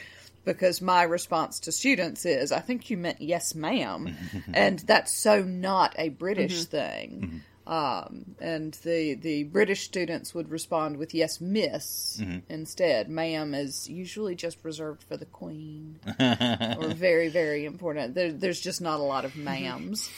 Because 0.45 0.82
my 0.82 1.04
response 1.04 1.60
to 1.62 1.72
students 1.72 2.26
is, 2.26 2.52
I 2.52 2.60
think 2.60 2.89
you 2.89 2.97
meant 2.97 3.22
yes, 3.22 3.54
ma'am. 3.54 4.16
and 4.54 4.80
that's 4.80 5.14
so 5.14 5.43
not 5.43 5.93
a 5.97 6.10
British 6.10 6.64
thing. 6.64 7.43
Um, 7.68 8.26
and 8.39 8.74
the, 8.84 9.14
the 9.14 9.43
British 9.43 9.84
students 9.84 10.34
would 10.34 10.50
respond 10.50 10.97
with 10.97 11.14
yes, 11.14 11.39
miss 11.39 12.20
instead. 12.47 13.10
Ma'am 13.10 13.54
is 13.54 13.88
usually 13.88 14.34
just 14.34 14.58
reserved 14.64 15.04
for 15.04 15.18
the 15.18 15.26
queen 15.26 16.00
or 16.20 16.88
very, 16.95 17.28
very 17.28 17.66
important. 17.66 18.16
There, 18.16 18.32
there's 18.32 18.62
just 18.62 18.82
not 18.82 19.00
a 19.00 19.04
lot 19.04 19.26
of 19.26 19.34
ma'ams. 19.34 20.10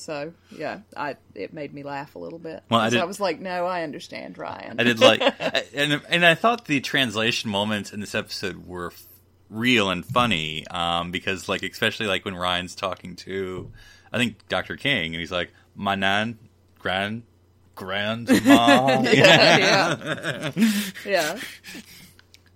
So 0.00 0.32
yeah, 0.56 0.80
I 0.96 1.16
it 1.34 1.52
made 1.52 1.72
me 1.74 1.82
laugh 1.82 2.14
a 2.14 2.18
little 2.18 2.38
bit. 2.38 2.62
Well, 2.70 2.80
I 2.80 2.84
'Cause 2.86 2.92
did- 2.92 3.02
I 3.02 3.04
was 3.04 3.20
like, 3.20 3.40
no, 3.40 3.66
I 3.66 3.82
understand, 3.82 4.38
Ryan. 4.38 4.80
I 4.80 4.82
did 4.84 4.98
like, 5.00 5.20
and 5.74 6.00
and 6.08 6.24
I 6.26 6.34
thought 6.34 6.64
the 6.66 6.80
translation 6.80 7.50
moments 7.50 7.92
in 7.92 8.00
this 8.00 8.14
episode 8.14 8.66
were 8.66 8.88
f- 8.92 9.04
real 9.48 9.90
and 9.90 10.04
funny, 10.04 10.66
um, 10.68 11.10
because 11.10 11.48
like 11.48 11.62
especially 11.62 12.06
like 12.06 12.24
when 12.24 12.34
Ryan's 12.34 12.74
talking 12.74 13.16
to, 13.16 13.70
I 14.12 14.18
think 14.18 14.46
Dr. 14.48 14.76
King, 14.76 15.12
and 15.14 15.20
he's 15.20 15.32
like, 15.32 15.52
"My 15.74 15.94
nan, 15.94 16.38
grand, 16.78 17.22
grandma." 17.74 19.02
yeah, 19.02 20.50
yeah. 21.06 21.38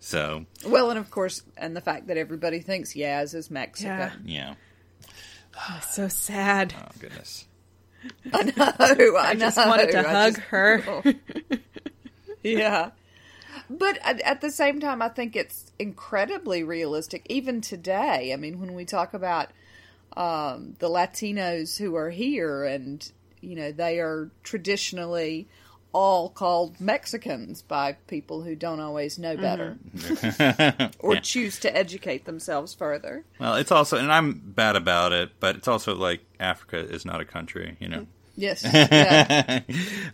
So 0.01 0.45
Well, 0.67 0.91
and 0.91 0.99
of 0.99 1.11
course, 1.11 1.43
and 1.57 1.75
the 1.75 1.81
fact 1.81 2.09
that 2.09 2.17
everybody 2.19 2.61
thinks 2.61 2.93
Yaz 2.95 3.35
is 3.35 3.51
Mexican. 3.51 4.11
yeah, 4.27 4.55
so 5.81 6.09
sad. 6.09 6.75
oh 6.79 6.89
goodness. 6.99 7.47
I 8.33 8.43
know. 8.45 9.17
I, 9.17 9.31
I 9.31 9.35
just 9.35 9.57
know, 9.57 9.69
wanted 9.69 9.91
to 9.93 9.99
I 10.01 10.13
hug 10.13 10.35
just- 10.35 10.47
her. 10.49 11.15
yeah. 12.43 12.91
But 13.71 13.99
at, 14.03 14.21
at 14.21 14.41
the 14.41 14.51
same 14.51 14.81
time, 14.81 15.01
I 15.01 15.09
think 15.09 15.37
it's 15.37 15.73
incredibly 15.79 16.63
realistic, 16.65 17.25
even 17.31 17.61
today. 17.61 18.33
I 18.33 18.37
mean, 18.37 18.61
when 18.61 18.75
we 18.75 18.85
talk 18.85 19.15
about 19.15 19.51
um, 20.17 20.75
the 20.81 20.89
Latinos 20.89 21.79
who 21.79 21.95
are 21.97 22.11
here, 22.11 22.65
and 22.65 23.11
you 23.41 23.57
know, 23.57 23.73
they 23.73 24.01
are 24.01 24.31
traditionally 24.43 25.49
all 25.95 26.29
called 26.29 26.79
Mexicans 26.81 27.63
by 27.63 27.93
people 28.09 28.43
who 28.43 28.55
don't 28.57 28.81
always 28.81 29.19
know 29.19 29.37
better 29.37 29.79
or 30.99 31.17
choose 31.17 31.59
to 31.61 31.75
educate 31.75 32.25
themselves 32.25 32.75
further. 32.75 33.25
Well, 33.39 33.55
it's 33.55 33.71
also, 33.71 33.97
and 33.97 34.13
I'm 34.13 34.33
bad 34.33 34.77
about 34.77 35.13
it, 35.13 35.31
but 35.39 35.57
it's 35.57 35.69
also 35.69 35.95
like 35.95 36.21
Africa 36.41 36.79
is 36.79 37.05
not 37.07 37.21
a 37.21 37.25
country, 37.25 37.77
you 37.79 37.89
know. 37.89 38.07
Yes. 38.37 38.65
Yeah. 38.75 39.61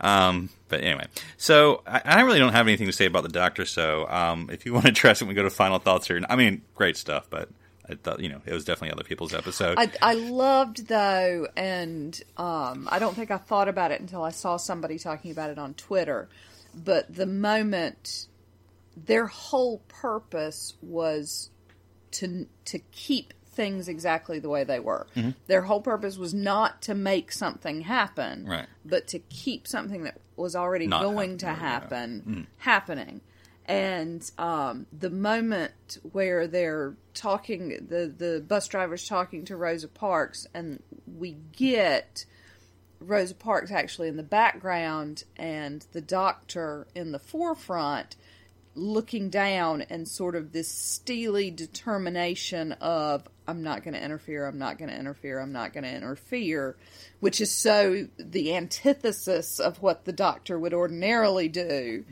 Um, 0.01 0.51
but 0.68 0.83
anyway, 0.83 1.07
so 1.37 1.83
I, 1.87 2.03
I 2.05 2.20
really 2.20 2.39
don't 2.39 2.53
have 2.53 2.68
anything 2.68 2.87
to 2.87 2.93
say 2.93 3.07
about 3.07 3.22
the 3.22 3.31
Doctor. 3.31 3.64
So 3.64 4.07
um, 4.09 4.51
if 4.53 4.66
you 4.66 4.74
want 4.74 4.85
to 4.85 4.91
address 4.93 5.22
it, 5.22 5.28
we 5.28 5.35
go 5.35 5.43
to 5.43 5.51
final 5.51 5.78
thoughts 5.78 6.07
here. 6.07 6.20
I 6.28 6.37
mean, 6.37 6.62
great 6.74 6.97
stuff, 6.97 7.26
but 7.31 7.49
I 7.91 7.95
thought 7.97 8.20
you 8.20 8.28
know 8.28 8.41
it 8.47 8.53
was 8.53 8.64
definitely 8.64 8.93
other 8.93 9.05
people's 9.05 9.34
episode. 9.34 9.78
I, 9.78 9.91
I 10.03 10.14
loved 10.14 10.86
though, 10.88 11.47
and 11.57 12.20
um, 12.36 12.88
I 12.91 12.99
don't 12.99 13.14
think 13.16 13.30
I 13.30 13.36
thought 13.38 13.68
about 13.68 13.91
it 13.91 14.01
until 14.01 14.22
I 14.22 14.30
saw 14.30 14.57
somebody 14.57 14.99
talking 14.99 15.30
about 15.30 15.51
it 15.51 15.59
on 15.59 15.74
Twitter. 15.74 16.28
But 16.74 17.12
the 17.14 17.26
moment 17.26 18.26
their 18.97 19.26
whole 19.26 19.78
purpose 19.88 20.74
was 20.82 21.51
to 22.12 22.47
to 22.66 22.78
keep 22.93 23.32
things 23.53 23.88
exactly 23.88 24.38
the 24.38 24.49
way 24.49 24.62
they 24.64 24.78
were. 24.80 25.07
Their 25.49 25.62
whole 25.62 25.80
purpose 25.80 26.16
was 26.16 26.32
not 26.32 26.82
to 26.82 26.95
make 26.95 27.32
something 27.32 27.80
happen, 27.82 28.47
Right. 28.47 28.66
but 28.84 29.09
to 29.09 29.18
keep 29.18 29.66
something 29.66 30.05
that 30.05 30.18
was 30.36 30.55
already 30.55 30.86
Not 30.86 31.03
going 31.03 31.38
to 31.38 31.47
happening, 31.47 31.59
yeah. 31.59 32.34
happen 32.36 32.47
happening. 32.59 33.20
And 33.71 34.29
um, 34.37 34.87
the 34.93 35.11
moment 35.11 35.99
where 36.11 36.49
they're 36.49 36.97
talking, 37.14 37.87
the 37.89 38.12
the 38.14 38.45
bus 38.47 38.66
driver's 38.66 39.07
talking 39.07 39.45
to 39.45 39.57
Rosa 39.57 39.87
Parks, 39.87 40.47
and 40.53 40.83
we 41.07 41.37
get 41.53 42.25
Rosa 42.99 43.37
Parks 43.37 43.71
actually 43.71 44.09
in 44.09 44.16
the 44.16 44.25
background 44.25 45.23
and 45.37 45.87
the 45.93 46.01
doctor 46.01 46.89
in 46.97 47.12
the 47.12 47.21
forefront 47.21 48.16
looking 48.75 49.31
down 49.31 49.83
and 49.83 50.07
sort 50.07 50.37
of 50.37 50.53
this 50.53 50.68
steely 50.68 51.51
determination 51.51 52.73
of 52.73 53.29
I'm 53.47 53.62
not 53.62 53.83
going 53.83 53.95
to 53.95 54.03
interfere, 54.03 54.47
I'm 54.47 54.59
not 54.59 54.79
going 54.79 54.91
to 54.91 54.97
interfere, 54.97 55.41
I'm 55.41 55.53
not 55.53 55.73
going 55.73 55.83
to 55.85 55.95
interfere, 55.95 56.77
which 57.18 57.41
is 57.41 57.51
so 57.51 58.07
the 58.16 58.55
antithesis 58.55 59.59
of 59.59 59.83
what 59.83 60.05
the 60.05 60.12
doctor 60.12 60.59
would 60.59 60.73
ordinarily 60.73 61.49
do. 61.49 62.05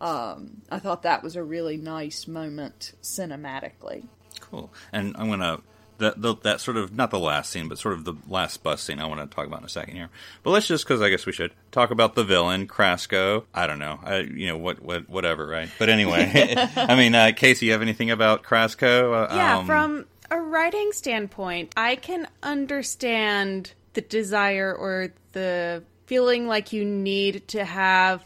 Um, 0.00 0.62
I 0.70 0.78
thought 0.78 1.02
that 1.02 1.22
was 1.22 1.36
a 1.36 1.42
really 1.42 1.76
nice 1.76 2.26
moment 2.26 2.92
cinematically. 3.02 4.06
Cool. 4.40 4.72
And 4.92 5.16
I'm 5.16 5.30
gonna 5.30 5.60
that 5.98 6.20
the, 6.20 6.36
that 6.42 6.60
sort 6.60 6.76
of 6.76 6.94
not 6.94 7.10
the 7.10 7.18
last 7.18 7.50
scene, 7.50 7.68
but 7.68 7.78
sort 7.78 7.94
of 7.94 8.04
the 8.04 8.14
last 8.28 8.62
bus 8.62 8.82
scene. 8.82 9.00
I 9.00 9.06
want 9.06 9.28
to 9.28 9.34
talk 9.34 9.46
about 9.46 9.60
in 9.60 9.66
a 9.66 9.70
second 9.70 9.94
here. 9.94 10.10
But 10.42 10.50
let's 10.50 10.66
just 10.66 10.84
because 10.84 11.00
I 11.00 11.08
guess 11.08 11.26
we 11.26 11.32
should 11.32 11.52
talk 11.72 11.90
about 11.90 12.14
the 12.14 12.24
villain 12.24 12.66
Krasko. 12.66 13.44
I 13.54 13.66
don't 13.66 13.78
know. 13.78 13.98
I 14.02 14.18
you 14.18 14.48
know 14.48 14.58
what 14.58 14.82
what 14.82 15.08
whatever 15.08 15.46
right. 15.46 15.70
But 15.78 15.88
anyway, 15.88 16.54
I 16.76 16.96
mean, 16.96 17.14
uh, 17.14 17.26
KC, 17.28 17.62
you 17.62 17.72
have 17.72 17.82
anything 17.82 18.10
about 18.10 18.42
Krasko? 18.42 19.30
Uh, 19.30 19.34
Yeah, 19.34 19.58
um, 19.58 19.66
from 19.66 20.06
a 20.30 20.38
writing 20.38 20.92
standpoint, 20.92 21.72
I 21.76 21.96
can 21.96 22.28
understand 22.42 23.72
the 23.94 24.00
desire 24.02 24.74
or 24.74 25.12
the 25.32 25.82
feeling 26.06 26.46
like 26.46 26.72
you 26.72 26.84
need 26.84 27.48
to 27.48 27.64
have 27.64 28.22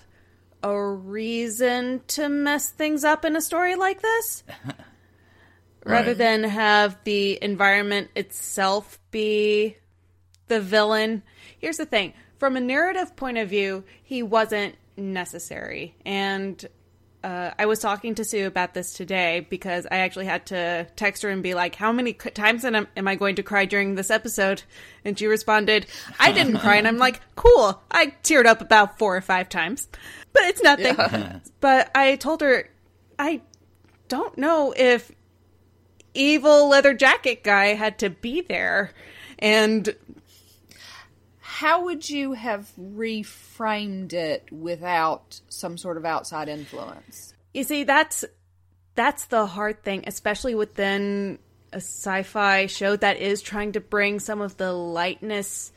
a 0.62 0.80
reason 0.82 2.00
to 2.08 2.28
mess 2.28 2.70
things 2.70 3.04
up 3.04 3.24
in 3.24 3.36
a 3.36 3.40
story 3.40 3.76
like 3.76 4.02
this. 4.02 4.44
Rather 5.84 6.08
Right. 6.08 6.18
than 6.18 6.44
have 6.44 6.98
the 7.04 7.38
environment 7.42 8.10
itself 8.14 8.98
be 9.10 9.76
the 10.48 10.60
villain. 10.60 11.22
Here's 11.58 11.78
the 11.78 11.86
thing 11.86 12.12
from 12.38 12.56
a 12.56 12.60
narrative 12.60 13.16
point 13.16 13.38
of 13.38 13.48
view, 13.48 13.84
he 14.02 14.22
wasn't 14.22 14.74
necessary. 14.96 15.94
And 16.04 16.62
uh, 17.22 17.50
I 17.58 17.66
was 17.66 17.80
talking 17.80 18.14
to 18.14 18.24
Sue 18.24 18.46
about 18.46 18.72
this 18.72 18.94
today 18.94 19.46
because 19.50 19.86
I 19.90 19.98
actually 19.98 20.24
had 20.24 20.46
to 20.46 20.86
text 20.96 21.22
her 21.22 21.28
and 21.28 21.42
be 21.42 21.54
like, 21.54 21.74
How 21.74 21.92
many 21.92 22.14
times 22.14 22.64
am, 22.64 22.88
am 22.96 23.08
I 23.08 23.14
going 23.14 23.36
to 23.36 23.42
cry 23.42 23.66
during 23.66 23.94
this 23.94 24.10
episode? 24.10 24.62
And 25.04 25.18
she 25.18 25.26
responded, 25.26 25.86
I 26.18 26.32
didn't 26.32 26.58
cry. 26.58 26.76
And 26.76 26.88
I'm 26.88 26.98
like, 26.98 27.20
Cool. 27.36 27.80
I 27.90 28.14
teared 28.22 28.46
up 28.46 28.60
about 28.60 28.98
four 28.98 29.16
or 29.16 29.20
five 29.20 29.48
times, 29.48 29.88
but 30.32 30.42
it's 30.44 30.62
nothing. 30.62 31.40
But 31.60 31.90
I 31.94 32.16
told 32.16 32.40
her, 32.40 32.70
I 33.18 33.42
don't 34.08 34.38
know 34.38 34.72
if 34.74 35.12
evil 36.14 36.68
leather 36.70 36.94
jacket 36.94 37.44
guy 37.44 37.74
had 37.74 37.98
to 37.98 38.08
be 38.08 38.40
there. 38.40 38.92
And 39.38 39.94
How 41.60 41.84
would 41.84 42.08
you 42.08 42.32
have 42.32 42.72
reframed 42.80 44.14
it 44.14 44.50
without 44.50 45.42
some 45.50 45.76
sort 45.76 45.98
of 45.98 46.06
outside 46.06 46.48
influence? 46.48 47.34
You 47.52 47.64
see, 47.64 47.84
that's 47.84 48.24
that's 48.94 49.26
the 49.26 49.44
hard 49.44 49.82
thing, 49.82 50.04
especially 50.06 50.54
within 50.54 51.38
a 51.70 51.76
sci-fi 51.76 52.64
show 52.64 52.96
that 52.96 53.18
is 53.18 53.42
trying 53.42 53.72
to 53.72 53.80
bring 53.80 54.20
some 54.20 54.40
of 54.40 54.56
the 54.56 54.72
lightness 54.72 55.70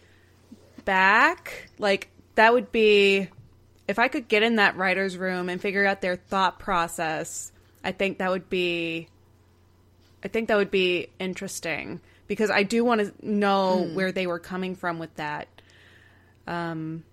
back. 0.86 1.69
Like 1.77 2.07
that 2.36 2.53
would 2.53 2.71
be 2.71 3.27
if 3.86 3.99
I 3.99 4.07
could 4.07 4.29
get 4.29 4.41
in 4.41 4.55
that 4.55 4.77
writer's 4.77 5.17
room 5.17 5.49
and 5.49 5.59
figure 5.59 5.86
out 5.86 5.99
their 5.99 6.15
thought 6.15 6.59
process, 6.59 7.51
I 7.84 7.91
think 7.91 8.19
that 8.19 8.31
would 8.31 8.49
be 8.49 9.09
I 10.23 10.29
think 10.29 10.47
that 10.47 10.55
would 10.55 10.71
be 10.71 11.09
interesting 11.19 11.99
because 12.27 12.49
I 12.49 12.63
do 12.63 12.86
want 12.86 13.01
to 13.01 13.13
know 13.21 13.84
hmm. 13.84 13.95
where 13.95 14.13
they 14.13 14.27
were 14.27 14.39
coming 14.39 14.77
from 14.77 14.97
with 14.97 15.13
that. 15.15 15.49
Um 16.48 17.04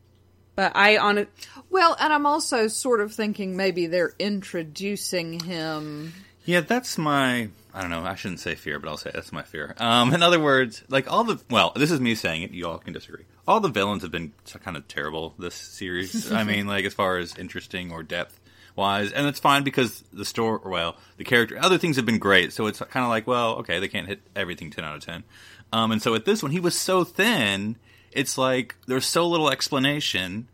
but 0.56 0.76
I 0.76 0.98
on 0.98 1.18
it 1.18 1.28
Well, 1.70 1.96
and 1.98 2.12
I'm 2.12 2.26
also 2.26 2.68
sort 2.68 3.00
of 3.00 3.12
thinking 3.14 3.56
maybe 3.56 3.86
they're 3.86 4.14
introducing 4.18 5.40
him. 5.40 6.12
Yeah, 6.44 6.60
that's 6.60 6.98
my. 6.98 7.48
I 7.72 7.80
don't 7.80 7.90
know. 7.90 8.02
I 8.02 8.14
shouldn't 8.16 8.40
say 8.40 8.56
fear, 8.56 8.78
but 8.78 8.88
I'll 8.88 8.96
say 8.96 9.10
that's 9.14 9.32
my 9.32 9.42
fear. 9.42 9.74
Um, 9.78 10.12
in 10.12 10.22
other 10.22 10.40
words, 10.40 10.82
like 10.88 11.10
all 11.10 11.24
the. 11.24 11.40
Well, 11.48 11.72
this 11.76 11.90
is 11.90 12.00
me 12.00 12.14
saying 12.14 12.42
it. 12.42 12.50
You 12.50 12.68
all 12.68 12.78
can 12.78 12.92
disagree. 12.92 13.24
All 13.46 13.60
the 13.60 13.68
villains 13.68 14.02
have 14.02 14.10
been 14.10 14.32
kind 14.64 14.76
of 14.76 14.88
terrible 14.88 15.34
this 15.38 15.54
series. 15.54 16.32
I 16.40 16.44
mean, 16.44 16.66
like 16.66 16.84
as 16.84 16.94
far 16.94 17.18
as 17.18 17.36
interesting 17.36 17.92
or 17.92 18.02
depth 18.02 18.40
wise, 18.74 19.12
and 19.12 19.26
it's 19.26 19.38
fine 19.38 19.62
because 19.62 20.02
the 20.12 20.24
story. 20.24 20.60
Well, 20.64 20.96
the 21.18 21.24
character. 21.24 21.58
Other 21.60 21.78
things 21.78 21.96
have 21.96 22.06
been 22.06 22.18
great, 22.18 22.52
so 22.52 22.66
it's 22.66 22.80
kind 22.80 23.04
of 23.04 23.10
like, 23.10 23.26
well, 23.26 23.56
okay, 23.58 23.78
they 23.78 23.88
can't 23.88 24.08
hit 24.08 24.20
everything 24.34 24.70
ten 24.70 24.84
out 24.84 24.96
of 24.96 25.04
ten. 25.04 25.24
Um, 25.72 25.92
and 25.92 26.02
so 26.02 26.12
with 26.12 26.24
this 26.24 26.42
one, 26.42 26.52
he 26.52 26.60
was 26.60 26.76
so 26.76 27.04
thin. 27.04 27.76
It's 28.12 28.36
like 28.38 28.76
there's 28.86 29.06
so 29.06 29.26
little 29.26 29.50
explanation 29.50 30.48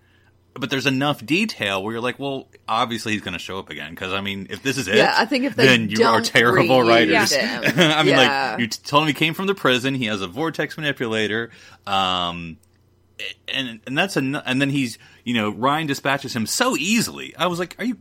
but 0.59 0.71
there's 0.71 0.87
enough 0.87 1.23
detail 1.27 1.83
where 1.83 1.93
you're 1.93 2.01
like, 2.03 2.19
well, 2.19 2.49
obviously 2.67 3.13
he's 3.13 3.21
going 3.21 3.35
to 3.35 3.39
show 3.39 3.59
up 3.59 3.69
again 3.69 3.91
because 3.91 4.15
I 4.15 4.23
mean, 4.23 4.47
if 4.49 4.63
this 4.63 4.79
is 4.79 4.89
it, 4.89 4.97
Yeah, 4.97 5.15
I 5.15 5.27
think 5.27 5.45
if 5.45 5.55
they 5.55 5.67
then 5.67 5.91
you 5.91 6.03
are 6.03 6.23
terrible 6.23 6.79
reuse 6.79 6.89
writers. 6.89 7.33
I 7.79 8.03
mean, 8.03 8.15
yeah. 8.15 8.53
like 8.53 8.61
you 8.61 8.67
t- 8.69 8.81
told 8.83 9.03
him 9.03 9.09
he 9.09 9.13
came 9.13 9.35
from 9.35 9.49
the 9.49 9.55
prison. 9.55 9.95
He 9.95 10.07
has 10.07 10.23
a 10.23 10.27
vortex 10.27 10.79
manipulator, 10.79 11.51
um, 11.87 12.57
and 13.53 13.81
and 13.87 13.99
that's 13.99 14.17
a 14.17 14.21
and 14.21 14.61
then 14.61 14.71
he's 14.71 14.97
you 15.25 15.35
know 15.35 15.51
Ryan 15.51 15.87
dispatches 15.89 16.35
him 16.35 16.47
so 16.47 16.75
easily. 16.75 17.37
I 17.37 17.49
was 17.49 17.59
like, 17.59 17.77
are 17.79 17.85
you 17.85 17.99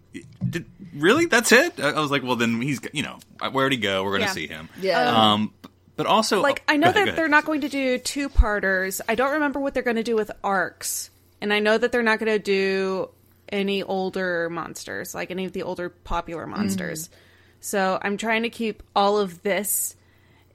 did, 0.49 0.65
really? 0.95 1.25
That's 1.25 1.51
it? 1.51 1.77
I 1.79 1.89
I 1.89 1.99
was 1.99 2.09
like, 2.11 2.23
well, 2.23 2.37
then 2.37 2.61
he's 2.61 2.79
you 2.93 3.03
know 3.03 3.19
where'd 3.51 3.73
he 3.73 3.77
go? 3.77 4.03
We're 4.05 4.11
going 4.11 4.21
to 4.21 4.27
Yeah. 4.27 4.31
see 4.31 4.47
him. 4.47 4.69
Yeah. 4.79 5.33
Um, 5.33 5.53
but 5.95 6.05
also 6.05 6.41
like 6.41 6.61
oh, 6.67 6.73
I 6.73 6.77
know 6.77 6.89
ahead, 6.89 7.07
that 7.07 7.15
they're 7.15 7.27
not 7.27 7.45
going 7.45 7.61
to 7.61 7.69
do 7.69 7.97
two 7.97 8.29
parters. 8.29 9.01
I 9.07 9.15
don't 9.15 9.33
remember 9.33 9.59
what 9.59 9.73
they're 9.73 9.83
going 9.83 9.95
to 9.97 10.03
do 10.03 10.15
with 10.15 10.31
arcs, 10.43 11.09
and 11.41 11.53
I 11.53 11.59
know 11.59 11.77
that 11.77 11.91
they're 11.91 12.03
not 12.03 12.19
going 12.19 12.31
to 12.31 12.39
do 12.39 13.09
any 13.49 13.83
older 13.83 14.49
monsters, 14.49 15.13
like 15.13 15.31
any 15.31 15.45
of 15.45 15.51
the 15.53 15.63
older 15.63 15.89
popular 15.89 16.47
monsters. 16.47 17.07
Mm. 17.07 17.11
So 17.59 17.99
I'm 18.01 18.17
trying 18.17 18.43
to 18.43 18.49
keep 18.49 18.83
all 18.95 19.17
of 19.17 19.41
this 19.43 19.95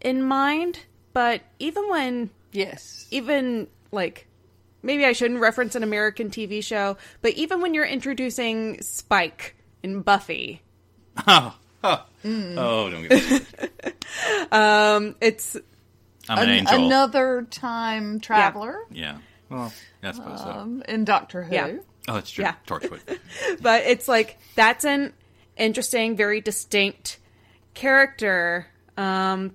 in 0.01 0.23
mind. 0.23 0.81
But 1.13 1.43
even 1.59 1.89
when, 1.89 2.31
Yes. 2.53 3.07
even 3.11 3.67
like, 3.91 4.27
maybe 4.83 5.05
I 5.05 5.13
shouldn't 5.13 5.41
reference 5.41 5.75
an 5.75 5.83
American 5.83 6.31
TV 6.31 6.63
show, 6.63 6.97
but 7.21 7.33
even 7.35 7.61
when 7.61 7.75
you're 7.75 7.85
introducing 7.85 8.81
Spike 8.83 9.57
in 9.83 10.03
Buffy, 10.03 10.63
Oh, 11.27 11.55
oh, 11.85 12.05
oh, 12.25 12.91
don't 12.91 13.03
get 13.03 13.11
me 13.11 13.19
started. 14.51 15.15
it's 15.21 15.57
I'm 16.29 16.39
an, 16.39 16.49
An- 16.49 16.59
angel. 16.59 16.87
Another 16.87 17.47
time 17.51 18.21
traveler 18.21 18.85
yeah. 18.91 19.19
Well, 19.49 19.73
I 20.03 20.13
suppose 20.13 20.41
so. 20.41 20.49
um, 20.49 20.83
in 20.89 21.05
Doctor 21.05 21.43
Who. 21.43 21.55
Yeah. 21.55 21.73
Oh, 22.09 22.15
that's 22.15 22.31
true. 22.31 22.45
Yeah. 22.45 22.55
Torchwood. 22.67 23.01
but 23.61 23.83
it's 23.85 24.07
like 24.07 24.39
that's 24.55 24.85
an 24.85 25.13
interesting, 25.57 26.17
very 26.17 26.41
distinct 26.41 27.19
character. 27.75 28.67
Um, 28.97 29.53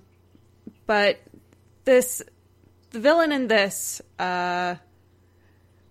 but 0.86 1.20
this, 1.86 2.22
the 2.92 3.00
villain 3.00 3.32
in 3.32 3.48
this, 3.48 4.02
uh, 4.20 4.76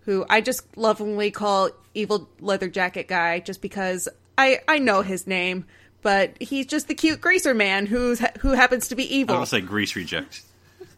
who 0.00 0.26
I 0.28 0.40
just 0.42 0.76
lovingly 0.76 1.30
call 1.30 1.70
evil 1.94 2.28
leather 2.40 2.68
jacket 2.68 3.08
guy, 3.08 3.40
just 3.40 3.62
because 3.62 4.06
I 4.36 4.60
I 4.68 4.78
know 4.78 5.00
his 5.00 5.26
name, 5.26 5.64
but 6.04 6.40
he's 6.40 6.66
just 6.66 6.86
the 6.86 6.94
cute 6.94 7.20
greaser 7.20 7.52
man 7.54 7.86
who's 7.86 8.20
who 8.40 8.52
happens 8.52 8.86
to 8.88 8.94
be 8.94 9.12
evil. 9.16 9.34
I'll 9.34 9.46
say 9.46 9.60
Grease 9.60 9.96
Reject. 9.96 10.42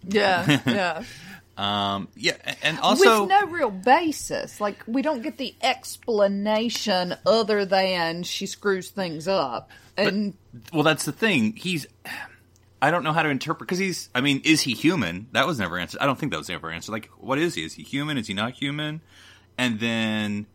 Yeah, 0.07 0.61
yeah. 0.67 1.03
Um, 1.57 2.09
yeah, 2.15 2.35
and- 2.45 2.57
and 2.63 2.79
also 2.81 3.23
with 3.23 3.31
no 3.31 3.47
real 3.47 3.71
basis. 3.71 4.61
Like 4.61 4.85
we 4.87 5.01
don't 5.01 5.23
get 5.23 5.39
the 5.39 5.55
explanation 5.63 7.15
other 7.25 7.65
than 7.65 8.23
she 8.23 8.45
screws 8.47 8.91
things 8.91 9.27
up. 9.27 9.71
And 9.97 10.35
well, 10.73 10.83
that's 10.83 11.07
the 11.07 11.13
thing. 11.13 11.55
He's 11.57 11.87
I 12.83 12.91
don't 12.91 13.03
know 13.05 13.15
how 13.15 13.23
to 13.23 13.31
interpret 13.31 13.67
because 13.67 13.79
he's. 13.79 14.11
I 14.15 14.21
mean, 14.21 14.43
is 14.45 14.61
he 14.61 14.75
human? 14.75 15.29
That 15.33 15.47
was 15.47 15.59
never 15.59 15.79
answered. 15.79 16.01
I 16.01 16.07
don't 16.07 16.19
think 16.19 16.33
that 16.33 16.39
was 16.39 16.51
ever 16.51 16.71
answered. 16.71 16.93
Like, 16.93 17.07
what 17.19 17.39
is 17.39 17.55
he? 17.55 17.65
Is 17.65 17.73
he 17.73 17.83
human? 17.83 18.19
Is 18.19 18.27
he 18.27 18.35
not 18.35 18.53
human? 18.53 19.01
And 19.57 19.81
then 19.81 20.47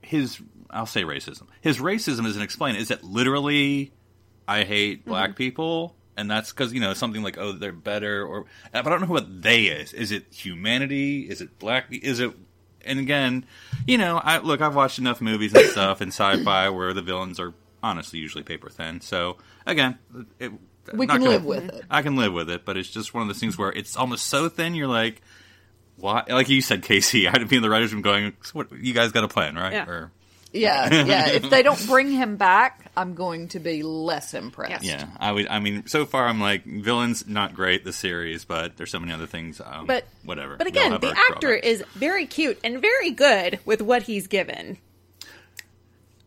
his. 0.00 0.40
I'll 0.74 0.86
say 0.86 1.04
racism. 1.04 1.46
His 1.60 1.78
racism 1.78 2.26
isn't 2.26 2.42
explained. 2.42 2.78
Is 2.78 2.90
it 2.90 3.04
literally? 3.04 3.92
I 4.46 4.64
hate 4.64 5.06
black 5.06 5.30
mm-hmm. 5.30 5.36
people, 5.36 5.96
and 6.16 6.30
that's 6.30 6.52
because 6.52 6.72
you 6.72 6.80
know 6.80 6.92
something 6.92 7.22
like 7.22 7.38
oh 7.38 7.52
they're 7.52 7.72
better 7.72 8.26
or. 8.26 8.44
But 8.72 8.86
I 8.86 8.90
don't 8.90 9.02
know 9.02 9.06
what 9.06 9.42
they 9.42 9.66
is. 9.66 9.92
Is 9.92 10.12
it 10.12 10.26
humanity? 10.30 11.22
Is 11.22 11.40
it 11.40 11.58
black? 11.58 11.86
Is 11.90 12.20
it? 12.20 12.32
And 12.84 12.98
again, 12.98 13.46
you 13.86 13.96
know, 13.96 14.20
I 14.22 14.38
look. 14.38 14.60
I've 14.60 14.74
watched 14.74 14.98
enough 14.98 15.20
movies 15.20 15.54
and 15.54 15.66
stuff 15.70 16.02
in 16.02 16.08
sci-fi 16.08 16.68
where 16.70 16.92
the 16.92 17.02
villains 17.02 17.40
are 17.40 17.54
honestly 17.82 18.18
usually 18.18 18.44
paper 18.44 18.68
thin. 18.68 19.00
So 19.00 19.38
again, 19.64 19.98
it, 20.38 20.52
we 20.92 21.06
can 21.06 21.20
gonna- 21.20 21.30
live 21.30 21.44
with 21.44 21.64
it. 21.64 21.84
I 21.90 22.02
can 22.02 22.16
live 22.16 22.32
with 22.32 22.50
it, 22.50 22.64
but 22.64 22.76
it's 22.76 22.90
just 22.90 23.14
one 23.14 23.22
of 23.22 23.28
those 23.28 23.38
things 23.38 23.56
where 23.56 23.70
it's 23.70 23.96
almost 23.96 24.26
so 24.26 24.48
thin. 24.48 24.74
You're 24.74 24.88
like, 24.88 25.22
why? 25.96 26.24
Like 26.28 26.48
you 26.48 26.60
said, 26.60 26.82
KC, 26.82 27.26
I 27.26 27.30
had 27.30 27.38
to 27.38 27.46
be 27.46 27.56
in 27.56 27.62
the 27.62 27.70
writers' 27.70 27.92
room 27.92 28.02
going, 28.02 28.34
so 28.42 28.52
"What? 28.54 28.72
You 28.72 28.92
guys 28.92 29.12
got 29.12 29.24
a 29.24 29.28
plan, 29.28 29.54
right?" 29.54 29.72
Yeah. 29.72 29.88
Or 29.88 30.12
Yeah, 30.64 31.04
yeah. 31.04 31.28
If 31.30 31.50
they 31.50 31.62
don't 31.64 31.84
bring 31.86 32.12
him 32.12 32.36
back, 32.36 32.90
I'm 32.96 33.14
going 33.14 33.48
to 33.48 33.58
be 33.58 33.82
less 33.82 34.34
impressed. 34.34 34.84
yeah, 34.84 35.08
I 35.18 35.32
would. 35.32 35.48
I 35.48 35.58
mean, 35.58 35.86
so 35.88 36.06
far 36.06 36.26
I'm 36.28 36.40
like, 36.40 36.64
villains 36.64 37.26
not 37.26 37.54
great 37.54 37.82
the 37.84 37.92
series, 37.92 38.44
but 38.44 38.76
there's 38.76 38.90
so 38.92 39.00
many 39.00 39.12
other 39.12 39.26
things. 39.26 39.60
Um, 39.60 39.86
But 39.86 40.04
whatever. 40.24 40.56
But 40.56 40.68
again, 40.68 40.92
the 41.00 41.08
actor 41.10 41.48
drawbacks. 41.48 41.66
is 41.66 41.84
very 41.94 42.26
cute 42.26 42.60
and 42.62 42.80
very 42.80 43.10
good 43.10 43.58
with 43.64 43.82
what 43.82 44.02
he's 44.04 44.28
given. 44.28 44.78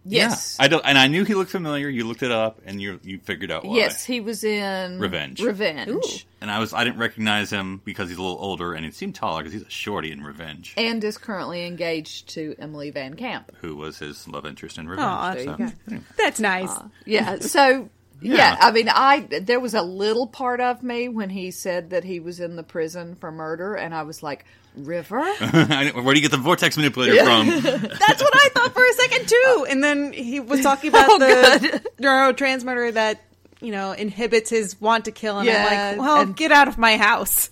Yes. 0.07 0.57
Yeah, 0.59 0.65
I 0.65 0.67
don't, 0.67 0.85
and 0.85 0.97
I 0.97 1.07
knew 1.07 1.23
he 1.23 1.35
looked 1.35 1.51
familiar. 1.51 1.89
You 1.89 2.05
looked 2.05 2.23
it 2.23 2.31
up, 2.31 2.61
and 2.65 2.81
you 2.81 2.99
you 3.03 3.19
figured 3.19 3.51
out 3.51 3.65
why. 3.65 3.75
Yes, 3.75 4.03
he 4.05 4.21
was 4.21 4.43
in 4.43 4.99
Revenge. 4.99 5.41
Revenge. 5.41 5.89
Ooh. 5.89 6.01
And 6.41 6.51
I 6.51 6.59
was 6.59 6.73
I 6.73 6.83
didn't 6.83 6.99
recognize 6.99 7.49
him 7.49 7.81
because 7.83 8.09
he's 8.09 8.17
a 8.17 8.21
little 8.21 8.37
older, 8.39 8.73
and 8.73 8.85
he 8.85 8.91
seemed 8.91 9.15
taller 9.15 9.41
because 9.41 9.53
he's 9.53 9.63
a 9.63 9.69
shorty 9.69 10.11
in 10.11 10.23
Revenge, 10.23 10.73
And 10.77 11.03
is 11.03 11.17
currently 11.17 11.65
engaged 11.65 12.29
to 12.29 12.55
Emily 12.59 12.91
VanCamp. 12.91 13.45
who 13.61 13.75
was 13.75 13.99
his 13.99 14.27
love 14.27 14.45
interest 14.45 14.77
in 14.77 14.87
Revenge. 14.87 15.07
Aw, 15.07 15.33
there 15.33 15.43
you 15.43 15.45
so, 15.49 15.57
go. 15.57 15.71
anyway. 15.87 16.03
That's 16.17 16.39
nice. 16.39 16.71
Yeah. 17.05 17.39
So 17.39 17.89
yeah. 18.21 18.35
Yeah. 18.35 18.57
I 18.59 18.71
mean, 18.71 18.89
I 18.89 19.27
there 19.41 19.59
was 19.59 19.73
a 19.73 19.81
little 19.81 20.27
part 20.27 20.59
of 20.61 20.83
me 20.83 21.09
when 21.09 21.29
he 21.29 21.51
said 21.51 21.91
that 21.91 22.03
he 22.03 22.19
was 22.19 22.39
in 22.39 22.55
the 22.55 22.63
prison 22.63 23.15
for 23.15 23.31
murder, 23.31 23.75
and 23.75 23.93
I 23.93 24.03
was 24.03 24.23
like, 24.23 24.45
River. 24.85 25.21
Where 25.35 26.13
do 26.13 26.13
you 26.13 26.21
get 26.21 26.31
the 26.31 26.37
vortex 26.37 26.77
manipulator 26.77 27.23
from? 27.23 27.47
That's 27.61 28.21
what 28.21 28.33
I 28.35 28.49
thought 28.53 28.73
for 28.73 28.85
a 28.85 28.93
second 28.93 29.27
too. 29.27 29.65
And 29.69 29.83
then 29.83 30.13
he 30.13 30.39
was 30.39 30.61
talking 30.61 30.89
about 30.89 31.05
Oh, 31.09 31.17
the 31.19 31.81
neurotransmitter 31.99 32.93
that 32.93 33.21
you 33.61 33.71
know 33.71 33.91
inhibits 33.91 34.49
his 34.49 34.79
want 34.79 35.05
to 35.05 35.11
kill, 35.11 35.39
and 35.39 35.47
Yeah, 35.47 35.65
I'm 35.91 35.97
like, 35.97 36.05
well, 36.07 36.21
and- 36.21 36.35
get 36.35 36.51
out 36.51 36.67
of 36.67 36.77
my 36.77 36.97
house. 36.97 37.49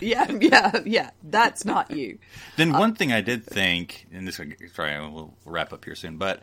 yeah, 0.00 0.30
yeah, 0.30 0.80
yeah. 0.84 1.10
That's 1.22 1.64
not 1.64 1.90
you. 1.90 2.18
Then 2.56 2.74
uh, 2.74 2.78
one 2.78 2.94
thing 2.94 3.12
I 3.12 3.20
did 3.20 3.44
think, 3.44 4.06
and 4.12 4.26
this 4.28 4.36
sorry, 4.74 5.00
we'll 5.10 5.34
wrap 5.44 5.72
up 5.72 5.84
here 5.84 5.94
soon, 5.94 6.18
but 6.18 6.42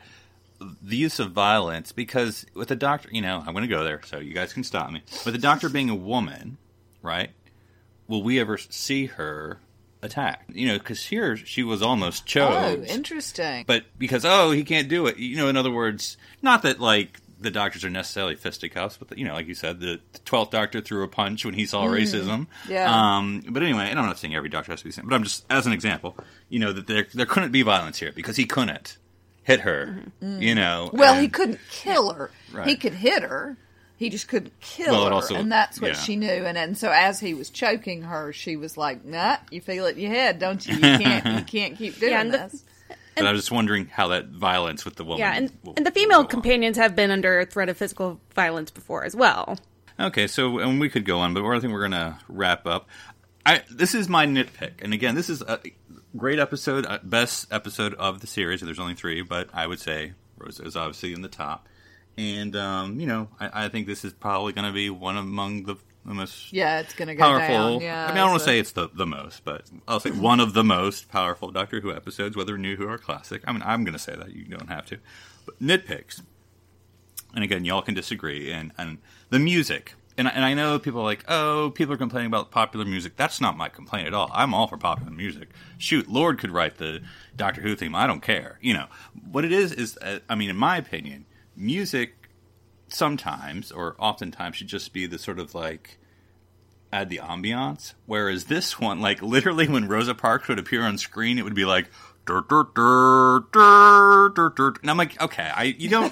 the 0.81 0.95
use 0.97 1.19
of 1.19 1.31
violence 1.31 1.91
because 1.91 2.45
with 2.53 2.69
the 2.69 2.75
doctor, 2.75 3.09
you 3.11 3.21
know, 3.21 3.43
I'm 3.45 3.53
going 3.53 3.67
to 3.67 3.73
go 3.73 3.83
there, 3.83 4.01
so 4.05 4.19
you 4.19 4.33
guys 4.33 4.53
can 4.53 4.63
stop 4.63 4.89
me. 4.91 5.01
With 5.25 5.33
the 5.33 5.39
doctor 5.39 5.69
being 5.69 5.89
a 5.89 5.95
woman, 5.95 6.57
right? 7.01 7.29
Will 8.07 8.23
we 8.23 8.39
ever 8.39 8.57
see 8.57 9.07
her 9.07 9.59
attack? 10.01 10.45
You 10.53 10.67
know, 10.67 10.77
because 10.77 11.03
here 11.03 11.35
she 11.35 11.63
was 11.63 11.81
almost 11.81 12.25
chose. 12.25 12.77
Oh, 12.79 12.83
interesting. 12.83 13.65
but 13.67 13.85
because 13.97 14.25
oh 14.25 14.51
he 14.51 14.63
can't 14.63 14.87
do 14.87 15.07
it, 15.07 15.17
you 15.17 15.37
know, 15.37 15.47
in 15.47 15.57
other 15.57 15.71
words, 15.71 16.17
not 16.41 16.61
that 16.63 16.79
like 16.79 17.19
the 17.39 17.51
doctors 17.51 17.83
are 17.83 17.89
necessarily 17.89 18.35
fisticuffs, 18.35 18.97
but 18.97 19.17
you 19.17 19.25
know, 19.25 19.33
like 19.33 19.47
you 19.47 19.55
said, 19.55 19.79
the 19.79 19.99
twelfth 20.23 20.51
doctor 20.51 20.81
threw 20.81 21.03
a 21.03 21.07
punch 21.07 21.45
when 21.45 21.53
he 21.53 21.65
saw 21.65 21.85
racism. 21.85 22.47
Yeah. 22.67 22.89
Um, 22.89 23.43
but 23.49 23.63
anyway, 23.63 23.87
and 23.89 23.99
I'm 23.99 24.05
not 24.05 24.19
saying 24.19 24.35
every 24.35 24.49
doctor 24.49 24.71
has 24.71 24.79
to 24.79 24.85
be 24.85 24.89
the 24.89 24.95
same, 24.95 25.07
but 25.07 25.15
I'm 25.15 25.23
just 25.23 25.45
as 25.49 25.65
an 25.65 25.73
example, 25.73 26.17
you 26.49 26.59
know, 26.59 26.71
that 26.71 26.87
there 26.87 27.07
there 27.13 27.25
couldn't 27.25 27.51
be 27.51 27.61
violence 27.61 27.99
here 27.99 28.11
because 28.11 28.37
he 28.37 28.45
couldn't 28.45 28.97
hit 29.43 29.61
her. 29.61 30.03
You 30.21 30.55
know. 30.55 30.89
well, 30.93 31.19
he 31.19 31.27
couldn't 31.27 31.59
kill 31.69 32.13
her. 32.13 32.31
Right. 32.51 32.67
He 32.67 32.75
could 32.75 32.93
hit 32.93 33.23
her. 33.23 33.57
He 33.97 34.09
just 34.09 34.27
couldn't 34.27 34.59
kill 34.59 34.91
Well, 34.91 35.05
her, 35.07 35.13
also- 35.13 35.35
and 35.35 35.51
that's 35.51 35.79
what 35.79 35.91
yeah. 35.91 35.97
she 35.97 36.15
knew. 36.17 36.27
And 36.27 36.57
and 36.57 36.77
so 36.77 36.91
as 36.91 37.19
he 37.19 37.33
was 37.33 37.49
choking 37.49 38.01
her, 38.03 38.33
she 38.33 38.55
was 38.57 38.75
like, 38.77 39.05
"Nah, 39.05 39.37
you 39.51 39.61
feel 39.61 39.85
it 39.85 39.95
in 39.95 40.01
your 40.03 40.11
head, 40.11 40.37
don't 40.39 40.65
you? 40.67 40.75
You 40.75 40.81
can't, 40.81 41.25
you 41.25 41.43
can't 41.59 41.77
keep 41.77 41.99
doing 41.99 42.11
Yeah, 42.11 42.21
and 42.21 42.33
the- 42.33 42.37
this." 42.39 42.63
But 43.15 43.25
I 43.27 43.31
was 43.31 43.39
just 43.43 43.51
wondering 43.51 43.85
how 43.87 44.09
that 44.09 44.27
violence 44.27 44.83
with 44.83 44.95
the 44.95 45.05
woman. 45.05 45.19
yeah, 45.19 45.33
and 45.35 45.49
will- 45.63 45.73
and 45.77 45.85
the 45.85 45.91
female 45.91 46.17
go 46.19 46.23
on. 46.25 46.27
companions 46.27 46.75
have 46.77 46.95
been 46.97 47.11
under 47.11 47.45
threat 47.45 47.69
of 47.69 47.77
physical 47.77 48.19
violence 48.33 48.69
before 48.71 49.05
as 49.05 49.15
well. 49.15 49.57
Okay, 49.97 50.27
so 50.27 50.59
and 50.59 50.77
we 50.81 50.89
could 50.89 51.05
go 51.05 51.19
on, 51.19 51.33
but 51.33 51.45
I 51.45 51.59
think 51.61 51.71
we're 51.71 51.81
gonna 51.83 52.19
wrap 52.27 52.67
up. 52.67 52.89
I 53.45 53.61
this 53.71 53.95
is 53.95 54.09
my 54.09 54.25
nitpick, 54.25 54.81
and 54.83 54.93
again, 54.93 55.15
this 55.15 55.29
is 55.29 55.41
a 55.41 55.61
great 56.17 56.39
episode, 56.39 56.85
uh, 56.85 56.99
best 57.03 57.47
episode 57.53 57.93
of 57.93 58.19
the 58.19 58.27
series. 58.27 58.59
There's 58.59 58.79
only 58.79 58.95
three, 58.95 59.21
but 59.21 59.47
I 59.53 59.67
would 59.67 59.79
say 59.79 60.11
Rosa 60.37 60.63
is 60.63 60.75
obviously 60.75 61.13
in 61.13 61.21
the 61.21 61.29
top, 61.29 61.69
and 62.17 62.55
um, 62.55 62.99
you 62.99 63.07
know, 63.07 63.27
I, 63.39 63.65
I 63.65 63.69
think 63.69 63.87
this 63.87 64.05
is 64.05 64.13
probably 64.13 64.53
going 64.53 64.67
to 64.67 64.73
be 64.73 64.89
one 64.89 65.17
among 65.17 65.63
the, 65.63 65.75
the 66.05 66.13
most 66.13 66.53
Yeah, 66.53 66.79
it's 66.79 66.93
gonna 66.93 67.15
go 67.15 67.23
powerful. 67.23 67.79
down. 67.79 67.81
Yeah, 67.81 68.05
I 68.05 68.07
mean, 68.09 68.17
I 68.17 68.21
don't 68.21 68.29
want 68.31 68.41
to 68.41 68.45
say 68.45 68.59
it's 68.59 68.71
the 68.71 68.89
the 68.93 69.05
most, 69.05 69.43
but 69.43 69.63
I'll 69.87 69.99
say 69.99 70.11
one 70.11 70.39
of 70.39 70.53
the 70.53 70.63
most 70.63 71.09
powerful 71.09 71.51
Doctor 71.51 71.79
Who 71.81 71.91
episodes, 71.93 72.35
whether 72.37 72.57
new 72.57 72.75
Who 72.75 72.87
or 72.87 72.97
classic. 72.97 73.41
I 73.47 73.51
mean, 73.51 73.63
I'm 73.65 73.83
going 73.83 73.93
to 73.93 73.99
say 73.99 74.15
that 74.15 74.33
you 74.33 74.45
don't 74.45 74.69
have 74.69 74.85
to, 74.87 74.97
but 75.45 75.59
nitpicks 75.61 76.21
and 77.33 77.43
again, 77.43 77.65
y'all 77.65 77.81
can 77.81 77.93
disagree. 77.93 78.49
And, 78.51 78.71
and 78.77 78.99
the 79.29 79.39
music, 79.39 79.95
and, 80.17 80.27
I- 80.27 80.31
and 80.31 80.45
I 80.45 80.53
know 80.53 80.79
people 80.79 81.01
are 81.01 81.03
like, 81.05 81.25
oh, 81.27 81.69
people 81.75 81.93
are 81.93 81.97
complaining 81.97 82.27
about 82.27 82.49
popular 82.49 82.85
music. 82.85 83.17
That's 83.17 83.41
not 83.41 83.57
my 83.57 83.67
complaint 83.67 84.07
at 84.07 84.13
all. 84.13 84.31
I'm 84.33 84.53
all 84.53 84.67
for 84.67 84.77
popular 84.77 85.11
music. 85.11 85.49
Shoot, 85.77 86.07
Lorde 86.09 86.39
could 86.39 86.51
write 86.51 86.77
the 86.77 87.01
Doctor 87.35 87.59
Who 87.61 87.75
theme. 87.75 87.93
I 87.93 88.07
don't 88.07 88.21
care. 88.21 88.57
You 88.61 88.75
know, 88.75 88.85
what 89.29 89.43
it 89.43 89.51
is 89.51 89.73
is, 89.73 89.97
uh, 89.97 90.19
I 90.29 90.35
mean, 90.35 90.49
in 90.49 90.55
my 90.55 90.77
opinion, 90.77 91.25
music 91.55 92.13
sometimes 92.87 93.71
or 93.71 93.95
oftentimes 93.99 94.55
should 94.57 94.67
just 94.67 94.93
be 94.93 95.05
the 95.07 95.17
sort 95.17 95.39
of 95.39 95.55
like 95.55 95.97
add 96.93 97.09
the 97.09 97.17
ambiance. 97.17 97.93
Whereas 98.05 98.45
this 98.45 98.79
one, 98.79 99.01
like 99.01 99.21
literally 99.21 99.67
when 99.67 99.87
Rosa 99.87 100.15
Parks 100.15 100.47
would 100.47 100.59
appear 100.59 100.83
on 100.83 100.97
screen, 100.97 101.37
it 101.37 101.43
would 101.43 101.55
be 101.55 101.65
like. 101.65 101.89
"Dur, 102.25 102.43
dur, 102.49 102.63
dur, 102.73 103.41
dur, 103.53 104.29
dur, 104.29 104.49
dur." 104.49 104.73
And 104.81 104.89
I'm 104.89 104.97
like, 104.97 105.21
okay, 105.21 105.51
I 105.55 105.75
you 105.77 105.89
don't 105.89 106.11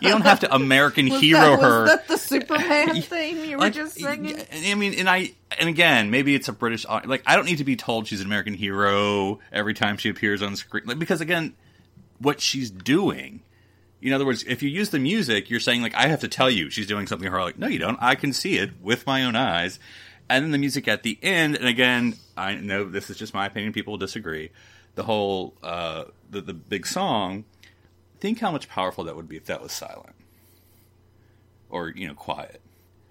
you 0.00 0.08
don't 0.08 0.22
have 0.22 0.40
to 0.40 0.52
American 0.52 1.06
hero 1.22 1.38
that, 1.40 1.60
her. 1.60 1.82
Was 1.82 1.90
that 1.90 2.08
the 2.08 2.18
Superman 2.18 3.00
thing 3.02 3.36
you 3.44 3.52
were 3.56 3.62
Like, 3.62 3.74
just 3.74 3.94
singing? 3.94 4.36
I 4.52 4.74
mean, 4.74 4.94
and 4.94 5.08
I, 5.08 5.30
and 5.56 5.68
again, 5.68 6.10
maybe 6.10 6.34
it's 6.34 6.48
a 6.48 6.52
British. 6.52 6.84
Like, 6.88 7.22
I 7.24 7.36
don't 7.36 7.44
need 7.44 7.58
to 7.58 7.64
be 7.64 7.76
told 7.76 8.08
she's 8.08 8.20
an 8.20 8.26
American 8.26 8.54
hero 8.54 9.38
every 9.52 9.74
time 9.74 9.96
she 9.96 10.08
appears 10.08 10.42
on 10.42 10.56
screen, 10.56 10.86
like, 10.86 10.98
because 10.98 11.20
again, 11.20 11.54
what 12.18 12.40
she's 12.40 12.68
doing. 12.72 13.40
In 14.04 14.12
other 14.12 14.26
words, 14.26 14.44
if 14.46 14.62
you 14.62 14.68
use 14.68 14.90
the 14.90 14.98
music, 14.98 15.48
you're 15.50 15.60
saying 15.60 15.82
like, 15.82 15.94
I 15.94 16.08
have 16.08 16.20
to 16.20 16.28
tell 16.28 16.50
you 16.50 16.70
she's 16.70 16.86
doing 16.86 17.06
something 17.06 17.26
heroic. 17.28 17.58
No, 17.58 17.66
you 17.66 17.78
don't. 17.78 17.98
I 18.00 18.14
can 18.14 18.32
see 18.32 18.58
it 18.58 18.70
with 18.82 19.06
my 19.06 19.24
own 19.24 19.34
eyes. 19.34 19.78
And 20.28 20.44
then 20.44 20.50
the 20.52 20.58
music 20.58 20.86
at 20.88 21.02
the 21.02 21.18
end, 21.22 21.56
and 21.56 21.66
again, 21.66 22.14
I 22.36 22.54
know 22.54 22.84
this 22.84 23.10
is 23.10 23.16
just 23.16 23.34
my 23.34 23.46
opinion. 23.46 23.72
People 23.72 23.92
will 23.92 23.98
disagree. 23.98 24.50
The 24.94 25.02
whole, 25.02 25.54
uh, 25.62 26.04
the 26.30 26.40
the 26.40 26.54
big 26.54 26.86
song. 26.86 27.44
Think 28.20 28.40
how 28.40 28.50
much 28.50 28.68
powerful 28.68 29.04
that 29.04 29.16
would 29.16 29.28
be 29.28 29.36
if 29.36 29.46
that 29.46 29.60
was 29.60 29.72
silent 29.72 30.14
or 31.68 31.88
you 31.90 32.06
know 32.08 32.14
quiet. 32.14 32.60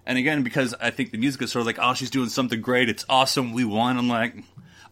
And 0.06 0.18
again, 0.18 0.44
because 0.44 0.74
I 0.82 0.90
think 0.90 1.12
the 1.12 1.18
music 1.18 1.42
is 1.44 1.52
sort 1.52 1.62
of 1.62 1.68
like, 1.68 1.78
oh, 1.82 1.94
she's 1.94 2.10
doing 2.10 2.30
something 2.30 2.62
great. 2.62 2.90
It's 2.90 3.06
awesome. 3.08 3.54
We 3.54 3.64
won. 3.64 3.98
I'm 3.98 4.10
like, 4.10 4.36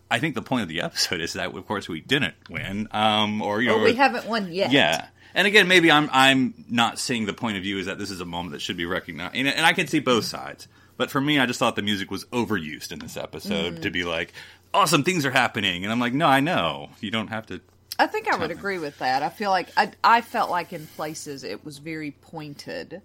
I 0.10 0.20
think 0.20 0.36
the 0.36 0.42
point 0.42 0.64
of 0.64 0.70
the 0.70 0.82
episode 0.82 1.20
is 1.22 1.34
that, 1.34 1.54
of 1.54 1.68
course, 1.68 1.90
we 1.90 2.00
didn't 2.02 2.36
win. 2.50 2.88
Um, 2.92 3.42
or 3.42 3.62
you 3.62 3.70
know, 3.70 3.76
Well, 3.78 3.86
we 3.86 3.94
haven't 3.96 4.26
won 4.28 4.52
yet. 4.54 4.72
yeah. 4.72 5.08
And 5.34 5.48
again, 5.48 5.68
maybe 5.68 5.92
I'm 5.92 6.10
I'm 6.12 6.54
not 6.70 7.00
seeing 7.00 7.26
the 7.26 7.34
point 7.34 7.58
of 7.58 7.64
view 7.64 7.78
is 7.78 7.86
that 7.86 7.98
this 7.98 8.12
is 8.12 8.22
a 8.22 8.26
moment 8.26 8.54
that 8.54 8.62
should 8.62 8.78
be 8.78 8.86
recognized, 8.86 9.36
and, 9.36 9.48
and 9.48 9.66
I 9.66 9.74
can 9.74 9.88
see 9.88 10.00
both 10.00 10.26
sides. 10.26 10.68
But 10.98 11.10
for 11.10 11.22
me, 11.22 11.40
I 11.40 11.46
just 11.46 11.58
thought 11.58 11.76
the 11.76 11.82
music 11.82 12.12
was 12.12 12.26
overused 12.26 12.92
in 12.92 13.00
this 13.00 13.18
episode 13.18 13.82
to 13.82 13.90
be 13.90 14.04
like, 14.04 14.34
awesome 14.74 15.04
things 15.04 15.26
are 15.26 15.32
happening, 15.32 15.84
and 15.84 15.92
I'm 15.92 16.00
like, 16.00 16.14
no, 16.14 16.28
I 16.28 16.42
know 16.42 16.90
you 17.00 17.12
don't 17.12 17.30
have 17.30 17.48
to. 17.48 17.62
I 17.98 18.08
think 18.08 18.32
I 18.32 18.38
would 18.38 18.52
agree 18.52 18.78
with 18.78 19.00
that. 19.00 19.24
I 19.24 19.30
feel 19.30 19.52
like 19.52 19.70
I, 19.78 19.92
I 20.04 20.22
felt 20.22 20.50
like 20.50 20.74
in 20.74 20.88
places 20.88 21.44
it 21.44 21.64
was 21.64 21.78
very 21.78 22.12
pointed, 22.12 23.02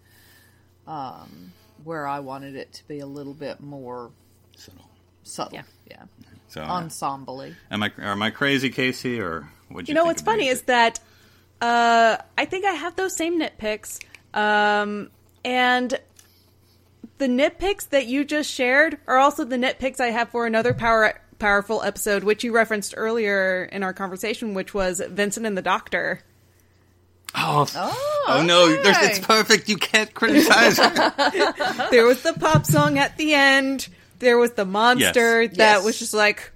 um, 0.86 1.52
where 1.84 2.06
I 2.06 2.20
wanted 2.20 2.56
it 2.56 2.72
to 2.74 2.88
be 2.88 3.00
a 3.00 3.06
little 3.06 3.34
bit 3.34 3.60
more 3.60 4.10
subtle. 5.22 5.54
Yeah, 5.54 5.62
yeah. 5.90 6.04
So, 6.48 6.62
ensemble 6.62 7.42
am 7.70 7.82
I 7.82 7.92
am 7.98 8.22
I 8.22 8.30
crazy, 8.30 8.70
KC, 8.70 9.20
or 9.20 9.48
what? 9.68 9.88
You 9.88 9.94
know 9.94 10.04
what's 10.04 10.22
funny 10.22 10.48
is 10.48 10.62
that 10.62 11.00
uh, 11.60 12.16
I 12.38 12.44
think 12.44 12.64
I 12.64 12.72
have 12.72 12.96
those 12.96 13.16
same 13.16 13.40
nitpicks, 13.40 14.02
um, 14.34 15.10
and 15.44 15.98
the 17.18 17.26
nitpicks 17.26 17.88
that 17.90 18.06
you 18.06 18.24
just 18.24 18.50
shared 18.52 18.98
are 19.06 19.18
also 19.18 19.44
the 19.44 19.56
nitpicks 19.56 20.00
I 20.00 20.08
have 20.08 20.28
for 20.30 20.46
another 20.46 20.74
power 20.74 21.20
powerful 21.38 21.82
episode, 21.82 22.24
which 22.24 22.42
you 22.44 22.52
referenced 22.52 22.94
earlier 22.96 23.68
in 23.70 23.82
our 23.82 23.92
conversation, 23.92 24.54
which 24.54 24.72
was 24.74 25.00
Vincent 25.10 25.44
and 25.46 25.56
the 25.56 25.62
Doctor. 25.62 26.20
Oh, 27.34 27.66
Oh, 27.74 28.24
oh 28.28 28.42
no, 28.42 28.68
there's, 28.82 28.96
it's 29.02 29.18
perfect. 29.18 29.68
You 29.68 29.76
can't 29.76 30.12
criticize 30.14 30.78
it. 30.78 31.90
There 31.90 32.06
was 32.06 32.22
the 32.22 32.32
pop 32.32 32.64
song 32.64 32.98
at 32.98 33.18
the 33.18 33.34
end. 33.34 33.88
There 34.18 34.38
was 34.38 34.52
the 34.52 34.64
monster 34.64 35.42
Yes. 35.42 35.56
that 35.56 35.74
Yes. 35.76 35.84
was 35.84 35.98
just 35.98 36.14
like, 36.14 36.52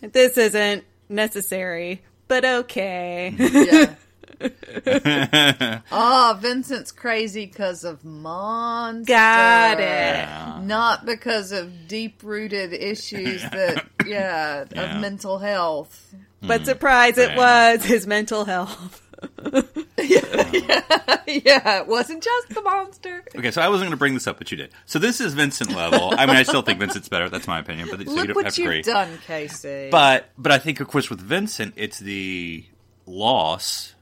this 0.00 0.36
isn't 0.36 0.82
necessary, 1.08 2.02
but 2.26 2.44
okay. 2.44 3.34
Yeah. 3.38 3.94
Oh, 4.40 6.38
Vincent's 6.40 6.92
crazy 6.92 7.46
because 7.46 7.84
of 7.84 8.04
monsters. 8.04 9.06
Got 9.08 9.80
it. 9.80 10.64
Not 10.64 11.06
because 11.06 11.52
of 11.52 11.88
deep 11.88 12.22
rooted 12.22 12.72
issues 12.72 13.42
that, 13.52 13.86
yeah, 14.06 14.64
Yeah. 14.72 14.96
of 14.96 15.00
mental 15.00 15.38
health. 15.38 16.14
But 16.40 16.60
hmm. 16.60 16.66
surprise, 16.66 17.18
it 17.18 17.30
Yeah. 17.30 17.36
was 17.74 17.84
his 17.84 18.06
mental 18.06 18.44
health. 18.44 19.02
yeah, 19.98 21.80
it 21.80 21.86
wasn't 21.88 22.22
just 22.22 22.48
the 22.50 22.62
monster. 22.62 23.24
Okay, 23.36 23.50
so 23.50 23.60
I 23.60 23.68
wasn't 23.68 23.86
going 23.88 23.90
to 23.90 23.96
bring 23.96 24.14
this 24.14 24.28
up, 24.28 24.38
but 24.38 24.50
you 24.52 24.56
did. 24.56 24.70
So 24.86 25.00
this 25.00 25.20
is 25.20 25.34
Vincent 25.34 25.74
level. 25.74 26.14
I 26.16 26.26
mean, 26.26 26.36
I 26.36 26.44
still 26.44 26.62
think 26.62 26.78
Vincent's 26.78 27.08
better. 27.08 27.28
That's 27.28 27.48
my 27.48 27.58
opinion. 27.58 27.88
But 27.90 27.98
so 28.06 28.10
you 28.12 28.16
Look 28.16 28.26
don't 28.28 28.36
what 28.36 28.44
have 28.44 28.54
to 28.54 28.62
you've 28.62 28.70
agree. 28.70 28.82
done, 28.82 29.18
KC. 29.26 29.90
But 29.90 30.30
but 30.38 30.52
I 30.52 30.58
think, 30.58 30.78
of 30.78 30.86
course, 30.86 31.10
with 31.10 31.20
Vincent, 31.20 31.74
it's 31.76 31.98
the 31.98 32.64
loss 33.06 33.94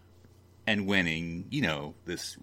and 0.67 0.87
winning. 0.87 1.47
You 1.51 1.63
know, 1.63 1.95
this 2.05 2.37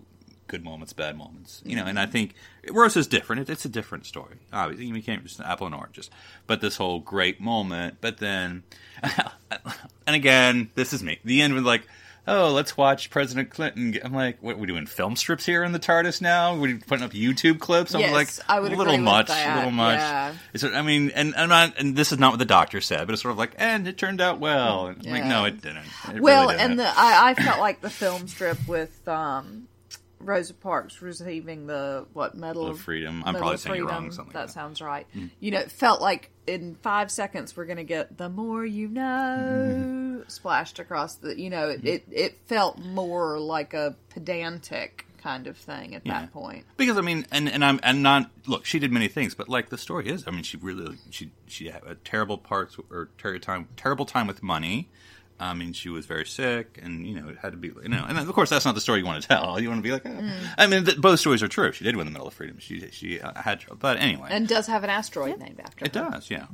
good 0.47 0.63
moments, 0.63 0.93
bad 0.93 1.17
moments. 1.17 1.61
You 1.65 1.75
know, 1.75 1.81
mm-hmm. 1.81 1.89
and 1.89 1.99
I 1.99 2.05
think 2.05 2.35
Rosa's 2.69 3.07
different. 3.07 3.43
It, 3.43 3.49
it's 3.49 3.65
a 3.65 3.69
different 3.69 4.05
story. 4.05 4.37
Obviously, 4.51 4.85
you 4.85 5.03
can't 5.03 5.23
just 5.23 5.39
apple 5.39 5.67
and 5.67 5.75
oranges. 5.75 6.09
But 6.47 6.61
this 6.61 6.77
whole 6.77 6.99
great 6.99 7.41
moment. 7.41 7.97
But 8.01 8.17
then, 8.17 8.63
and 10.07 10.15
again, 10.15 10.69
this 10.75 10.93
is 10.93 11.03
me. 11.03 11.19
The 11.23 11.41
end 11.41 11.53
was 11.53 11.63
like. 11.63 11.87
Oh, 12.25 12.51
let's 12.51 12.77
watch 12.77 13.09
President 13.09 13.49
Clinton. 13.49 13.97
I'm 14.01 14.13
like, 14.13 14.37
what? 14.41 14.55
Are 14.55 14.57
we 14.57 14.65
doing 14.67 14.85
film 14.85 15.17
strips 15.17 15.45
here 15.45 15.61
in 15.63 15.73
the 15.73 15.79
TARDIS 15.79 16.21
now? 16.21 16.55
We're 16.55 16.77
putting 16.77 17.03
up 17.03 17.11
YouTube 17.11 17.59
clips. 17.59 17.93
I'm 17.93 17.99
Yes, 17.99 18.13
like, 18.13 18.29
I 18.49 18.61
would 18.61 18.71
a 18.71 18.77
little 18.77 18.97
much, 18.97 19.29
a 19.29 19.55
little 19.57 19.71
much. 19.71 19.99
yeah. 19.99 20.33
It's, 20.53 20.63
I 20.63 20.81
mean, 20.83 21.11
and 21.11 21.35
I'm 21.35 21.49
not, 21.49 21.77
and 21.79 21.97
this 21.97 22.13
is 22.13 22.19
not 22.19 22.31
what 22.31 22.39
the 22.39 22.45
doctor 22.45 22.79
said, 22.79 23.05
but 23.07 23.13
it's 23.13 23.21
sort 23.21 23.33
of 23.33 23.37
like, 23.37 23.55
and 23.57 23.85
it 23.89 23.97
turned 23.97 24.21
out 24.21 24.39
well. 24.39 24.87
And 24.87 25.05
I'm 25.05 25.11
like, 25.11 25.25
no, 25.25 25.43
it 25.45 25.61
didn't. 25.61 25.83
It 26.15 26.21
well, 26.21 26.43
really 26.43 26.55
didn't. 26.55 26.71
and 26.71 26.79
the, 26.79 26.87
I, 26.87 27.31
I 27.31 27.33
felt 27.33 27.59
like 27.59 27.81
the 27.81 27.89
film 27.89 28.27
strip 28.29 28.67
with 28.69 29.05
um, 29.07 29.67
Rosa 30.23 30.53
Parks 30.53 31.01
receiving 31.01 31.67
the 31.67 32.05
what 32.13 32.35
medal 32.35 32.67
Of 32.67 32.79
Freedom. 32.79 33.23
I'm 33.25 33.33
Medal 33.33 33.39
probably 33.41 33.57
saying 33.57 33.75
it 33.75 33.83
wrong, 33.83 33.89
Freedom. 34.01 34.11
something 34.11 34.33
like 34.33 34.33
that 34.33 34.47
that. 34.47 34.53
sounds 34.53 34.81
right. 34.81 35.05
Mm. 35.15 35.29
You 35.39 35.51
know, 35.51 35.59
it 35.59 35.71
felt 35.71 36.01
like 36.01 36.29
in 36.47 36.75
five 36.81 37.09
seconds 37.11 37.55
we're 37.55 37.65
going 37.65 37.77
to 37.77 37.83
get 37.83 38.17
the 38.17 38.29
more 38.29 38.65
you 38.65 38.87
know 38.89 40.23
splashed 40.27 40.79
across 40.79 41.15
the. 41.15 41.39
You 41.39 41.49
know, 41.49 41.69
it, 41.69 41.79
mm-hmm. 41.79 41.87
it 41.87 42.03
it 42.11 42.37
felt 42.45 42.79
more 42.79 43.39
like 43.39 43.73
a 43.73 43.95
pedantic 44.09 45.05
kind 45.21 45.47
of 45.47 45.55
thing 45.57 45.95
at 45.95 46.05
Yeah. 46.05 46.19
that 46.21 46.33
point. 46.33 46.65
because 46.75 46.97
I 46.97 47.01
mean, 47.01 47.25
and 47.31 47.47
and 47.49 47.63
I'm 47.63 47.79
and 47.83 48.03
not 48.03 48.29
look. 48.45 48.65
She 48.65 48.79
did 48.79 48.91
many 48.91 49.07
things, 49.07 49.35
but 49.35 49.47
like 49.47 49.69
the 49.69 49.77
story 49.77 50.07
is, 50.07 50.25
I 50.27 50.31
mean, 50.31 50.43
she 50.43 50.57
really 50.57 50.97
she 51.11 51.31
she 51.47 51.67
had 51.69 51.83
a 51.85 51.95
terrible 51.95 52.37
parts 52.37 52.77
or 52.89 53.09
terrible 53.17 53.39
time 53.41 53.67
terrible 53.77 54.05
time 54.05 54.27
with 54.27 54.43
money. 54.43 54.89
I 55.49 55.53
mean, 55.53 55.73
she 55.73 55.89
was 55.89 56.05
very 56.05 56.25
sick, 56.25 56.79
and 56.81 57.05
you 57.07 57.19
know, 57.19 57.29
it 57.29 57.37
had 57.41 57.51
to 57.51 57.57
be 57.57 57.67
you 57.69 57.89
know, 57.89 58.05
and 58.07 58.17
of 58.17 58.27
course, 58.33 58.49
that's 58.49 58.65
not 58.65 58.75
the 58.75 58.81
story 58.81 58.99
you 58.99 59.05
want 59.05 59.21
to 59.21 59.27
tell. 59.27 59.59
You 59.59 59.69
want 59.69 59.79
to 59.79 59.83
be 59.83 59.91
like, 59.91 60.05
oh. 60.05 60.31
I 60.57 60.67
mean, 60.67 60.85
th- 60.85 60.99
both 61.01 61.19
stories 61.19 61.43
are 61.43 61.47
true. 61.47 61.71
She 61.71 61.83
did 61.83 61.95
win 61.95 62.05
the 62.05 62.11
Medal 62.11 62.27
of 62.27 62.33
Freedom. 62.33 62.57
She 62.59 62.89
she 62.91 63.19
uh, 63.19 63.39
had, 63.41 63.63
but 63.79 63.97
anyway, 63.97 64.29
And 64.31 64.47
does 64.47 64.67
have 64.67 64.83
an 64.83 64.89
asteroid 64.89 65.39
named 65.39 65.59
after 65.63 65.85
It 65.85 65.95
her. 65.95 66.09
does, 66.11 66.29
yeah. 66.29 66.45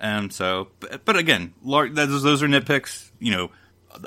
And 0.00 0.32
so, 0.32 0.68
but, 0.80 1.04
but 1.04 1.16
again, 1.16 1.54
lar- 1.62 1.88
those, 1.88 2.22
those 2.22 2.42
are 2.42 2.48
nitpicks. 2.48 3.10
You 3.20 3.30
know, 3.32 3.50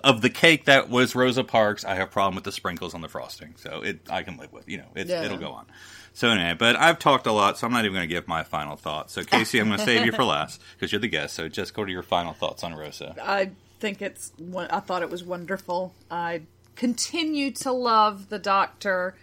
of 0.03 0.21
the 0.21 0.29
cake 0.29 0.65
that 0.65 0.89
was 0.89 1.15
Rosa 1.15 1.43
Parks, 1.43 1.86
I 1.86 1.95
have 1.95 2.07
a 2.09 2.11
problem 2.11 2.36
with 2.36 2.43
the 2.43 2.51
sprinkles 2.51 2.93
on 2.93 3.01
the 3.01 3.07
frosting. 3.07 3.53
So 3.57 3.81
it, 3.83 3.99
I 4.09 4.23
can 4.23 4.38
live 4.38 4.51
with. 4.51 4.67
You 4.67 4.79
know, 4.79 4.88
it's, 4.95 5.09
Yeah. 5.09 5.23
it'll 5.23 5.38
go 5.38 5.51
on. 5.51 5.65
So 6.13 6.29
anyway, 6.29 6.55
but 6.57 6.75
I've 6.77 6.97
talked 6.97 7.27
a 7.27 7.31
lot, 7.33 7.57
so 7.57 7.67
I'm 7.67 7.73
not 7.73 7.83
even 7.86 7.93
going 7.95 8.07
to 8.07 8.13
give 8.13 8.27
my 8.27 8.43
final 8.43 8.77
thoughts. 8.77 9.13
So 9.13 9.21
KC, 9.21 9.59
I'm 9.59 9.67
going 9.67 9.79
to 9.79 9.86
save 9.86 10.05
you 10.05 10.11
for 10.13 10.23
last 10.36 10.61
because 10.75 10.91
you're 10.91 11.01
the 11.01 11.09
guest. 11.09 11.36
So 11.36 11.49
just 11.49 11.73
go 11.73 11.83
to 11.86 11.91
your 11.91 12.03
final 12.03 12.31
thoughts 12.33 12.63
on 12.63 12.73
Rosa. 12.73 13.15
I 13.21 13.51
think 13.86 14.01
it's. 14.01 14.31
I 14.57 14.79
thought 14.79 15.03
it 15.03 15.09
was 15.11 15.23
wonderful. 15.23 15.93
I 16.09 16.41
continue 16.75 17.51
to 17.51 17.71
love 17.71 18.29
the 18.29 18.39
Doctor. 18.39 19.15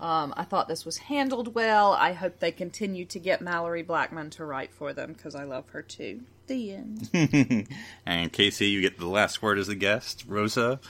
Um, 0.00 0.34
I 0.36 0.42
thought 0.44 0.66
this 0.68 0.84
was 0.84 0.98
handled 0.98 1.54
well. 1.54 1.92
I 1.92 2.12
hope 2.12 2.40
they 2.40 2.50
continue 2.52 3.04
to 3.06 3.18
get 3.20 3.40
Malorie 3.40 3.86
Blackman 3.86 4.30
to 4.30 4.44
write 4.44 4.72
for 4.72 4.92
them 4.92 5.12
because 5.12 5.34
I 5.36 5.44
love 5.44 5.68
her 5.70 5.82
too. 5.82 6.22
The 6.48 6.72
end. 6.74 7.08
And 8.06 8.32
KC, 8.32 8.70
you 8.70 8.80
get 8.80 8.98
the 8.98 9.06
last 9.06 9.40
word 9.42 9.58
as 9.58 9.68
a 9.68 9.74
guest. 9.74 10.24
Rosa 10.26 10.80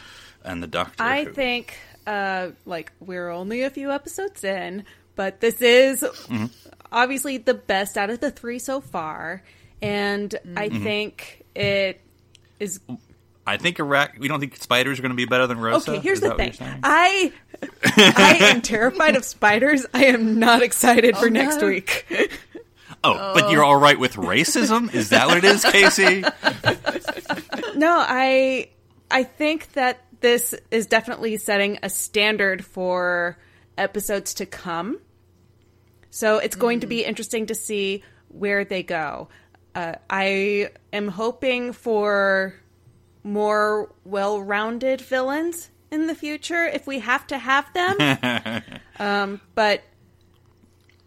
and 0.44 0.62
the 0.62 0.66
Doctor. 0.66 1.02
I 1.02 1.24
who- 1.24 1.32
think, 1.32 1.76
uh, 2.06 2.50
like, 2.64 2.92
we're 3.00 3.28
only 3.28 3.62
a 3.62 3.70
few 3.70 3.90
episodes 3.92 4.42
in, 4.42 4.84
but 5.16 5.40
this 5.40 5.60
is 5.60 6.04
obviously 6.90 7.36
the 7.38 7.54
best 7.54 7.96
out 7.98 8.08
of 8.10 8.20
the 8.20 8.30
three 8.30 8.58
so 8.58 8.80
far. 8.80 9.42
And 9.82 10.34
I 10.56 10.68
think 10.70 11.44
it 11.54 12.00
is. 12.58 12.80
I 13.48 13.56
think 13.56 13.78
Iraq. 13.78 14.16
We 14.18 14.28
don't 14.28 14.40
think 14.40 14.56
spiders 14.56 14.98
are 14.98 15.02
going 15.02 15.10
to 15.10 15.16
be 15.16 15.24
better 15.24 15.46
than 15.46 15.58
Rosa. 15.58 15.92
Okay, 15.92 16.00
here's 16.00 16.22
Is 16.22 16.28
the 16.28 16.34
thing. 16.34 16.54
I 16.82 17.32
I 17.84 18.38
am 18.42 18.60
terrified 18.60 19.16
of 19.16 19.24
spiders. 19.24 19.86
I 19.94 20.04
am 20.06 20.38
not 20.38 20.62
excited 20.62 21.16
for 21.16 21.30
next 21.30 21.60
no. 21.60 21.68
week. 21.68 22.06
Oh, 23.04 23.32
but 23.32 23.52
you're 23.52 23.62
all 23.62 23.78
right 23.78 23.96
with 23.96 24.14
racism? 24.14 24.92
Is 24.92 25.10
that 25.10 25.28
what 25.28 25.38
it 25.38 25.44
is, 25.44 25.64
KC? 25.64 26.24
No, 27.76 27.96
I 27.96 28.70
I 29.08 29.22
think 29.22 29.72
that 29.74 30.00
this 30.18 30.52
is 30.72 30.86
definitely 30.86 31.36
setting 31.36 31.78
a 31.84 31.88
standard 31.88 32.64
for 32.64 33.38
episodes 33.76 34.34
to 34.34 34.46
come. 34.46 34.98
So 36.10 36.38
it's 36.38 36.56
going 36.56 36.80
to 36.80 36.88
be 36.88 37.04
interesting 37.04 37.46
to 37.46 37.54
see 37.54 38.02
where 38.28 38.64
they 38.64 38.82
go. 38.82 39.28
Uh, 39.76 39.94
I 40.10 40.70
am 40.92 41.06
hoping 41.06 41.72
for 41.72 42.56
more 43.32 43.92
well-rounded 44.04 45.00
villains 45.00 45.70
in 45.90 46.06
the 46.06 46.14
future 46.14 46.66
if 46.66 46.86
we 46.86 46.98
have 47.00 47.26
to 47.28 47.38
have 47.38 47.72
them. 47.72 48.62
um, 48.98 49.40
but 49.54 49.82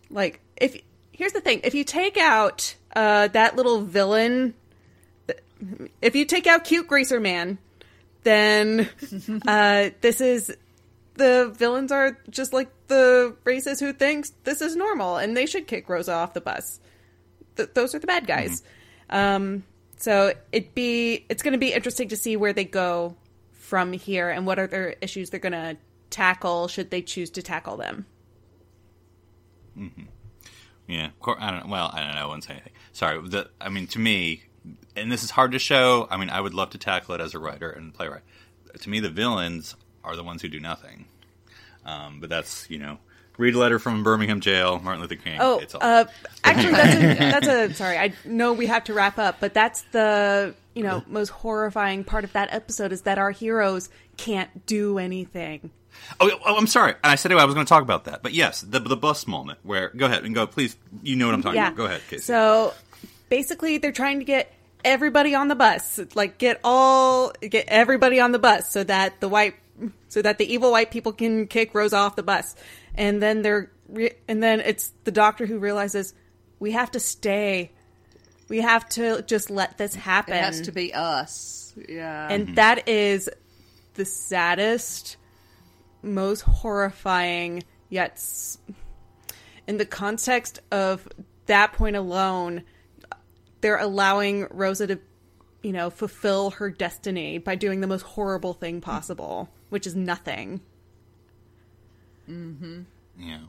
like, 0.10 0.40
if 0.58 0.82
here's 1.12 1.34
the 1.34 1.42
thing: 1.42 1.62
if 1.64 1.74
you 1.74 1.84
take 1.84 2.18
out 2.18 2.76
uh, 2.96 3.28
that 3.30 3.56
little 3.56 3.82
villain 3.82 4.54
if 6.02 6.16
you 6.16 6.26
take 6.26 6.48
out 6.48 6.64
cute 6.64 6.88
greaser 6.88 7.20
man, 7.20 7.58
then 8.24 8.90
uh, 9.48 9.90
this 10.02 10.22
is 10.22 10.56
the 11.16 11.54
villains 11.56 11.92
are 11.92 12.18
just 12.30 12.54
like 12.54 12.70
the 12.88 13.36
races 13.44 13.80
who 13.80 13.94
thinks 13.94 14.32
this 14.44 14.62
is 14.62 14.76
normal 14.76 15.18
and 15.18 15.36
they 15.36 15.46
should 15.46 15.68
kick 15.68 15.88
Rosa 15.90 16.14
off 16.14 16.34
the 16.34 16.42
bus. 16.42 16.80
Th- 17.58 17.70
those 17.74 17.94
are 17.94 18.00
the 18.00 18.08
bad 18.08 18.26
guys. 18.28 18.64
Um, 19.10 19.64
so 20.02 20.34
it 20.52 20.74
be 20.74 21.26
it's 21.30 21.44
going 21.44 21.54
to 21.54 21.60
be 21.60 21.74
interesting 21.74 22.10
to 22.10 22.18
see 22.18 22.36
where 22.36 22.54
they 22.54 22.66
go 22.66 23.16
from 23.52 23.94
here 23.94 24.30
and 24.30 24.46
what 24.46 24.60
other 24.60 24.96
issues 25.02 25.30
they're 25.30 25.40
going 25.40 25.54
to 25.54 25.78
tackle 26.10 26.68
should 26.68 26.90
they 26.90 27.02
choose 27.02 27.30
to 27.32 27.42
tackle 27.42 27.78
them. 27.78 28.06
Yeah, 30.88 31.06
of 31.06 31.20
course, 31.20 31.38
I 31.40 31.52
don't. 31.52 31.70
Well, 31.70 31.90
I 31.94 32.02
don't 32.02 32.16
know. 32.16 32.22
I 32.22 32.26
wouldn't 32.26 32.44
say 32.44 32.54
anything. 32.54 32.74
Sorry. 32.92 33.22
The, 33.28 33.50
I 33.62 33.70
mean, 33.70 33.88
to 33.88 34.00
me, 34.00 34.44
and 34.96 35.12
this 35.12 35.24
is 35.24 35.32
hard 35.32 35.54
to 35.54 35.60
show. 35.60 36.08
I 36.12 36.18
mean, 36.18 36.30
I 36.30 36.42
would 36.42 36.54
love 36.54 36.72
to 36.72 36.78
tackle 36.78 37.16
it 37.16 37.22
as 37.22 37.34
a 37.34 37.40
writer 37.40 37.70
and 37.70 37.94
playwright. 37.94 38.24
To 38.80 38.90
me, 38.90 39.00
the 39.00 39.10
villains 39.10 39.76
are 40.04 40.16
the 40.16 40.24
ones 40.24 40.42
who 40.42 40.50
do 40.50 40.60
nothing. 40.60 41.06
Um, 41.86 42.20
but 42.20 42.30
that's 42.30 42.70
you 42.70 42.78
know, 42.78 42.98
read 43.42 43.56
a 43.56 43.60
letter 43.60 43.80
from 43.80 44.04
Birmingham 44.04 44.40
jail, 44.40 44.80
Martin 44.80 45.02
Luther 45.02 45.16
King. 45.16 45.38
Oh, 45.42 45.60
it's 45.60 45.76
all. 45.76 45.82
uh, 45.84 46.06
actually, 46.44 46.72
that's 46.72 46.96
a, 46.96 47.16
that's 47.18 47.48
a 47.48 47.74
sorry. 47.74 47.98
I 47.98 48.14
know 48.26 48.54
we 48.54 48.68
have 48.68 48.86
to 48.86 48.94
wrap 48.94 49.18
up, 49.18 49.38
but 49.40 49.54
that's 49.54 49.82
the 49.92 50.56
you 50.74 50.84
know 50.84 51.04
most 51.08 51.30
horrifying 51.30 52.04
part 52.04 52.24
of 52.24 52.34
that 52.34 52.54
episode 52.54 52.92
is 52.94 53.02
that 53.02 53.18
our 53.18 53.32
heroes 53.32 53.90
can't 54.18 54.66
do 54.66 54.98
anything. 54.98 55.72
oh, 56.20 56.32
oh, 56.46 56.56
I'm 56.58 56.68
sorry. 56.68 56.96
I 57.04 57.16
said 57.16 57.32
I 57.34 57.44
was 57.46 57.54
going 57.54 57.66
to 57.66 57.70
talk 57.70 57.84
about 57.84 58.06
that, 58.06 58.24
but 58.24 58.34
yes, 58.34 58.62
the 58.62 58.80
the 58.80 58.96
bus 58.96 59.28
moment 59.28 59.60
where 59.64 59.90
go 59.90 60.06
ahead 60.06 60.24
and 60.24 60.34
go, 60.34 60.48
please. 60.48 60.76
You 61.04 61.16
know 61.18 61.26
what 61.26 61.36
I'm 61.36 61.42
talking 61.42 61.58
Yeah, 61.58 61.68
about. 61.68 61.78
Go 61.78 61.86
ahead, 61.86 62.02
KC. 62.10 62.22
So 62.22 62.74
basically, 63.30 63.78
they're 63.80 63.92
trying 63.92 64.20
to 64.20 64.26
get 64.26 64.54
everybody 64.86 65.36
on 65.36 65.48
the 65.48 65.56
bus, 65.56 66.00
like 66.16 66.38
get 66.38 66.60
all 66.64 67.34
get 67.42 67.66
everybody 67.68 68.20
on 68.20 68.32
the 68.32 68.40
bus, 68.40 68.72
so 68.72 68.84
that 68.84 69.20
the 69.20 69.28
white 69.30 69.56
so 70.08 70.22
that 70.22 70.38
the 70.38 70.54
evil 70.54 70.72
white 70.72 70.92
people 70.92 71.12
can 71.14 71.48
kick 71.48 71.74
Rosa 71.74 71.98
off 71.98 72.16
the 72.16 72.24
bus, 72.24 72.56
and 72.96 73.22
then 73.22 73.42
they're 73.42 73.72
re- 73.90 74.14
and 74.28 74.42
then 74.42 74.60
it's 74.60 74.92
the 75.04 75.12
doctor 75.12 75.46
who 75.46 75.60
realizes 75.60 76.14
we 76.60 76.72
have 76.72 76.92
to 76.92 77.00
stay. 77.00 77.72
We 78.50 78.60
have 78.60 78.88
to 78.90 79.22
just 79.22 79.50
let 79.50 79.78
this 79.78 79.96
happen. 79.96 80.34
It 80.34 80.44
has 80.44 80.62
to 80.62 80.72
be 80.74 80.94
us. 80.94 81.74
Yeah. 81.88 82.28
And 82.30 82.48
mm-hmm. 82.48 82.56
that 82.56 82.90
is 82.90 83.30
the 83.94 84.04
saddest, 84.04 85.16
most 86.02 86.42
horrifying, 86.42 87.64
yet 87.90 88.12
s- 88.12 88.58
in 89.68 89.78
the 89.78 89.86
context 89.86 90.60
of 90.70 91.08
that 91.46 91.72
point 91.74 91.96
alone, 91.96 92.64
they're 93.62 93.78
allowing 93.80 94.48
Rosa 94.50 94.88
to, 94.88 95.00
you 95.64 95.72
know, 95.72 95.90
fulfill 95.90 96.52
her 96.52 96.70
destiny 96.70 97.38
by 97.38 97.56
doing 97.56 97.80
the 97.80 97.88
most 97.88 98.02
horrible 98.02 98.54
thing 98.54 98.82
possible, 98.82 99.50
which 99.72 99.88
is 99.88 99.96
nothing. 99.96 100.62
Yeah. 102.28 103.40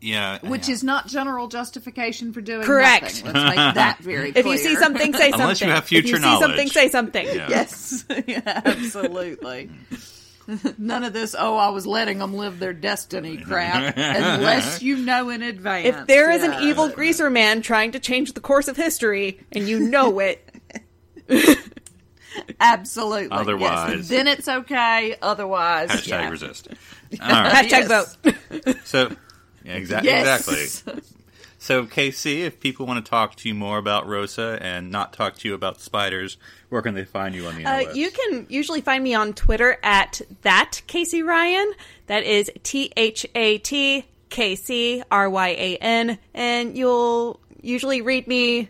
Yeah. 0.00 0.38
Which 0.46 0.68
yeah. 0.68 0.74
is 0.74 0.84
not 0.84 1.08
general 1.08 1.48
justification 1.48 2.32
for 2.32 2.40
doing 2.40 2.62
Correct. 2.64 3.24
nothing. 3.24 3.32
Let's 3.42 3.56
make 3.56 3.74
that 3.74 3.98
very 3.98 4.32
clear. 4.32 4.40
If 4.40 4.46
you 4.46 4.58
see 4.58 4.76
something, 4.76 5.12
say 5.12 5.30
something. 5.30 5.40
Unless 5.40 5.60
you 5.60 5.68
have 5.68 5.84
future 5.84 6.06
if 6.06 6.12
you 6.12 6.18
future 6.18 6.36
see 6.36 6.40
something, 6.40 6.68
say 6.68 6.88
something. 6.88 7.26
Yeah. 7.26 7.48
Yes, 7.48 8.04
yeah, 8.26 8.62
absolutely. 8.64 9.70
None 10.78 11.02
of 11.02 11.12
this, 11.12 11.34
oh, 11.36 11.56
I 11.56 11.70
was 11.70 11.88
letting 11.88 12.18
them 12.18 12.34
live 12.34 12.60
their 12.60 12.72
destiny 12.72 13.36
crap, 13.36 13.96
unless 13.96 14.80
you 14.80 14.96
know 14.96 15.28
in 15.30 15.42
advance. 15.42 15.88
If 15.88 16.06
there 16.06 16.30
is 16.30 16.42
Yeah. 16.42 16.58
an 16.60 16.62
evil 16.68 16.88
greaser 16.88 17.28
man 17.30 17.62
trying 17.62 17.92
to 17.92 17.98
change 17.98 18.32
the 18.32 18.40
course 18.40 18.68
of 18.68 18.76
history 18.76 19.40
and 19.50 19.66
you 19.66 19.80
know 19.80 20.20
it, 20.20 20.48
Absolutely. 22.60 23.22
yes. 23.24 23.28
Otherwise- 23.32 24.08
Then 24.08 24.26
it's 24.26 24.48
okay. 24.48 25.16
Otherwise, 25.22 25.90
Hashtag 25.90 26.08
yeah. 26.08 26.30
resist. 26.30 26.68
All 27.22 27.28
right. 27.28 27.52
hashtag 27.66 27.88
Yes. 27.88 28.16
vote. 28.16 28.76
So, 28.84 29.10
yeah, 29.64 29.78
exa- 29.80 30.02
Yes. 30.02 30.48
exactly. 30.48 31.02
So, 31.58 31.84
KC, 31.86 32.42
if 32.44 32.60
people 32.60 32.86
want 32.86 33.04
to 33.04 33.08
talk 33.10 33.34
to 33.36 33.48
you 33.48 33.54
more 33.54 33.78
about 33.78 34.06
Rosa 34.06 34.56
and 34.60 34.90
not 34.92 35.12
talk 35.12 35.36
to 35.38 35.48
you 35.48 35.54
about 35.54 35.80
spiders, 35.80 36.36
where 36.68 36.80
can 36.82 36.94
they 36.94 37.04
find 37.04 37.34
you 37.34 37.46
on 37.46 37.56
the 37.56 37.64
Uh, 37.64 37.72
internet? 37.78 37.96
you 37.96 38.10
can 38.10 38.46
usually 38.48 38.80
find 38.80 39.02
me 39.02 39.14
on 39.14 39.32
Twitter 39.32 39.78
at 39.82 40.20
that 40.42 40.82
KC 40.86 41.22
Ryan. 41.26 41.72
That 42.06 42.22
is 42.24 42.50
T 42.62 42.92
H 42.96 43.26
A 43.34 43.58
T 43.58 44.04
K 44.28 44.54
C 44.54 45.02
R 45.10 45.28
Y 45.28 45.48
A 45.48 45.76
N, 45.78 46.18
and 46.34 46.76
you'll 46.76 47.40
usually 47.62 48.00
read 48.00 48.28
me, 48.28 48.68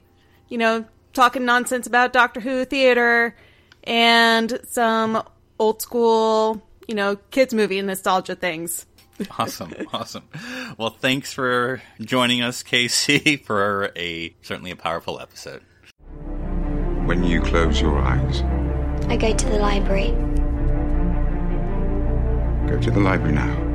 you 0.49 0.57
know, 0.57 0.85
talking 1.12 1.45
nonsense 1.45 1.87
about 1.87 2.12
Doctor 2.14 2.41
Who 2.41 2.64
theater 2.64 3.35
and 3.87 4.61
some 4.68 5.22
old 5.59 5.80
school, 5.82 6.62
you 6.89 6.95
know, 6.95 7.16
kids 7.30 7.55
movie 7.55 7.80
nostalgia 7.82 8.34
things. 8.34 8.87
Awesome, 9.39 9.72
awesome. 9.95 10.24
Well, 10.76 10.91
thanks 10.91 11.32
for 11.32 11.80
joining 12.03 12.43
us, 12.43 12.62
KC, 12.62 13.43
for 13.47 13.91
a 13.97 14.34
certainly 14.43 14.70
a 14.70 14.76
powerful 14.76 15.18
episode. 15.20 15.62
When 17.07 17.24
you 17.24 17.41
close 17.41 17.80
your 17.80 17.99
eyes, 17.99 18.43
I 19.09 19.16
go 19.16 19.34
to 19.34 19.47
the 19.47 19.57
library. 19.59 20.11
go 22.68 22.78
to 22.78 22.91
the 22.91 23.01
library 23.01 23.32
now. 23.32 23.66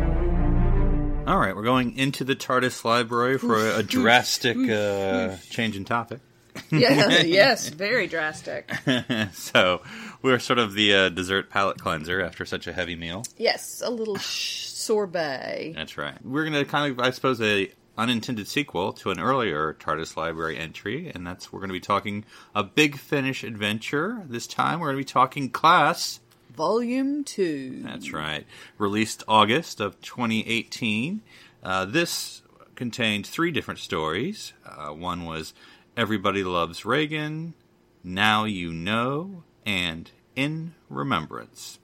All 1.26 1.40
right, 1.40 1.56
we're 1.56 1.64
going 1.64 1.98
into 1.98 2.24
the 2.24 2.36
TARDIS 2.36 2.84
library 2.86 3.40
for 3.40 3.56
a, 3.58 3.78
a 3.78 3.84
drastic 3.98 4.58
uh, 4.70 5.38
change 5.50 5.76
in 5.76 5.86
topic. 5.86 6.20
Yeah, 6.72 7.22
yes, 7.22 7.68
very 7.68 8.08
drastic. 8.08 8.72
so 9.34 9.82
we're 10.22 10.40
sort 10.40 10.58
of 10.60 10.74
the 10.74 10.94
uh, 10.94 11.10
dessert 11.10 11.50
palate 11.50 11.80
cleanser 11.80 12.22
after 12.22 12.46
such 12.46 12.66
a 12.66 12.74
heavy 12.74 12.96
meal. 12.96 13.24
Yes, 13.38 13.82
a 13.84 13.90
little 13.90 14.16
sh- 14.18 14.64
sorbet. 14.64 15.74
That's 15.76 15.98
right. 15.98 16.16
We're 16.24 16.46
going 16.46 16.64
to 16.64 16.66
kind 16.66 16.92
of, 16.92 17.00
I 17.00 17.12
suppose, 17.12 17.42
a 17.42 17.72
unintended 17.98 18.48
sequel 18.48 18.94
to 18.94 19.12
an 19.12 19.20
earlier 19.20 19.74
TARDIS 19.80 20.16
library 20.16 20.58
entry, 20.58 21.12
and 21.14 21.26
that's 21.28 21.52
we're 21.52 21.60
going 21.60 21.70
to 21.70 21.74
be 21.74 21.80
talking 21.80 22.26
a 22.56 22.64
big 22.64 22.98
finish 22.98 23.44
adventure. 23.44 24.24
This 24.28 24.48
time, 24.48 24.80
we're 24.80 24.88
going 24.88 24.98
to 24.98 25.02
be 25.02 25.14
talking 25.14 25.50
Class. 25.50 26.20
Volume 26.56 27.24
2. 27.24 27.82
That's 27.84 28.12
right. 28.12 28.46
Released 28.78 29.24
August 29.28 29.80
of 29.80 30.00
2018. 30.02 31.22
Uh, 31.64 31.86
this 31.86 32.42
contained 32.76 33.26
three 33.26 33.52
different 33.52 33.80
stories. 33.80 34.54
Uh, 34.66 34.90
one 34.90 35.26
was 35.26 35.54
Everybody 35.98 36.42
Loves 36.42 36.86
Reagan, 36.86 37.54
Now 38.02 38.46
You 38.46 38.72
Know, 38.72 39.44
and 39.66 40.10
In 40.38 40.74
Remembrance. 40.90 41.80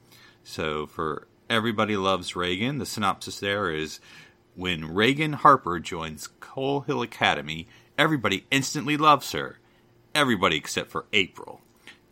So 0.46 0.88
for 0.88 1.28
Everybody 1.50 1.98
Loves 1.98 2.34
Reagan, 2.34 2.78
the 2.78 2.86
synopsis 2.86 3.42
there 3.42 3.70
is 3.70 4.00
when 4.56 4.94
Reagan 4.94 5.34
Harper 5.34 5.80
joins 5.80 6.30
Coal 6.40 6.82
Hill 6.82 7.02
Academy, 7.02 7.68
everybody 7.98 8.46
instantly 8.50 8.96
loves 8.96 9.34
her. 9.34 9.60
Everybody 10.16 10.56
except 10.56 10.90
for 10.90 11.06
April. 11.12 11.60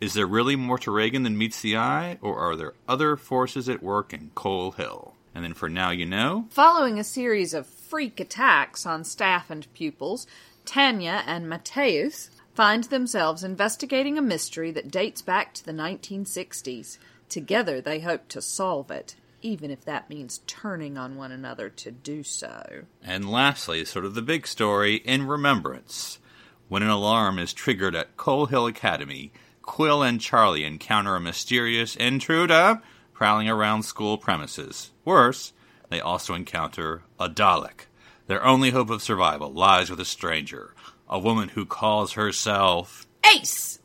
Is 0.01 0.15
there 0.15 0.27
really 0.27 0.57
more 0.57 0.77
to 0.79 0.91
Reagan 0.91 1.23
than 1.23 1.37
meets 1.37 1.61
the 1.61 1.77
eye, 1.77 2.17
or 2.21 2.37
are 2.37 2.57
there 2.57 2.73
other 2.89 3.15
forces 3.15 3.69
at 3.69 3.81
work 3.81 4.13
in 4.13 4.31
Coal 4.35 4.71
Hill? 4.71 5.15
And 5.33 5.45
then 5.45 5.53
for 5.53 5.69
Now 5.69 5.91
You 5.91 6.05
Know, 6.05 6.47
Following 6.49 6.99
a 6.99 7.05
series 7.05 7.53
of 7.53 7.65
freak 7.65 8.19
attacks 8.19 8.85
on 8.85 9.05
staff 9.05 9.49
and 9.49 9.71
pupils, 9.73 10.27
Tanya 10.65 11.23
and 11.25 11.45
Matteusz 11.45 12.29
find 12.53 12.85
themselves 12.85 13.43
investigating 13.43 14.17
a 14.17 14.21
mystery 14.21 14.71
that 14.71 14.91
dates 14.91 15.21
back 15.21 15.53
to 15.53 15.65
the 15.65 15.71
1960s. 15.71 16.97
Together, 17.29 17.81
they 17.81 17.99
hope 17.99 18.27
to 18.29 18.41
solve 18.41 18.89
it, 18.91 19.15
even 19.41 19.69
if 19.69 19.85
that 19.85 20.09
means 20.09 20.41
turning 20.47 20.97
on 20.97 21.15
one 21.15 21.31
another 21.31 21.69
to 21.69 21.91
do 21.91 22.23
so. 22.23 22.83
And 23.03 23.29
lastly, 23.29 23.83
sort 23.85 24.05
of 24.05 24.15
the 24.15 24.21
big 24.21 24.47
story 24.47 24.95
in 24.95 25.27
remembrance. 25.27 26.19
When 26.67 26.81
an 26.81 26.89
alarm 26.89 27.37
is 27.37 27.53
triggered 27.53 27.95
at 27.95 28.17
Coal 28.17 28.47
Hill 28.47 28.65
Academy, 28.65 29.31
Quill 29.61 30.03
and 30.03 30.21
Charlie 30.21 30.63
encounter 30.63 31.15
a 31.15 31.19
mysterious 31.19 31.95
intruder 31.95 32.81
prowling 33.13 33.49
around 33.49 33.83
school 33.83 34.17
premises. 34.17 34.91
Worse, 35.03 35.53
they 35.89 35.99
also 35.99 36.33
encounter 36.33 37.03
a 37.19 37.29
Dalek. 37.29 37.87
Their 38.27 38.43
only 38.43 38.71
hope 38.71 38.89
of 38.89 39.01
survival 39.01 39.51
lies 39.51 39.89
with 39.89 39.99
a 39.99 40.05
stranger, 40.05 40.73
a 41.07 41.19
woman 41.19 41.49
who 41.49 41.65
calls 41.65 42.13
herself 42.13 43.05
Ace! 43.35 43.79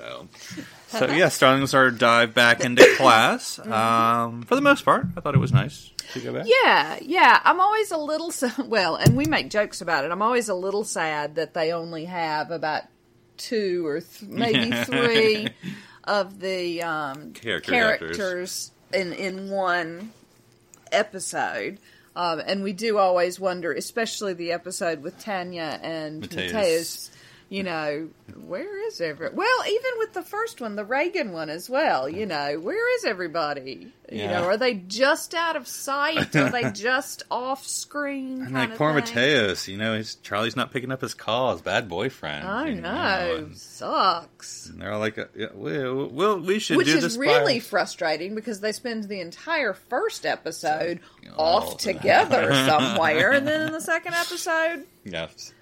so. 0.00 0.28
So 0.88 1.06
yeah, 1.06 1.28
starting 1.28 1.62
with 1.62 1.74
our 1.74 1.90
dive 1.90 2.34
back 2.34 2.64
into 2.64 2.84
class. 2.96 3.58
Um, 3.58 4.42
for 4.42 4.54
the 4.54 4.60
most 4.60 4.84
part, 4.84 5.06
I 5.16 5.20
thought 5.20 5.34
it 5.34 5.38
was 5.38 5.52
nice 5.52 5.92
to 6.12 6.20
go 6.20 6.32
back. 6.32 6.46
Yeah, 6.46 6.98
yeah. 7.00 7.40
I'm 7.44 7.60
always 7.60 7.90
a 7.90 7.98
little 7.98 8.32
well, 8.66 8.96
and 8.96 9.16
we 9.16 9.26
make 9.26 9.50
jokes 9.50 9.80
about 9.80 10.04
it. 10.04 10.10
I'm 10.10 10.22
always 10.22 10.48
a 10.48 10.54
little 10.54 10.84
sad 10.84 11.36
that 11.36 11.54
they 11.54 11.72
only 11.72 12.06
have 12.06 12.50
about 12.50 12.84
two 13.36 13.86
or 13.86 14.00
th- 14.00 14.30
maybe 14.30 14.72
three 14.84 15.48
of 16.04 16.40
the 16.40 16.82
um, 16.82 17.32
Character 17.32 17.70
characters 17.70 18.72
in 18.92 19.12
in 19.12 19.50
one 19.50 20.12
episode. 20.90 21.78
Um, 22.16 22.40
and 22.44 22.62
we 22.62 22.72
do 22.72 22.98
always 22.98 23.38
wonder, 23.38 23.72
especially 23.72 24.34
the 24.34 24.52
episode 24.52 25.02
with 25.02 25.18
Tanya 25.20 25.78
and 25.82 26.22
Matteusz. 26.22 26.52
Matteusz. 26.52 27.10
You 27.50 27.64
know, 27.64 28.08
where 28.46 28.86
is 28.86 29.00
every? 29.00 29.28
Well, 29.30 29.64
even 29.66 29.90
with 29.98 30.12
the 30.12 30.22
first 30.22 30.60
one, 30.60 30.76
the 30.76 30.84
Reagan 30.84 31.32
one 31.32 31.50
as 31.50 31.68
well. 31.68 32.08
You 32.08 32.24
know, 32.24 32.60
where 32.60 32.94
is 32.96 33.04
everybody? 33.04 33.92
You 34.10 34.28
know, 34.28 34.44
are 34.44 34.56
they 34.56 34.74
just 34.74 35.34
out 35.34 35.56
of 35.56 35.66
sight? 35.66 36.34
Are 36.36 36.48
they 36.50 36.70
just 36.72 37.24
off 37.28 37.66
screen? 37.66 38.42
And 38.42 38.52
like 38.52 38.76
poor 38.76 38.92
thing? 39.00 39.02
Matteusz, 39.16 39.66
you 39.66 39.76
know, 39.78 39.96
his 39.96 40.14
Charlie's 40.14 40.54
not 40.54 40.70
picking 40.70 40.92
up 40.92 41.00
his 41.00 41.12
call, 41.12 41.50
his 41.52 41.60
bad 41.60 41.88
boyfriend. 41.88 42.46
I 42.46 42.72
know, 42.72 43.36
and 43.38 43.56
sucks. 43.56 44.70
they're 44.76 44.92
all 44.92 45.00
like, 45.00 45.18
uh, 45.18 45.24
yeah, 45.34 45.48
we'll, 45.52 46.06
we'll, 46.06 46.38
we 46.38 46.60
should 46.60 46.76
Which 46.76 46.86
do 46.86 46.98
is 46.98 47.18
really 47.18 47.58
by- 47.58 47.64
frustrating 47.64 48.36
because 48.36 48.60
they 48.60 48.70
spend 48.70 49.04
the 49.08 49.20
entire 49.20 49.74
first 49.74 50.24
episode 50.24 51.00
off 51.36 51.78
together 51.78 52.52
somewhere, 52.68 53.32
and 53.32 53.44
then 53.46 53.66
in 53.66 53.72
the 53.72 53.80
second 53.80 54.14
episode, 54.14 54.86
yes, 55.04 55.52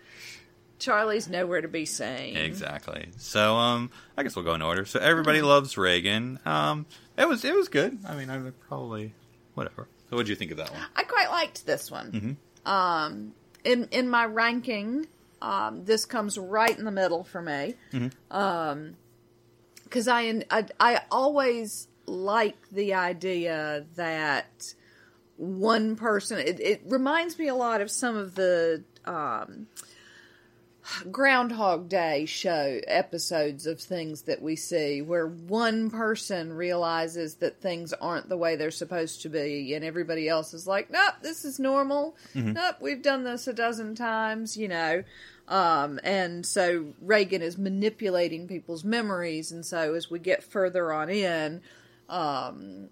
Charlie's 0.78 1.28
nowhere 1.28 1.60
to 1.60 1.68
be 1.68 1.84
seen. 1.84 2.36
exactly. 2.36 3.08
So, 3.18 3.56
um, 3.56 3.90
I 4.16 4.22
guess 4.22 4.36
we'll 4.36 4.44
go 4.44 4.54
in 4.54 4.62
order. 4.62 4.84
So, 4.84 5.00
everybody 5.00 5.42
loves 5.42 5.76
Reagan. 5.76 6.38
Um, 6.44 6.86
it 7.16 7.28
was, 7.28 7.44
it 7.44 7.54
was 7.54 7.68
good. 7.68 7.98
I 8.06 8.14
mean, 8.14 8.30
I 8.30 8.38
would 8.38 8.58
probably, 8.68 9.12
whatever. 9.54 9.88
So, 10.10 10.16
what 10.16 10.22
did 10.22 10.30
you 10.30 10.36
think 10.36 10.52
of 10.52 10.56
that 10.58 10.72
one? 10.72 10.80
I 10.96 11.02
quite 11.02 11.30
liked 11.30 11.66
this 11.66 11.90
one. 11.90 12.12
Mm-hmm. 12.12 12.70
Um, 12.70 13.32
in 13.64 13.88
in 13.90 14.08
my 14.08 14.24
ranking, 14.24 15.06
um, 15.42 15.84
this 15.84 16.04
comes 16.06 16.38
right 16.38 16.76
in 16.76 16.84
the 16.84 16.90
middle 16.90 17.24
for 17.24 17.42
me. 17.42 17.74
Mm-hmm. 17.92 18.36
Um, 18.36 18.96
because 19.84 20.06
I, 20.08 20.42
I 20.50 20.66
I 20.78 21.00
always 21.10 21.88
like 22.06 22.56
the 22.70 22.94
idea 22.94 23.86
that 23.96 24.74
one 25.36 25.96
person. 25.96 26.38
It, 26.38 26.60
it 26.60 26.82
reminds 26.86 27.38
me 27.38 27.48
a 27.48 27.54
lot 27.54 27.80
of 27.80 27.90
some 27.90 28.16
of 28.16 28.34
the. 28.34 28.84
Um, 29.04 29.66
Groundhog 31.11 31.89
Day 31.89 32.24
show 32.26 32.80
episodes 32.86 33.66
of 33.66 33.80
things 33.80 34.22
that 34.22 34.43
we 34.43 34.57
see 34.57 35.03
where 35.03 35.26
one 35.26 35.91
person 35.91 36.53
realizes 36.53 37.36
that 37.36 37.61
things 37.61 37.93
aren't 37.93 38.28
the 38.28 38.36
way 38.36 38.57
they're 38.57 38.70
supposed 38.70 39.22
to 39.22 39.28
be, 39.28 39.74
and 39.74 39.84
everybody 39.84 40.28
else 40.28 40.55
is 40.55 40.66
like, 40.66 40.91
nope, 40.91 41.14
this 41.22 41.45
is 41.45 41.59
normal. 41.59 42.16
Nope, 42.55 42.76
we've 42.80 43.03
done 43.03 43.24
this 43.24 43.47
a 43.47 43.53
dozen 43.53 43.95
times, 43.95 44.57
you 44.57 44.68
know. 44.68 45.03
Um, 45.49 45.99
and 46.05 46.45
so 46.45 46.86
Reagan 47.01 47.43
is 47.43 47.57
manipulating 47.57 48.47
people's 48.49 48.84
memories, 48.84 49.51
and 49.53 49.64
so 49.64 49.95
as 49.95 50.11
we 50.11 50.18
get 50.18 50.43
further 50.43 50.93
on 50.93 51.09
in, 51.09 51.62
um, 52.09 52.89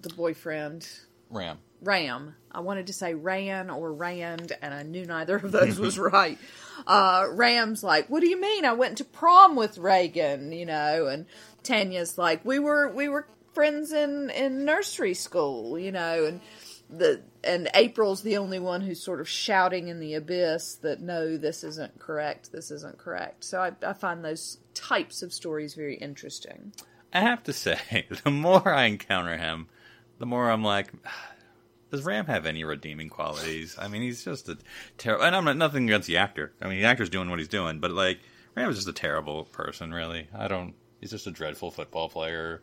the 0.00 0.08
boyfriend, 0.10 0.88
Ram. 1.30 1.58
Ram. 1.82 2.34
I 2.50 2.60
wanted 2.60 2.86
to 2.86 2.92
say 2.92 3.14
Ran 3.14 3.70
or 3.70 3.92
Rand, 3.92 4.52
and 4.62 4.72
I 4.72 4.82
knew 4.82 5.04
neither 5.04 5.36
of 5.36 5.52
those 5.52 5.78
was 5.78 5.98
right. 5.98 6.38
Uh, 6.86 7.26
Ram's 7.30 7.82
like, 7.82 8.08
"What 8.08 8.20
do 8.20 8.28
you 8.28 8.40
mean? 8.40 8.64
I 8.64 8.72
went 8.72 8.98
to 8.98 9.04
prom 9.04 9.56
with 9.56 9.78
Reagan," 9.78 10.52
you 10.52 10.66
know, 10.66 11.06
and 11.06 11.26
Tanya's 11.62 12.16
like, 12.16 12.44
"We 12.44 12.58
were 12.58 12.88
we 12.88 13.08
were 13.08 13.26
friends 13.52 13.92
in 13.92 14.30
in 14.30 14.64
nursery 14.64 15.14
school," 15.14 15.78
you 15.78 15.92
know, 15.92 16.24
and 16.24 16.40
the 16.88 17.20
and 17.44 17.68
April's 17.74 18.22
the 18.22 18.36
only 18.36 18.58
one 18.58 18.80
who's 18.80 19.02
sort 19.02 19.20
of 19.20 19.28
shouting 19.28 19.88
in 19.88 20.00
the 20.00 20.14
abyss 20.14 20.76
that 20.76 21.00
no, 21.00 21.36
this 21.36 21.64
isn't 21.64 21.98
correct, 21.98 22.52
this 22.52 22.70
isn't 22.70 22.98
correct. 22.98 23.44
So 23.44 23.60
I, 23.60 23.72
I 23.86 23.92
find 23.92 24.24
those 24.24 24.58
types 24.74 25.22
of 25.22 25.32
stories 25.32 25.74
very 25.74 25.96
interesting. 25.96 26.72
I 27.12 27.20
have 27.20 27.42
to 27.44 27.52
say, 27.52 28.06
the 28.24 28.30
more 28.30 28.68
I 28.68 28.84
encounter 28.84 29.36
him, 29.36 29.68
the 30.18 30.26
more 30.26 30.50
I'm 30.50 30.64
like, 30.64 30.92
does 31.96 32.04
Ram 32.04 32.26
have 32.26 32.46
any 32.46 32.64
redeeming 32.64 33.08
qualities? 33.08 33.76
I 33.78 33.88
mean, 33.88 34.02
he's 34.02 34.24
just 34.24 34.48
a 34.48 34.58
terrible. 34.98 35.24
And 35.24 35.34
I'm 35.34 35.44
not 35.44 35.56
nothing 35.56 35.84
against 35.84 36.06
the 36.06 36.18
actor. 36.18 36.52
I 36.60 36.68
mean, 36.68 36.80
the 36.80 36.86
actor's 36.86 37.10
doing 37.10 37.30
what 37.30 37.38
he's 37.38 37.48
doing, 37.48 37.80
but 37.80 37.90
like 37.90 38.20
Ram 38.54 38.70
is 38.70 38.76
just 38.76 38.88
a 38.88 38.92
terrible 38.92 39.44
person. 39.44 39.92
Really, 39.92 40.28
I 40.34 40.48
don't. 40.48 40.74
He's 41.00 41.10
just 41.10 41.26
a 41.26 41.30
dreadful 41.30 41.70
football 41.70 42.08
player. 42.08 42.62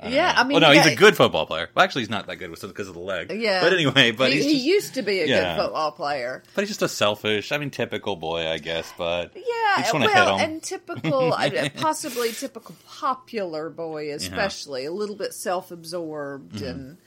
I 0.00 0.08
Yeah, 0.08 0.32
know. 0.32 0.40
I 0.40 0.44
mean, 0.44 0.60
well, 0.60 0.72
no, 0.72 0.78
he's 0.78 0.92
a 0.92 0.94
good 0.94 1.16
football 1.16 1.46
player. 1.46 1.70
Well, 1.74 1.82
actually, 1.84 2.02
he's 2.02 2.10
not 2.10 2.26
that 2.26 2.36
good 2.36 2.50
because 2.50 2.88
of 2.88 2.94
the 2.94 3.00
leg. 3.00 3.32
Yeah, 3.32 3.62
but 3.62 3.72
anyway, 3.72 4.10
but 4.10 4.30
he, 4.30 4.42
he's 4.42 4.44
he 4.62 4.70
used 4.70 4.94
to 4.94 5.02
be 5.02 5.20
a 5.20 5.26
yeah. 5.26 5.56
good 5.56 5.62
football 5.62 5.92
player. 5.92 6.42
but 6.54 6.62
he's 6.62 6.68
just 6.68 6.82
a 6.82 6.88
selfish. 6.88 7.50
I 7.50 7.58
mean, 7.58 7.70
typical 7.70 8.14
boy, 8.16 8.46
I 8.46 8.58
guess. 8.58 8.92
But 8.98 9.32
Yeah, 9.34 9.82
just 9.82 9.94
well, 9.94 10.38
and 10.38 10.62
typical, 10.62 11.30
possibly 11.76 12.32
typical 12.32 12.76
popular 12.86 13.70
boy, 13.70 14.12
especially 14.12 14.84
a 14.84 14.92
little 14.92 15.16
bit 15.16 15.32
self-absorbed 15.32 16.56
Mm-hmm. 16.56 16.64
and 16.66 16.98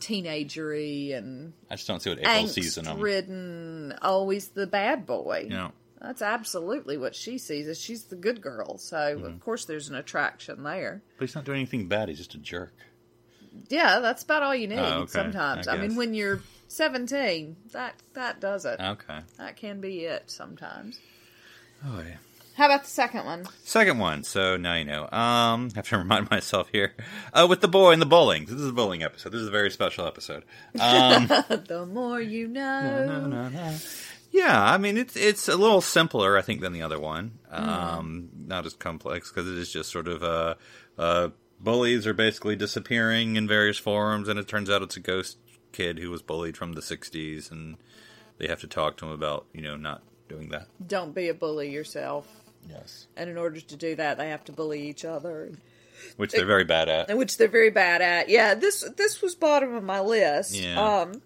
teenagery 0.00 1.16
and 1.16 1.52
I 1.70 1.76
just 1.76 1.86
don't 1.88 2.00
see 2.00 2.10
what 2.10 2.18
April 2.20 2.46
sees 2.48 2.76
in 2.78 2.84
him. 2.86 2.96
angst-ridden. 2.98 3.94
Always 4.02 4.48
the 4.48 4.66
bad 4.66 5.06
boy. 5.06 5.46
Know, 5.50 5.72
That's 6.00 6.22
absolutely 6.22 6.96
what 6.96 7.14
she 7.14 7.38
sees. 7.38 7.66
Is 7.66 7.80
she's 7.80 8.04
the 8.04 8.16
good 8.16 8.40
girl, 8.40 8.78
so 8.78 8.96
Mm-hmm. 8.96 9.24
of 9.26 9.40
course 9.40 9.64
there's 9.64 9.88
an 9.88 9.94
attraction 9.96 10.62
there. 10.62 11.02
but 11.18 11.26
he's 11.28 11.34
not 11.34 11.44
doing 11.44 11.58
anything 11.58 11.88
bad. 11.88 12.08
He's 12.08 12.18
just 12.18 12.34
a 12.34 12.38
jerk. 12.38 12.74
Yeah, 13.68 13.98
that's 14.00 14.22
about 14.22 14.42
all 14.42 14.54
you 14.54 14.68
need. 14.68 14.78
Oh, 14.78 15.00
okay, 15.00 15.10
Sometimes, 15.10 15.66
I 15.66 15.74
I, 15.74 15.78
mean, 15.78 15.96
when 15.96 16.14
you're 16.14 16.40
17, 16.68 17.56
that 17.72 17.94
that 18.14 18.40
does 18.40 18.64
it. 18.64 18.78
Okay. 18.80 19.18
That 19.38 19.56
can 19.56 19.80
be 19.80 20.00
it 20.04 20.30
sometimes. 20.30 21.00
Oh 21.84 22.00
yeah. 22.06 22.16
How 22.58 22.64
about 22.64 22.82
the 22.82 22.90
second 22.90 23.24
one? 23.24 23.46
Second 23.62 23.98
one, 24.00 24.24
so 24.24 24.56
now 24.56 24.74
you 24.74 24.84
know. 24.84 25.04
Um, 25.04 25.10
I 25.12 25.76
have 25.76 25.88
to 25.90 25.98
remind 25.98 26.28
myself 26.28 26.68
here. 26.72 26.92
Uh, 27.32 27.46
with 27.48 27.60
the 27.60 27.68
boy 27.68 27.92
and 27.92 28.02
the 28.02 28.06
bowling. 28.06 28.46
This 28.46 28.56
is 28.56 28.66
a 28.66 28.72
bowling 28.72 29.04
episode. 29.04 29.30
This 29.30 29.42
is 29.42 29.46
a 29.46 29.52
very 29.52 29.70
special 29.70 30.08
episode. 30.08 30.44
Um, 30.80 31.28
The 31.68 31.86
more 31.88 32.20
you 32.20 32.48
know. 32.48 33.40
yeah, 34.32 34.60
I 34.60 34.76
mean 34.76 34.98
it's 34.98 35.14
it's 35.14 35.46
a 35.46 35.56
little 35.56 35.80
simpler, 35.80 36.36
I 36.36 36.42
think, 36.42 36.60
than 36.60 36.72
the 36.72 36.82
other 36.82 36.98
one. 36.98 37.38
Um, 37.48 38.30
Not 38.36 38.66
as 38.66 38.74
complex 38.74 39.30
because 39.30 39.48
it 39.48 39.56
is 39.56 39.72
just 39.72 39.92
sort 39.92 40.08
of 40.08 40.24
uh, 40.24 40.54
uh, 40.98 41.28
bullies 41.60 42.08
are 42.08 42.14
basically 42.14 42.56
disappearing 42.56 43.36
in 43.36 43.46
various 43.46 43.78
forms, 43.78 44.26
and 44.26 44.36
it 44.36 44.48
turns 44.48 44.68
out 44.68 44.82
it's 44.82 44.96
a 44.96 45.00
ghost 45.00 45.38
kid 45.70 46.00
who 46.00 46.10
was 46.10 46.22
bullied 46.22 46.56
from 46.56 46.72
the 46.72 46.80
'60s, 46.80 47.52
and 47.52 47.76
they 48.38 48.48
have 48.48 48.60
to 48.62 48.66
talk 48.66 48.96
to 48.96 49.06
him 49.06 49.12
about 49.12 49.46
you 49.52 49.62
know 49.62 49.76
not 49.76 50.02
doing 50.28 50.48
that. 50.48 50.66
Don't 50.84 51.14
be 51.14 51.28
a 51.28 51.34
bully 51.34 51.70
yourself. 51.70 52.26
Yes, 52.68 53.06
And 53.16 53.30
in 53.30 53.36
order 53.38 53.60
to 53.60 53.76
do 53.76 53.96
that, 53.96 54.18
they 54.18 54.28
have 54.28 54.44
to 54.44 54.52
bully 54.52 54.88
each 54.88 55.04
other, 55.04 55.52
which 56.16 56.32
they're 56.32 56.44
very 56.44 56.64
bad 56.64 56.88
at. 56.88 57.16
which 57.16 57.36
they're 57.38 57.48
very 57.48 57.70
bad 57.70 58.02
at. 58.02 58.28
Yeah, 58.28 58.54
this 58.54 58.88
this 58.96 59.22
was 59.22 59.34
bottom 59.34 59.74
of 59.74 59.82
my 59.82 60.00
list. 60.00 60.54
Yeah. 60.54 60.78
Um, 60.80 61.22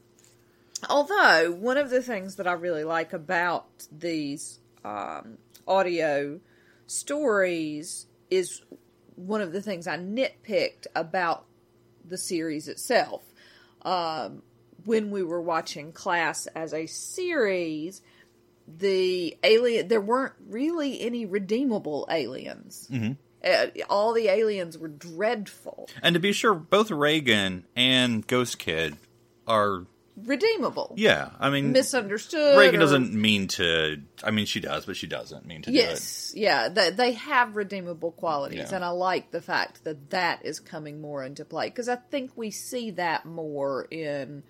although 0.89 1.53
one 1.53 1.77
of 1.77 1.91
the 1.91 2.03
things 2.03 2.37
that 2.37 2.47
I 2.47 2.53
really 2.53 2.85
like 2.85 3.13
about 3.13 3.67
these 3.91 4.61
um, 4.85 5.39
audio 5.67 6.41
stories 6.87 8.07
is 8.31 8.63
one 9.17 9.41
of 9.41 9.53
the 9.53 9.63
things 9.63 9.87
I 9.87 9.99
nitpicked 9.99 10.87
about 10.95 11.45
the 12.05 12.19
series 12.19 12.69
itself. 12.69 13.23
Um, 13.83 14.43
when 14.85 15.11
we 15.11 15.23
were 15.23 15.41
watching 15.41 15.93
Class 15.93 16.47
as 16.49 16.75
a 16.75 16.87
series, 16.87 18.03
the 18.67 19.37
alien 19.43 19.89
there 19.89 20.01
weren't 20.01 20.35
really 20.49 21.01
any 21.01 21.27
redeemable 21.27 22.07
aliens. 22.11 22.89
Mm-hmm. 22.91 23.13
Uh, 23.45 23.67
all 23.91 24.13
the 24.13 24.29
aliens 24.29 24.79
were 24.79 24.89
dreadful. 24.89 25.89
And 26.03 26.15
to 26.15 26.21
be 26.21 26.33
sure, 26.33 26.55
both 26.55 26.91
Reagan 26.91 27.65
and 27.75 28.25
Ghost 28.27 28.59
Kid 28.59 28.97
are 29.47 29.87
Redeemable. 30.15 30.93
yeah. 30.99 31.31
I 31.41 31.49
mean, 31.49 31.73
Misunderstood. 31.73 32.57
Reagan 32.59 32.77
or- 32.77 32.85
doesn't 32.85 33.15
mean 33.15 33.49
to. 33.49 33.97
I 34.23 34.31
mean, 34.31 34.45
she 34.47 34.61
does, 34.61 34.85
but 34.85 34.95
she 34.97 35.07
doesn't 35.07 35.47
mean 35.47 35.63
to 35.63 35.71
do 35.73 35.77
it. 35.77 35.81
Yes, 35.81 36.33
yeah, 36.37 36.69
they, 36.69 36.91
they 36.91 37.13
have 37.13 37.57
redeemable 37.57 38.13
qualities, 38.13 38.59
Yeah. 38.71 38.75
and 38.77 38.85
I 38.85 38.91
like 38.91 39.31
the 39.31 39.41
fact 39.41 39.85
that 39.85 40.11
that 40.11 40.45
is 40.45 40.61
coming 40.61 41.01
more 41.01 41.25
into 41.25 41.45
play 41.47 41.69
because 41.71 41.89
I 41.89 41.97
think 41.97 42.33
we 42.37 42.51
see 42.51 42.91
that 42.93 43.25
more 43.25 43.87
in 43.91 44.43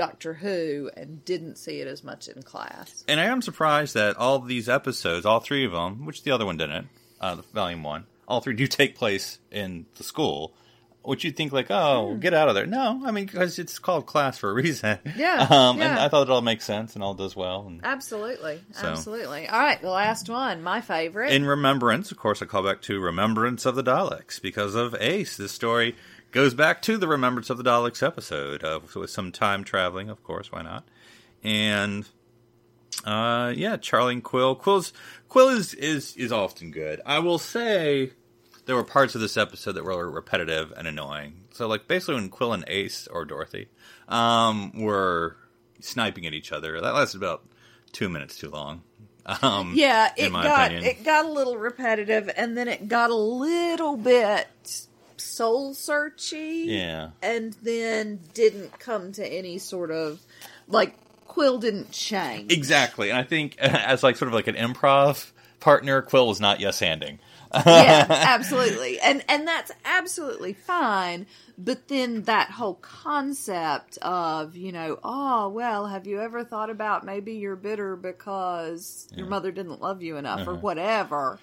Doctor 0.00 0.32
Who 0.32 0.90
and 0.96 1.22
didn't 1.26 1.56
see 1.58 1.80
it 1.82 1.86
as 1.86 2.02
much 2.02 2.26
in 2.26 2.42
Class. 2.42 3.04
And 3.06 3.20
I 3.20 3.24
am 3.26 3.42
surprised 3.42 3.92
that 3.92 4.16
all 4.16 4.38
these 4.38 4.66
episodes, 4.66 5.26
all 5.26 5.40
three 5.40 5.66
of 5.66 5.72
them, 5.72 6.06
which 6.06 6.22
the 6.22 6.30
other 6.30 6.46
one 6.46 6.56
didn't, 6.56 6.88
uh, 7.20 7.34
the 7.34 7.42
volume 7.52 7.82
one, 7.82 8.06
all 8.26 8.40
three 8.40 8.54
do 8.54 8.66
take 8.66 8.96
place 8.96 9.38
in 9.50 9.84
the 9.96 10.02
school. 10.02 10.54
Which 11.02 11.22
you'd 11.24 11.36
think 11.36 11.52
like, 11.52 11.70
oh, 11.70 12.14
get 12.18 12.32
out 12.32 12.48
of 12.48 12.54
there. 12.54 12.64
No, 12.66 13.02
I 13.04 13.10
mean 13.10 13.26
because 13.26 13.58
it's 13.58 13.78
called 13.78 14.06
class 14.06 14.38
for 14.38 14.48
a 14.50 14.54
reason. 14.54 14.98
Yeah, 15.16 15.46
um, 15.50 15.80
and. 15.82 15.98
I 15.98 16.08
thought 16.08 16.22
it 16.22 16.30
all 16.30 16.40
makes 16.42 16.64
sense 16.64 16.94
and 16.94 17.02
all 17.04 17.12
does 17.14 17.36
well. 17.36 17.66
And 17.66 17.80
Absolutely, 17.84 18.62
So- 18.72 18.86
absolutely. 18.86 19.48
All 19.48 19.58
right, 19.60 19.80
the 19.82 19.90
last 19.90 20.30
one, 20.30 20.62
my 20.62 20.80
favorite. 20.80 21.32
in 21.32 21.44
remembrance, 21.44 22.10
of 22.10 22.16
course, 22.18 22.40
I 22.40 22.46
call 22.46 22.62
back 22.62 22.80
to 22.82 23.00
Remembrance 23.00 23.64
of 23.66 23.74
the 23.76 23.82
Daleks 23.84 24.40
because 24.40 24.74
of 24.74 24.94
Ace. 24.98 25.36
This 25.38 25.52
story 25.52 25.94
goes 26.30 26.54
back 26.54 26.82
to 26.82 26.96
the 26.96 27.08
Remembrance 27.08 27.50
of 27.50 27.58
the 27.58 27.64
Daleks 27.64 28.02
episode 28.02 28.64
uh, 28.64 28.80
with 28.94 29.10
some 29.10 29.32
time 29.32 29.64
traveling, 29.64 30.08
of 30.08 30.22
course, 30.22 30.52
why 30.52 30.62
not? 30.62 30.84
And 31.42 32.06
uh, 33.04 33.52
yeah, 33.56 33.76
Charlie 33.76 34.14
and 34.14 34.24
Quill. 34.24 34.54
Quill's 34.54 34.92
Quill 35.28 35.48
is 35.48 35.74
is 35.74 36.16
is 36.16 36.32
often 36.32 36.70
good. 36.70 37.00
I 37.06 37.18
will 37.18 37.38
say 37.38 38.12
there 38.66 38.76
were 38.76 38.84
parts 38.84 39.14
of 39.14 39.20
this 39.20 39.36
episode 39.36 39.72
that 39.72 39.84
were 39.84 40.10
repetitive 40.10 40.72
and 40.76 40.86
annoying. 40.86 41.44
So 41.52 41.66
like 41.66 41.88
basically 41.88 42.16
when 42.16 42.28
Quill 42.28 42.52
and 42.52 42.64
Ace 42.68 43.08
or 43.08 43.24
Dorothy 43.24 43.68
um, 44.08 44.72
were 44.74 45.36
sniping 45.80 46.26
at 46.26 46.34
each 46.34 46.52
other, 46.52 46.80
that 46.80 46.94
lasted 46.94 47.18
about 47.18 47.44
two 47.92 48.08
minutes 48.08 48.36
too 48.36 48.50
long. 48.50 48.82
Um, 49.42 49.72
yeah, 49.74 50.12
it 50.16 50.32
got 50.32 50.72
opinion. 50.72 50.84
it 50.84 51.04
got 51.04 51.24
a 51.26 51.28
little 51.28 51.56
repetitive, 51.56 52.30
and 52.36 52.56
then 52.56 52.68
it 52.68 52.88
got 52.88 53.10
a 53.10 53.14
little 53.14 53.96
bit 53.96 54.86
soul 55.20 55.74
searchy. 55.74 56.66
Yeah. 56.66 57.10
and 57.22 57.56
then 57.62 58.20
didn't 58.34 58.78
come 58.78 59.12
to 59.12 59.26
any 59.26 59.58
sort 59.58 59.90
of 59.90 60.20
like 60.68 60.94
Quill 61.26 61.58
didn't 61.58 61.92
change. 61.92 62.52
Exactly, 62.52 63.10
and 63.10 63.18
I 63.18 63.22
think 63.22 63.56
as 63.60 64.02
like 64.02 64.16
sort 64.16 64.28
of 64.28 64.34
like 64.34 64.48
an 64.48 64.56
improv 64.56 65.30
partner, 65.60 66.02
Quill 66.02 66.26
was 66.26 66.40
not 66.40 66.58
yes 66.58 66.80
handing. 66.80 67.20
yeah, 67.54 68.06
absolutely. 68.10 68.98
And 68.98 69.24
and 69.28 69.46
that's 69.46 69.70
absolutely 69.84 70.54
fine. 70.54 71.26
But 71.56 71.88
then 71.88 72.22
that 72.22 72.50
whole 72.50 72.74
concept 72.74 73.98
of, 73.98 74.56
you 74.56 74.72
know, 74.72 74.98
oh, 75.04 75.48
well, 75.50 75.86
have 75.86 76.06
you 76.06 76.20
ever 76.20 76.42
thought 76.42 76.70
about 76.70 77.04
maybe 77.04 77.34
you're 77.34 77.54
bitter 77.54 77.96
because 77.96 79.06
your 79.14 79.26
mother 79.26 79.52
didn't 79.52 79.80
love 79.80 80.02
you 80.02 80.16
enough 80.16 80.46
or 80.46 80.52
uh-huh. 80.52 80.60
whatever. 80.60 81.38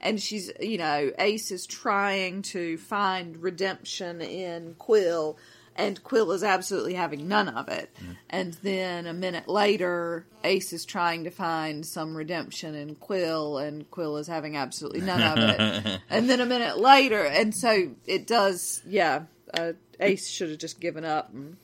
And 0.00 0.20
she's, 0.20 0.50
you 0.60 0.78
know, 0.78 1.10
Ace 1.18 1.50
is 1.50 1.66
trying 1.66 2.42
to 2.42 2.78
find 2.78 3.36
redemption 3.42 4.20
in 4.20 4.74
Quill, 4.78 5.36
and 5.74 6.02
Quill 6.02 6.32
is 6.32 6.42
absolutely 6.42 6.94
having 6.94 7.28
none 7.28 7.48
of 7.48 7.68
it. 7.68 7.90
And 8.30 8.54
then 8.62 9.06
a 9.06 9.12
minute 9.12 9.48
later, 9.48 10.26
Ace 10.44 10.72
is 10.72 10.84
trying 10.84 11.24
to 11.24 11.30
find 11.30 11.84
some 11.86 12.16
redemption 12.16 12.74
in 12.74 12.94
Quill, 12.96 13.58
and 13.58 13.88
Quill 13.90 14.16
is 14.18 14.26
having 14.26 14.56
absolutely 14.56 15.00
none 15.00 15.22
of 15.22 15.38
it. 15.38 16.00
and 16.10 16.28
then 16.28 16.40
a 16.40 16.46
minute 16.46 16.78
later, 16.78 17.24
and 17.24 17.54
so 17.54 17.90
it 18.06 18.26
does, 18.26 18.82
yeah. 18.86 19.22
Uh, 19.54 19.72
Ace 20.00 20.28
should 20.28 20.50
have 20.50 20.58
just 20.58 20.78
given 20.78 21.04
up 21.04 21.32
and 21.32 21.56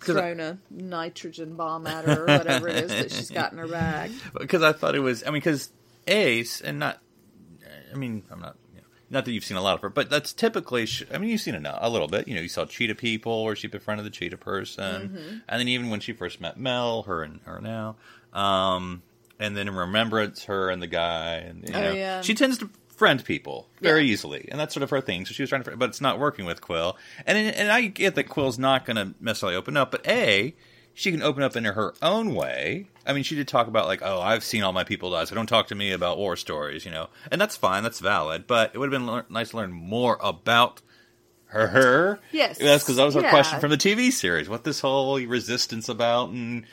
thrown 0.00 0.40
a 0.40 0.58
nitrogen 0.70 1.56
bomb 1.56 1.86
at 1.86 2.04
her 2.04 2.24
or 2.24 2.26
whatever 2.26 2.68
it 2.68 2.76
is 2.76 2.90
that 2.90 3.10
she's 3.10 3.30
got 3.30 3.52
in 3.52 3.58
her 3.58 3.68
bag. 3.68 4.10
because 4.38 4.62
I 4.62 4.72
thought 4.72 4.94
it 4.94 5.00
was. 5.00 5.22
I 5.22 5.26
mean, 5.26 5.34
because 5.34 5.70
Ace, 6.06 6.60
and 6.60 6.78
not. 6.78 6.98
I 7.94 7.96
mean, 7.98 8.22
I'm 8.30 8.40
not. 8.40 8.56
You 8.74 8.80
know, 8.80 8.86
not 9.10 9.24
that 9.26 9.32
you've 9.32 9.44
seen 9.44 9.56
a 9.56 9.62
lot 9.62 9.74
of 9.74 9.80
her, 9.82 9.88
but 9.88 10.10
that's 10.10 10.32
typically. 10.32 10.86
I 11.12 11.18
mean, 11.18 11.30
you've 11.30 11.40
seen 11.40 11.60
now 11.62 11.78
a 11.80 11.88
little 11.90 12.08
bit. 12.08 12.26
You 12.28 12.34
know, 12.34 12.40
you 12.40 12.48
saw 12.48 12.64
Cheetah 12.64 12.96
People, 12.96 13.44
where 13.44 13.54
she 13.56 13.68
befriended 13.68 14.04
the 14.06 14.10
Cheetah 14.10 14.36
person, 14.38 15.08
Mm-hmm. 15.10 15.36
and 15.48 15.60
then 15.60 15.68
even 15.68 15.90
when 15.90 16.00
she 16.00 16.12
first 16.12 16.40
met 16.40 16.58
Mel, 16.58 17.02
her 17.04 17.22
and 17.22 17.40
her 17.44 17.60
now, 17.60 17.96
um, 18.32 19.02
and 19.38 19.56
then 19.56 19.68
in 19.68 19.74
Remembrance, 19.74 20.44
her 20.44 20.70
and 20.70 20.82
the 20.82 20.86
guy, 20.86 21.34
and 21.36 21.68
you 21.68 21.74
Oh, 21.74 21.80
know, 21.80 21.92
yeah. 21.92 22.20
she 22.22 22.34
tends 22.34 22.58
to 22.58 22.70
friend 22.88 23.24
people 23.24 23.68
very 23.80 24.04
Yeah. 24.04 24.12
easily, 24.12 24.48
and 24.50 24.58
that's 24.60 24.72
sort 24.74 24.82
of 24.84 24.90
her 24.90 25.00
thing. 25.00 25.26
So 25.26 25.32
she 25.34 25.42
was 25.42 25.48
trying 25.50 25.64
to, 25.64 25.76
but 25.76 25.88
it's 25.90 26.00
not 26.00 26.18
working 26.18 26.44
with 26.44 26.60
Quill. 26.60 26.96
And 27.26 27.36
and 27.36 27.70
I 27.70 27.82
get 27.88 28.14
that 28.14 28.24
Quill's 28.28 28.58
not 28.58 28.84
going 28.86 28.96
to 28.96 29.14
necessarily 29.20 29.56
open 29.56 29.76
up, 29.76 29.90
but 29.90 30.06
a 30.06 30.54
she 30.94 31.10
can 31.10 31.22
open 31.22 31.42
up 31.42 31.56
in 31.56 31.64
her 31.64 31.92
own 32.00 32.34
way. 32.34 32.88
I 33.06 33.12
mean, 33.12 33.24
she 33.24 33.34
did 33.34 33.48
talk 33.48 33.66
about 33.66 33.86
like, 33.86 34.00
oh, 34.02 34.20
I've 34.20 34.44
seen 34.44 34.62
all 34.62 34.72
my 34.72 34.84
people 34.84 35.10
die, 35.10 35.24
so 35.24 35.34
don't 35.34 35.46
talk 35.48 35.68
to 35.68 35.74
me 35.74 35.92
about 35.92 36.16
war 36.18 36.36
stories, 36.36 36.84
you 36.84 36.90
know, 36.90 37.08
and 37.30 37.40
that's 37.40 37.56
fine, 37.56 37.82
that's 37.82 38.00
valid. 38.00 38.46
But 38.46 38.70
it 38.74 38.78
would 38.78 38.92
have 38.92 39.00
been 39.00 39.06
lear- 39.06 39.26
nice 39.28 39.50
to 39.50 39.56
learn 39.58 39.72
more 39.72 40.18
about 40.22 40.80
her. 41.46 41.66
her. 41.68 42.20
Yes. 42.32 42.58
that's 42.58 42.82
because 42.84 42.96
that 42.96 43.04
was 43.04 43.16
our 43.16 43.22
Yeah. 43.22 43.30
question 43.30 43.60
from 43.60 43.70
the 43.70 43.76
TV 43.76 44.10
series. 44.10 44.48
What 44.48 44.64
this 44.64 44.80
whole 44.80 45.20
resistance 45.20 45.88
about, 45.88 46.30
and 46.30 46.64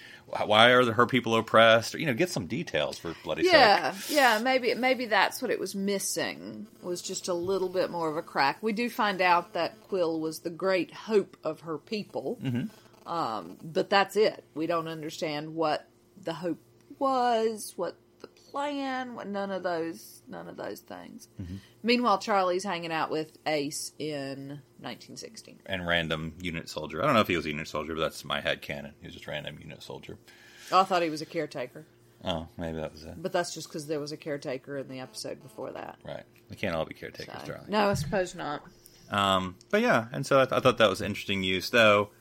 why 0.45 0.69
are 0.69 0.91
her 0.93 1.05
people 1.05 1.35
oppressed? 1.35 1.93
Or, 1.93 1.97
you 1.99 2.05
know, 2.05 2.13
get 2.13 2.29
some 2.29 2.47
details 2.47 2.97
for 2.97 3.13
bloody 3.23 3.43
sake. 3.43 3.51
Yeah, 3.53 3.93
yeah, 4.09 4.39
maybe 4.41 4.73
maybe 4.75 5.05
that's 5.05 5.41
what 5.41 5.51
it 5.51 5.59
was 5.59 5.75
missing 5.75 6.67
was 6.81 7.01
just 7.01 7.27
a 7.27 7.33
little 7.33 7.69
bit 7.69 7.91
more 7.91 8.09
of 8.09 8.17
a 8.17 8.21
crack. 8.21 8.57
We 8.61 8.71
do 8.73 8.89
find 8.89 9.21
out 9.21 9.53
that 9.53 9.75
Quill 9.89 10.19
was 10.19 10.39
the 10.39 10.49
great 10.49 10.93
hope 10.93 11.37
of 11.43 11.61
her 11.61 11.77
people, 11.77 12.39
mm-hmm. 12.41 12.67
Um, 13.05 13.57
but 13.63 13.89
that's 13.89 14.15
it. 14.15 14.43
We 14.55 14.67
don't 14.67 14.87
understand 14.87 15.55
what 15.55 15.87
the 16.21 16.33
hope 16.33 16.59
was, 16.99 17.73
what 17.75 17.95
the 18.19 18.27
plan, 18.27 19.15
what 19.15 19.27
none 19.27 19.49
of 19.51 19.63
those 19.63 20.21
none 20.27 20.47
of 20.47 20.57
those 20.57 20.79
things. 20.81 21.27
Meanwhile, 21.83 22.19
Charlie's 22.19 22.63
hanging 22.63 22.91
out 22.91 23.09
with 23.09 23.37
Ace 23.47 23.91
in 23.97 24.61
1916. 24.79 25.59
and 25.65 25.87
random 25.87 26.33
unit 26.39 26.69
soldier. 26.69 27.01
I 27.01 27.05
don't 27.05 27.15
know 27.15 27.21
if 27.21 27.27
he 27.27 27.35
was 27.35 27.45
a 27.45 27.49
unit 27.49 27.67
soldier, 27.67 27.95
but 27.95 28.01
that's 28.01 28.23
my 28.23 28.39
head 28.41 28.61
canon. 28.61 28.93
He 29.01 29.07
was 29.07 29.15
just 29.15 29.27
random 29.27 29.57
unit 29.59 29.81
soldier. 29.81 30.17
Oh, 30.71 30.81
I 30.81 30.83
thought 30.83 31.01
he 31.01 31.09
was 31.09 31.21
a 31.21 31.25
caretaker, 31.25 31.85
Oh, 32.23 32.47
maybe 32.57 32.77
that 32.77 32.91
was 32.93 33.03
it. 33.03 33.21
but 33.21 33.33
that's 33.33 33.53
just 33.53 33.67
because 33.67 33.87
there 33.87 33.99
was 33.99 34.11
a 34.11 34.17
caretaker 34.17 34.77
in 34.77 34.87
the 34.87 34.99
episode 34.99 35.41
before 35.41 35.71
that. 35.71 35.97
Right. 36.05 36.23
They 36.49 36.55
can't 36.55 36.75
all 36.75 36.85
be 36.85 36.93
caretakers, 36.93 37.33
So- 37.41 37.47
Charlie. 37.47 37.65
No, 37.67 37.89
I 37.89 37.93
suppose 37.95 38.35
not. 38.35 38.61
Um, 39.09 39.55
but 39.71 39.81
yeah, 39.81 40.05
and 40.13 40.25
so 40.25 40.39
I, 40.39 40.45
th- 40.45 40.53
I 40.53 40.59
thought 40.61 40.77
that 40.77 40.89
was 40.89 41.01
interesting 41.01 41.43
use, 41.43 41.69
though. 41.71 42.11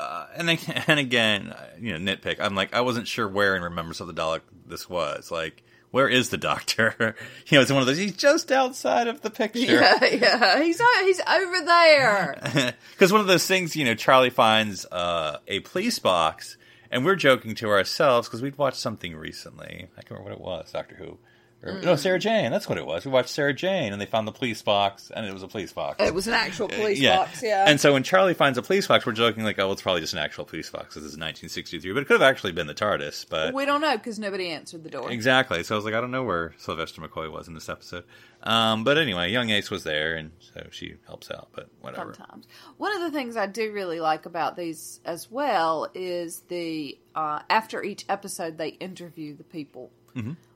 Uh, 0.00 0.26
and 0.34 0.48
then, 0.48 0.58
and 0.86 0.98
again, 0.98 1.50
uh, 1.50 1.66
you 1.80 1.96
know, 1.96 2.12
nitpick. 2.12 2.40
I'm 2.40 2.54
like, 2.54 2.74
I 2.74 2.80
wasn't 2.82 3.08
sure 3.08 3.28
where 3.28 3.56
in 3.56 3.62
Remembrance 3.62 4.00
of 4.00 4.06
the 4.06 4.14
Dalek 4.14 4.40
this 4.66 4.88
was. 4.88 5.30
Like, 5.30 5.62
where 5.90 6.08
is 6.08 6.30
the 6.30 6.36
Doctor? 6.36 7.14
you 7.46 7.56
know, 7.56 7.62
it's 7.62 7.70
one 7.70 7.80
of 7.80 7.86
those. 7.86 7.98
He's 7.98 8.16
just 8.16 8.50
outside 8.50 9.06
of 9.06 9.20
the 9.20 9.30
picture. 9.30 9.60
Yeah, 9.60 10.04
yeah. 10.04 10.62
He's 10.62 10.80
o- 10.80 11.02
he's 11.04 11.20
over 11.20 11.64
there. 11.64 12.74
Because 12.92 13.12
one 13.12 13.20
of 13.20 13.26
those 13.26 13.46
things, 13.46 13.74
you 13.76 13.84
know, 13.84 13.94
Charlie 13.94 14.30
finds 14.30 14.86
uh, 14.86 15.38
a 15.48 15.60
police 15.60 15.98
box, 15.98 16.56
and 16.90 17.04
we're 17.04 17.16
joking 17.16 17.54
to 17.56 17.68
ourselves 17.68 18.28
because 18.28 18.40
we'd 18.40 18.56
watched 18.58 18.78
something 18.78 19.16
recently. 19.16 19.88
I 19.96 20.02
can't 20.02 20.10
remember 20.10 20.30
what 20.30 20.32
it 20.32 20.40
was, 20.40 20.72
Doctor 20.72 20.94
Who. 20.96 21.18
Or, 21.64 21.72
Mm. 21.74 21.84
No, 21.84 21.96
Sarah 21.96 22.18
Jane. 22.18 22.50
That's 22.50 22.68
what 22.68 22.78
it 22.78 22.86
was. 22.86 23.04
We 23.04 23.10
watched 23.10 23.30
Sarah 23.30 23.54
Jane, 23.54 23.92
and 23.92 24.00
they 24.00 24.06
found 24.06 24.28
the 24.28 24.32
police 24.32 24.60
box, 24.62 25.10
and 25.14 25.26
it 25.26 25.32
was 25.32 25.42
a 25.42 25.48
police 25.48 25.72
box. 25.72 25.96
it 26.02 26.14
was 26.14 26.26
an 26.26 26.34
actual 26.34 26.68
police 26.68 27.00
yeah. 27.00 27.16
box. 27.16 27.42
Yeah. 27.42 27.64
And 27.66 27.80
so 27.80 27.92
when 27.92 28.02
Charlie 28.02 28.34
finds 28.34 28.58
a 28.58 28.62
police 28.62 28.86
box, 28.86 29.06
we're 29.06 29.12
joking 29.12 29.44
like, 29.44 29.58
oh, 29.58 29.72
it's 29.72 29.82
probably 29.82 30.00
just 30.00 30.12
an 30.12 30.18
actual 30.18 30.44
police 30.44 30.68
box. 30.70 30.94
This 30.94 31.04
is 31.04 31.16
1963, 31.16 31.92
but 31.92 32.02
it 32.02 32.06
could 32.06 32.20
have 32.20 32.28
actually 32.28 32.52
been 32.52 32.66
the 32.66 32.74
TARDIS. 32.74 33.26
But 33.28 33.54
we 33.54 33.64
don't 33.64 33.80
know 33.80 33.96
because 33.96 34.18
nobody 34.18 34.50
answered 34.50 34.84
the 34.84 34.90
door. 34.90 35.10
exactly. 35.10 35.62
So 35.62 35.74
I 35.74 35.76
was 35.76 35.84
like, 35.84 35.94
I 35.94 36.00
don't 36.00 36.10
know 36.10 36.24
where 36.24 36.54
Sylvester 36.58 37.00
McCoy 37.00 37.30
was 37.32 37.48
in 37.48 37.54
this 37.54 37.68
episode. 37.68 38.04
Um, 38.42 38.84
but 38.84 38.98
anyway, 38.98 39.32
young 39.32 39.48
Ace 39.48 39.70
was 39.70 39.84
there, 39.84 40.16
and 40.16 40.30
so 40.38 40.66
she 40.70 40.96
helps 41.06 41.30
out. 41.30 41.48
But 41.52 41.70
whatever. 41.80 42.12
Sometimes. 42.12 42.46
One 42.76 42.94
of 42.94 43.00
the 43.00 43.10
things 43.10 43.36
I 43.36 43.46
do 43.46 43.72
really 43.72 44.00
like 44.00 44.26
about 44.26 44.56
these 44.56 45.00
as 45.06 45.30
well 45.30 45.88
is 45.94 46.40
the 46.48 46.98
uh, 47.14 47.40
after 47.48 47.82
each 47.82 48.04
episode 48.08 48.58
they 48.58 48.68
interview 48.68 49.34
the 49.34 49.44
people. 49.44 49.90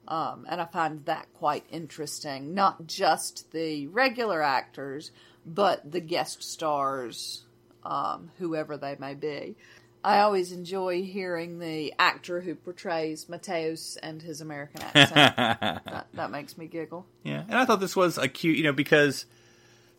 Um, 0.09 0.47
and 0.49 0.61
I 0.61 0.65
find 0.65 1.05
that 1.05 1.29
quite 1.35 1.65
interesting. 1.71 2.55
Not 2.55 2.87
just 2.87 3.53
the 3.53 3.87
regular 3.89 4.43
actors, 4.43 5.13
but 5.45 5.91
the 5.91 6.01
guest 6.01 6.43
stars, 6.43 7.45
um, 7.85 8.31
whoever 8.39 8.79
they 8.79 8.97
may 8.99 9.15
be. 9.15 9.57
I 10.03 10.21
always 10.21 10.53
enjoy 10.53 11.03
hearing 11.03 11.59
the 11.59 11.93
actor 11.99 12.41
who 12.41 12.55
portrays 12.55 13.27
Matteusz 13.27 13.99
and 14.03 14.23
his 14.23 14.41
American 14.41 14.81
accent. 14.81 15.15
that, 15.37 16.07
that 16.15 16.31
makes 16.31 16.57
me 16.57 16.67
giggle. 16.67 17.05
Yeah, 17.25 17.45
and 17.47 17.57
I 17.57 17.67
thought 17.67 17.81
this 17.81 17.97
was 17.97 18.17
a 18.17 18.29
cute, 18.29 18.57
you 18.57 18.65
know, 18.65 18.73
because 18.73 19.27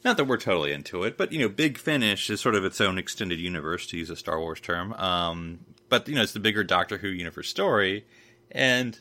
not 0.04 0.18
that 0.18 0.26
we're 0.26 0.38
totally 0.38 0.72
into 0.72 1.04
it, 1.04 1.18
but 1.18 1.32
you 1.32 1.40
know, 1.40 1.50
Big 1.50 1.78
Finish 1.78 2.30
is 2.30 2.42
sort 2.42 2.56
of 2.56 2.66
its 2.66 2.82
own 2.82 2.98
extended 2.98 3.40
universe, 3.40 3.86
to 3.88 3.98
use 3.98 4.10
a 4.10 4.16
Star 4.16 4.40
Wars 4.40 4.62
term. 4.62 4.94
Um, 4.94 5.60
but 5.90 6.08
you 6.08 6.16
know, 6.16 6.24
it's 6.24 6.34
the 6.34 6.40
bigger 6.40 6.64
Doctor 6.64 6.98
Who 6.98 7.10
universe 7.10 7.50
story, 7.50 8.06
and 8.52 8.98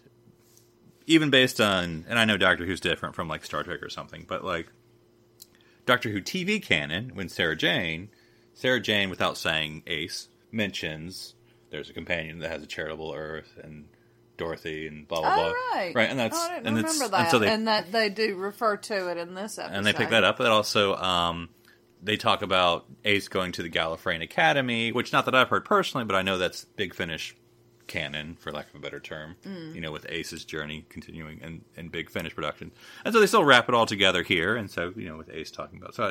even 1.09 1.31
based 1.31 1.61
on, 1.61 2.05
and 2.09 2.19
I 2.19 2.25
know 2.25 2.37
Doctor 2.37 2.65
Who's 2.65 2.81
different 2.81 3.15
from 3.17 3.27
like 3.29 3.45
Star 3.45 3.65
Trek 3.65 3.83
or 3.83 3.89
something, 3.91 4.25
but 4.29 4.45
like 4.45 4.69
Doctor 5.87 6.11
Who 6.11 6.21
TV 6.21 6.63
canon, 6.63 7.11
when 7.15 7.29
Sarah 7.29 7.57
Jane, 7.57 8.11
Sarah 8.55 8.81
Jane, 8.81 9.11
without 9.11 9.37
saying 9.37 9.83
Ace, 9.87 10.29
mentions 10.53 11.35
there's 11.71 11.91
a 11.91 11.93
companion 11.93 12.39
that 12.39 12.51
has 12.51 12.63
a 12.63 12.67
charitable 12.67 13.13
Earth 13.17 13.59
and. 13.63 13.87
Dorothy 14.37 14.87
and 14.87 15.09
blah 15.09 15.19
blah 15.21 15.35
blah. 15.35 15.47
Oh, 15.53 15.71
right. 15.75 15.93
Right, 15.97 16.09
and 16.09 16.17
that's 16.17 16.39
Oh, 16.39 16.41
I 16.41 16.55
didn't 16.55 16.67
and 16.69 16.77
remember 16.77 16.89
it's, 17.07 17.11
that. 17.11 17.21
and 17.23 17.31
so 17.33 17.39
they 17.41 17.49
and 17.53 17.67
that 17.67 17.91
they 17.91 18.09
do 18.09 18.37
refer 18.37 18.77
to 18.77 19.11
it 19.11 19.17
in 19.17 19.35
this 19.35 19.59
episode. 19.59 19.77
and 19.77 19.85
they 19.85 19.93
pick 19.93 20.11
that 20.11 20.23
up. 20.23 20.39
But 20.39 20.47
also, 20.47 20.95
um, 20.95 21.49
they 22.05 22.17
talk 22.17 22.43
about 22.43 22.85
Ace 23.05 23.27
going 23.27 23.51
to 23.51 23.65
the 23.65 23.69
Gallifreyan 23.69 24.23
Academy, 24.23 24.93
which 24.93 25.13
not 25.13 25.25
that 25.25 25.35
I've 25.35 25.49
heard 25.49 25.65
personally, 25.65 26.05
but 26.05 26.15
I 26.15 26.23
know 26.23 26.39
that's 26.39 26.67
Big 26.77 26.95
Finish 26.95 27.35
canon, 27.89 28.37
for 28.39 28.53
lack 28.53 28.69
of 28.69 28.77
a 28.77 28.79
better 28.79 29.01
term. 29.01 29.35
Mm. 29.45 29.75
You 29.75 29.81
know, 29.81 29.91
with 29.91 30.07
Ace's 30.09 30.45
journey 30.45 30.87
continuing 30.89 31.41
and, 31.43 31.63
and 31.77 31.91
Big 31.91 32.09
Finish 32.11 32.35
production, 32.35 32.71
and 33.05 33.13
so 33.13 33.19
they 33.19 33.27
still 33.27 33.45
wrap 33.45 33.69
it 33.69 33.75
all 33.75 33.87
together 33.87 34.23
here. 34.23 34.55
And 34.55 34.71
so, 34.71 34.93
you 34.95 35.09
know, 35.09 35.17
with 35.17 35.31
Ace 35.31 35.51
talking 35.51 35.79
about, 35.81 35.95
so 35.97 36.05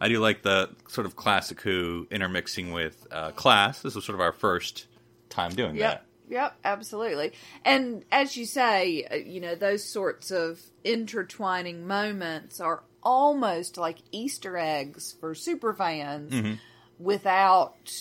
I, 0.00 0.04
I 0.04 0.08
do 0.08 0.18
like 0.20 0.42
the 0.42 0.70
sort 0.88 1.06
of 1.06 1.16
classic 1.16 1.60
Who 1.62 2.06
intermixing 2.10 2.72
with 2.72 3.06
uh, 3.10 3.30
class. 3.30 3.80
This 3.80 3.94
was 3.94 4.04
sort 4.04 4.14
of 4.16 4.20
our 4.20 4.32
first 4.32 4.86
time 5.30 5.52
doing 5.54 5.76
Yep. 5.76 5.90
that. 5.90 6.04
Yep, 6.32 6.56
absolutely. 6.64 7.32
And 7.64 8.04
as 8.12 8.36
you 8.36 8.46
say, 8.46 9.04
uh, 9.10 9.16
you 9.16 9.40
know, 9.40 9.56
those 9.56 9.82
sorts 9.82 10.30
of 10.30 10.60
intertwining 10.84 11.88
moments 11.88 12.60
are 12.60 12.84
almost 13.02 13.76
like 13.78 13.96
Easter 14.12 14.56
eggs 14.56 15.16
for 15.18 15.34
super 15.34 15.72
fans 15.74 16.32
Mm-hmm. 16.32 16.54
without 16.98 17.92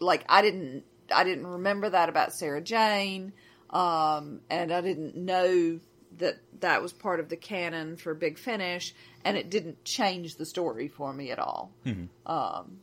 like 0.00 0.24
I 0.28 0.42
didn't 0.42 0.84
I 1.14 1.24
didn't 1.24 1.46
remember 1.46 1.90
that 1.90 2.08
about 2.08 2.32
Sarah 2.32 2.60
Jane 2.60 3.32
um 3.70 4.40
and 4.48 4.72
I 4.72 4.80
didn't 4.80 5.16
know 5.16 5.80
that 6.18 6.36
that 6.60 6.80
was 6.82 6.92
part 6.92 7.20
of 7.20 7.28
the 7.28 7.36
canon 7.36 7.96
for 7.96 8.14
Big 8.14 8.38
Finish 8.38 8.94
and 9.24 9.36
it 9.36 9.50
didn't 9.50 9.84
change 9.84 10.36
the 10.36 10.46
story 10.46 10.88
for 10.88 11.12
me 11.12 11.30
at 11.30 11.38
all. 11.38 11.72
Um 12.26 12.78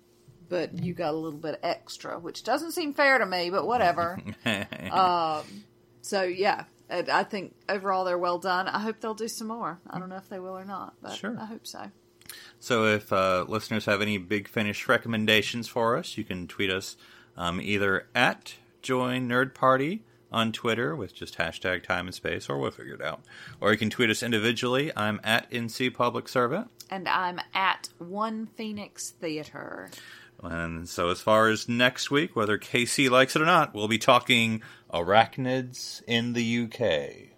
but 0.50 0.84
you 0.84 0.94
got 0.94 1.14
a 1.14 1.18
little 1.18 1.40
bit 1.40 1.60
extra, 1.64 2.20
which 2.20 2.44
doesn't 2.44 2.74
seem 2.74 2.94
fair 2.94 3.18
to 3.18 3.26
me, 3.26 3.50
but 3.50 3.66
whatever. 3.66 4.20
um, 4.92 5.44
so 6.02 6.22
yeah, 6.22 6.66
I 6.90 7.24
think 7.24 7.56
overall 7.68 8.06
they're 8.06 8.20
well 8.20 8.38
done. 8.38 8.68
I 8.68 8.80
hope 8.80 9.00
they'll 9.00 9.16
do 9.16 9.28
some 9.28 9.48
more. 9.48 9.80
I 9.90 9.98
don't 9.98 10.10
know 10.10 10.18
if 10.18 10.30
they 10.30 10.40
will 10.40 10.56
or 10.56 10.66
not, 10.66 10.94
but 11.02 11.14
Sure. 11.14 11.36
I 11.40 11.46
hope 11.46 11.66
so. 11.66 11.90
So 12.60 12.86
if 12.86 13.12
uh, 13.12 13.46
listeners 13.48 13.86
have 13.86 14.02
any 14.02 14.18
Big 14.18 14.48
Finish 14.48 14.88
recommendations 14.88 15.68
for 15.68 15.98
us, 15.98 16.18
you 16.18 16.24
can 16.24 16.48
tweet 16.48 16.70
us 16.70 16.98
um, 17.38 17.60
either 17.62 18.08
at 18.14 18.56
Join 18.82 19.28
Nerd 19.28 19.54
Party 19.54 20.04
on 20.32 20.52
Twitter 20.52 20.96
with 20.96 21.14
just 21.14 21.38
hashtag 21.38 21.84
time 21.84 22.08
and 22.08 22.16
space, 22.16 22.50
or 22.50 22.58
we'll 22.58 22.72
figure 22.72 22.96
it 22.96 23.02
out. 23.02 23.22
Or 23.62 23.72
you 23.72 23.78
can 23.78 23.90
tweet 23.90 24.10
us 24.10 24.24
individually. 24.24 24.92
I'm 24.96 25.22
at 25.24 25.50
NC 25.52 25.94
Public 25.94 26.28
Servant. 26.28 26.70
And 26.90 27.08
I'm 27.08 27.40
at 27.54 27.90
One 28.00 28.48
Phoenix 28.48 29.12
Theater. 29.12 29.90
And 30.42 30.90
so 30.90 31.10
as 31.10 31.22
far 31.22 31.48
as 31.50 31.70
next 31.70 32.12
week, 32.12 32.36
whether 32.36 32.58
KC 32.58 33.10
likes 33.10 33.36
it 33.36 33.42
or 33.42 33.46
not, 33.46 33.74
we'll 33.74 33.88
be 33.88 33.98
talking 33.98 34.62
arachnids 34.94 36.02
in 36.08 36.34
the 36.34 36.64
UK. 36.64 37.30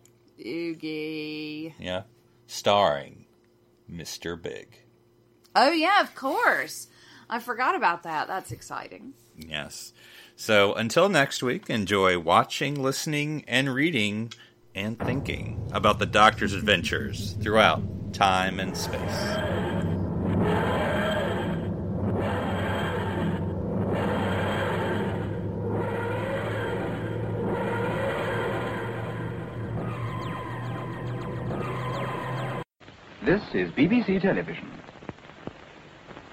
Oogie. 0.43 1.75
Yeah. 1.79 2.03
Starring 2.47 3.25
Mr. 3.91 4.41
Big. 4.41 4.79
Oh 5.55 5.71
yeah, 5.71 6.01
of 6.01 6.15
course. 6.15 6.87
I 7.29 7.39
forgot 7.39 7.75
about 7.75 8.03
that. 8.03 8.27
That's 8.27 8.51
exciting. 8.51 9.13
Yes. 9.37 9.93
So 10.35 10.73
until 10.73 11.09
next 11.09 11.41
week, 11.41 11.69
enjoy 11.69 12.19
watching, 12.19 12.81
listening, 12.81 13.45
and 13.47 13.73
reading 13.73 14.33
and 14.73 14.99
thinking 14.99 15.69
about 15.71 15.99
the 15.99 16.05
Doctor's 16.05 16.53
adventures 16.53 17.35
throughout 17.41 17.81
time 18.13 18.59
and 18.59 18.75
space. 18.75 18.99
This 33.25 33.41
is 33.55 33.71
BBC 33.71 34.21
Television. 34.21 34.74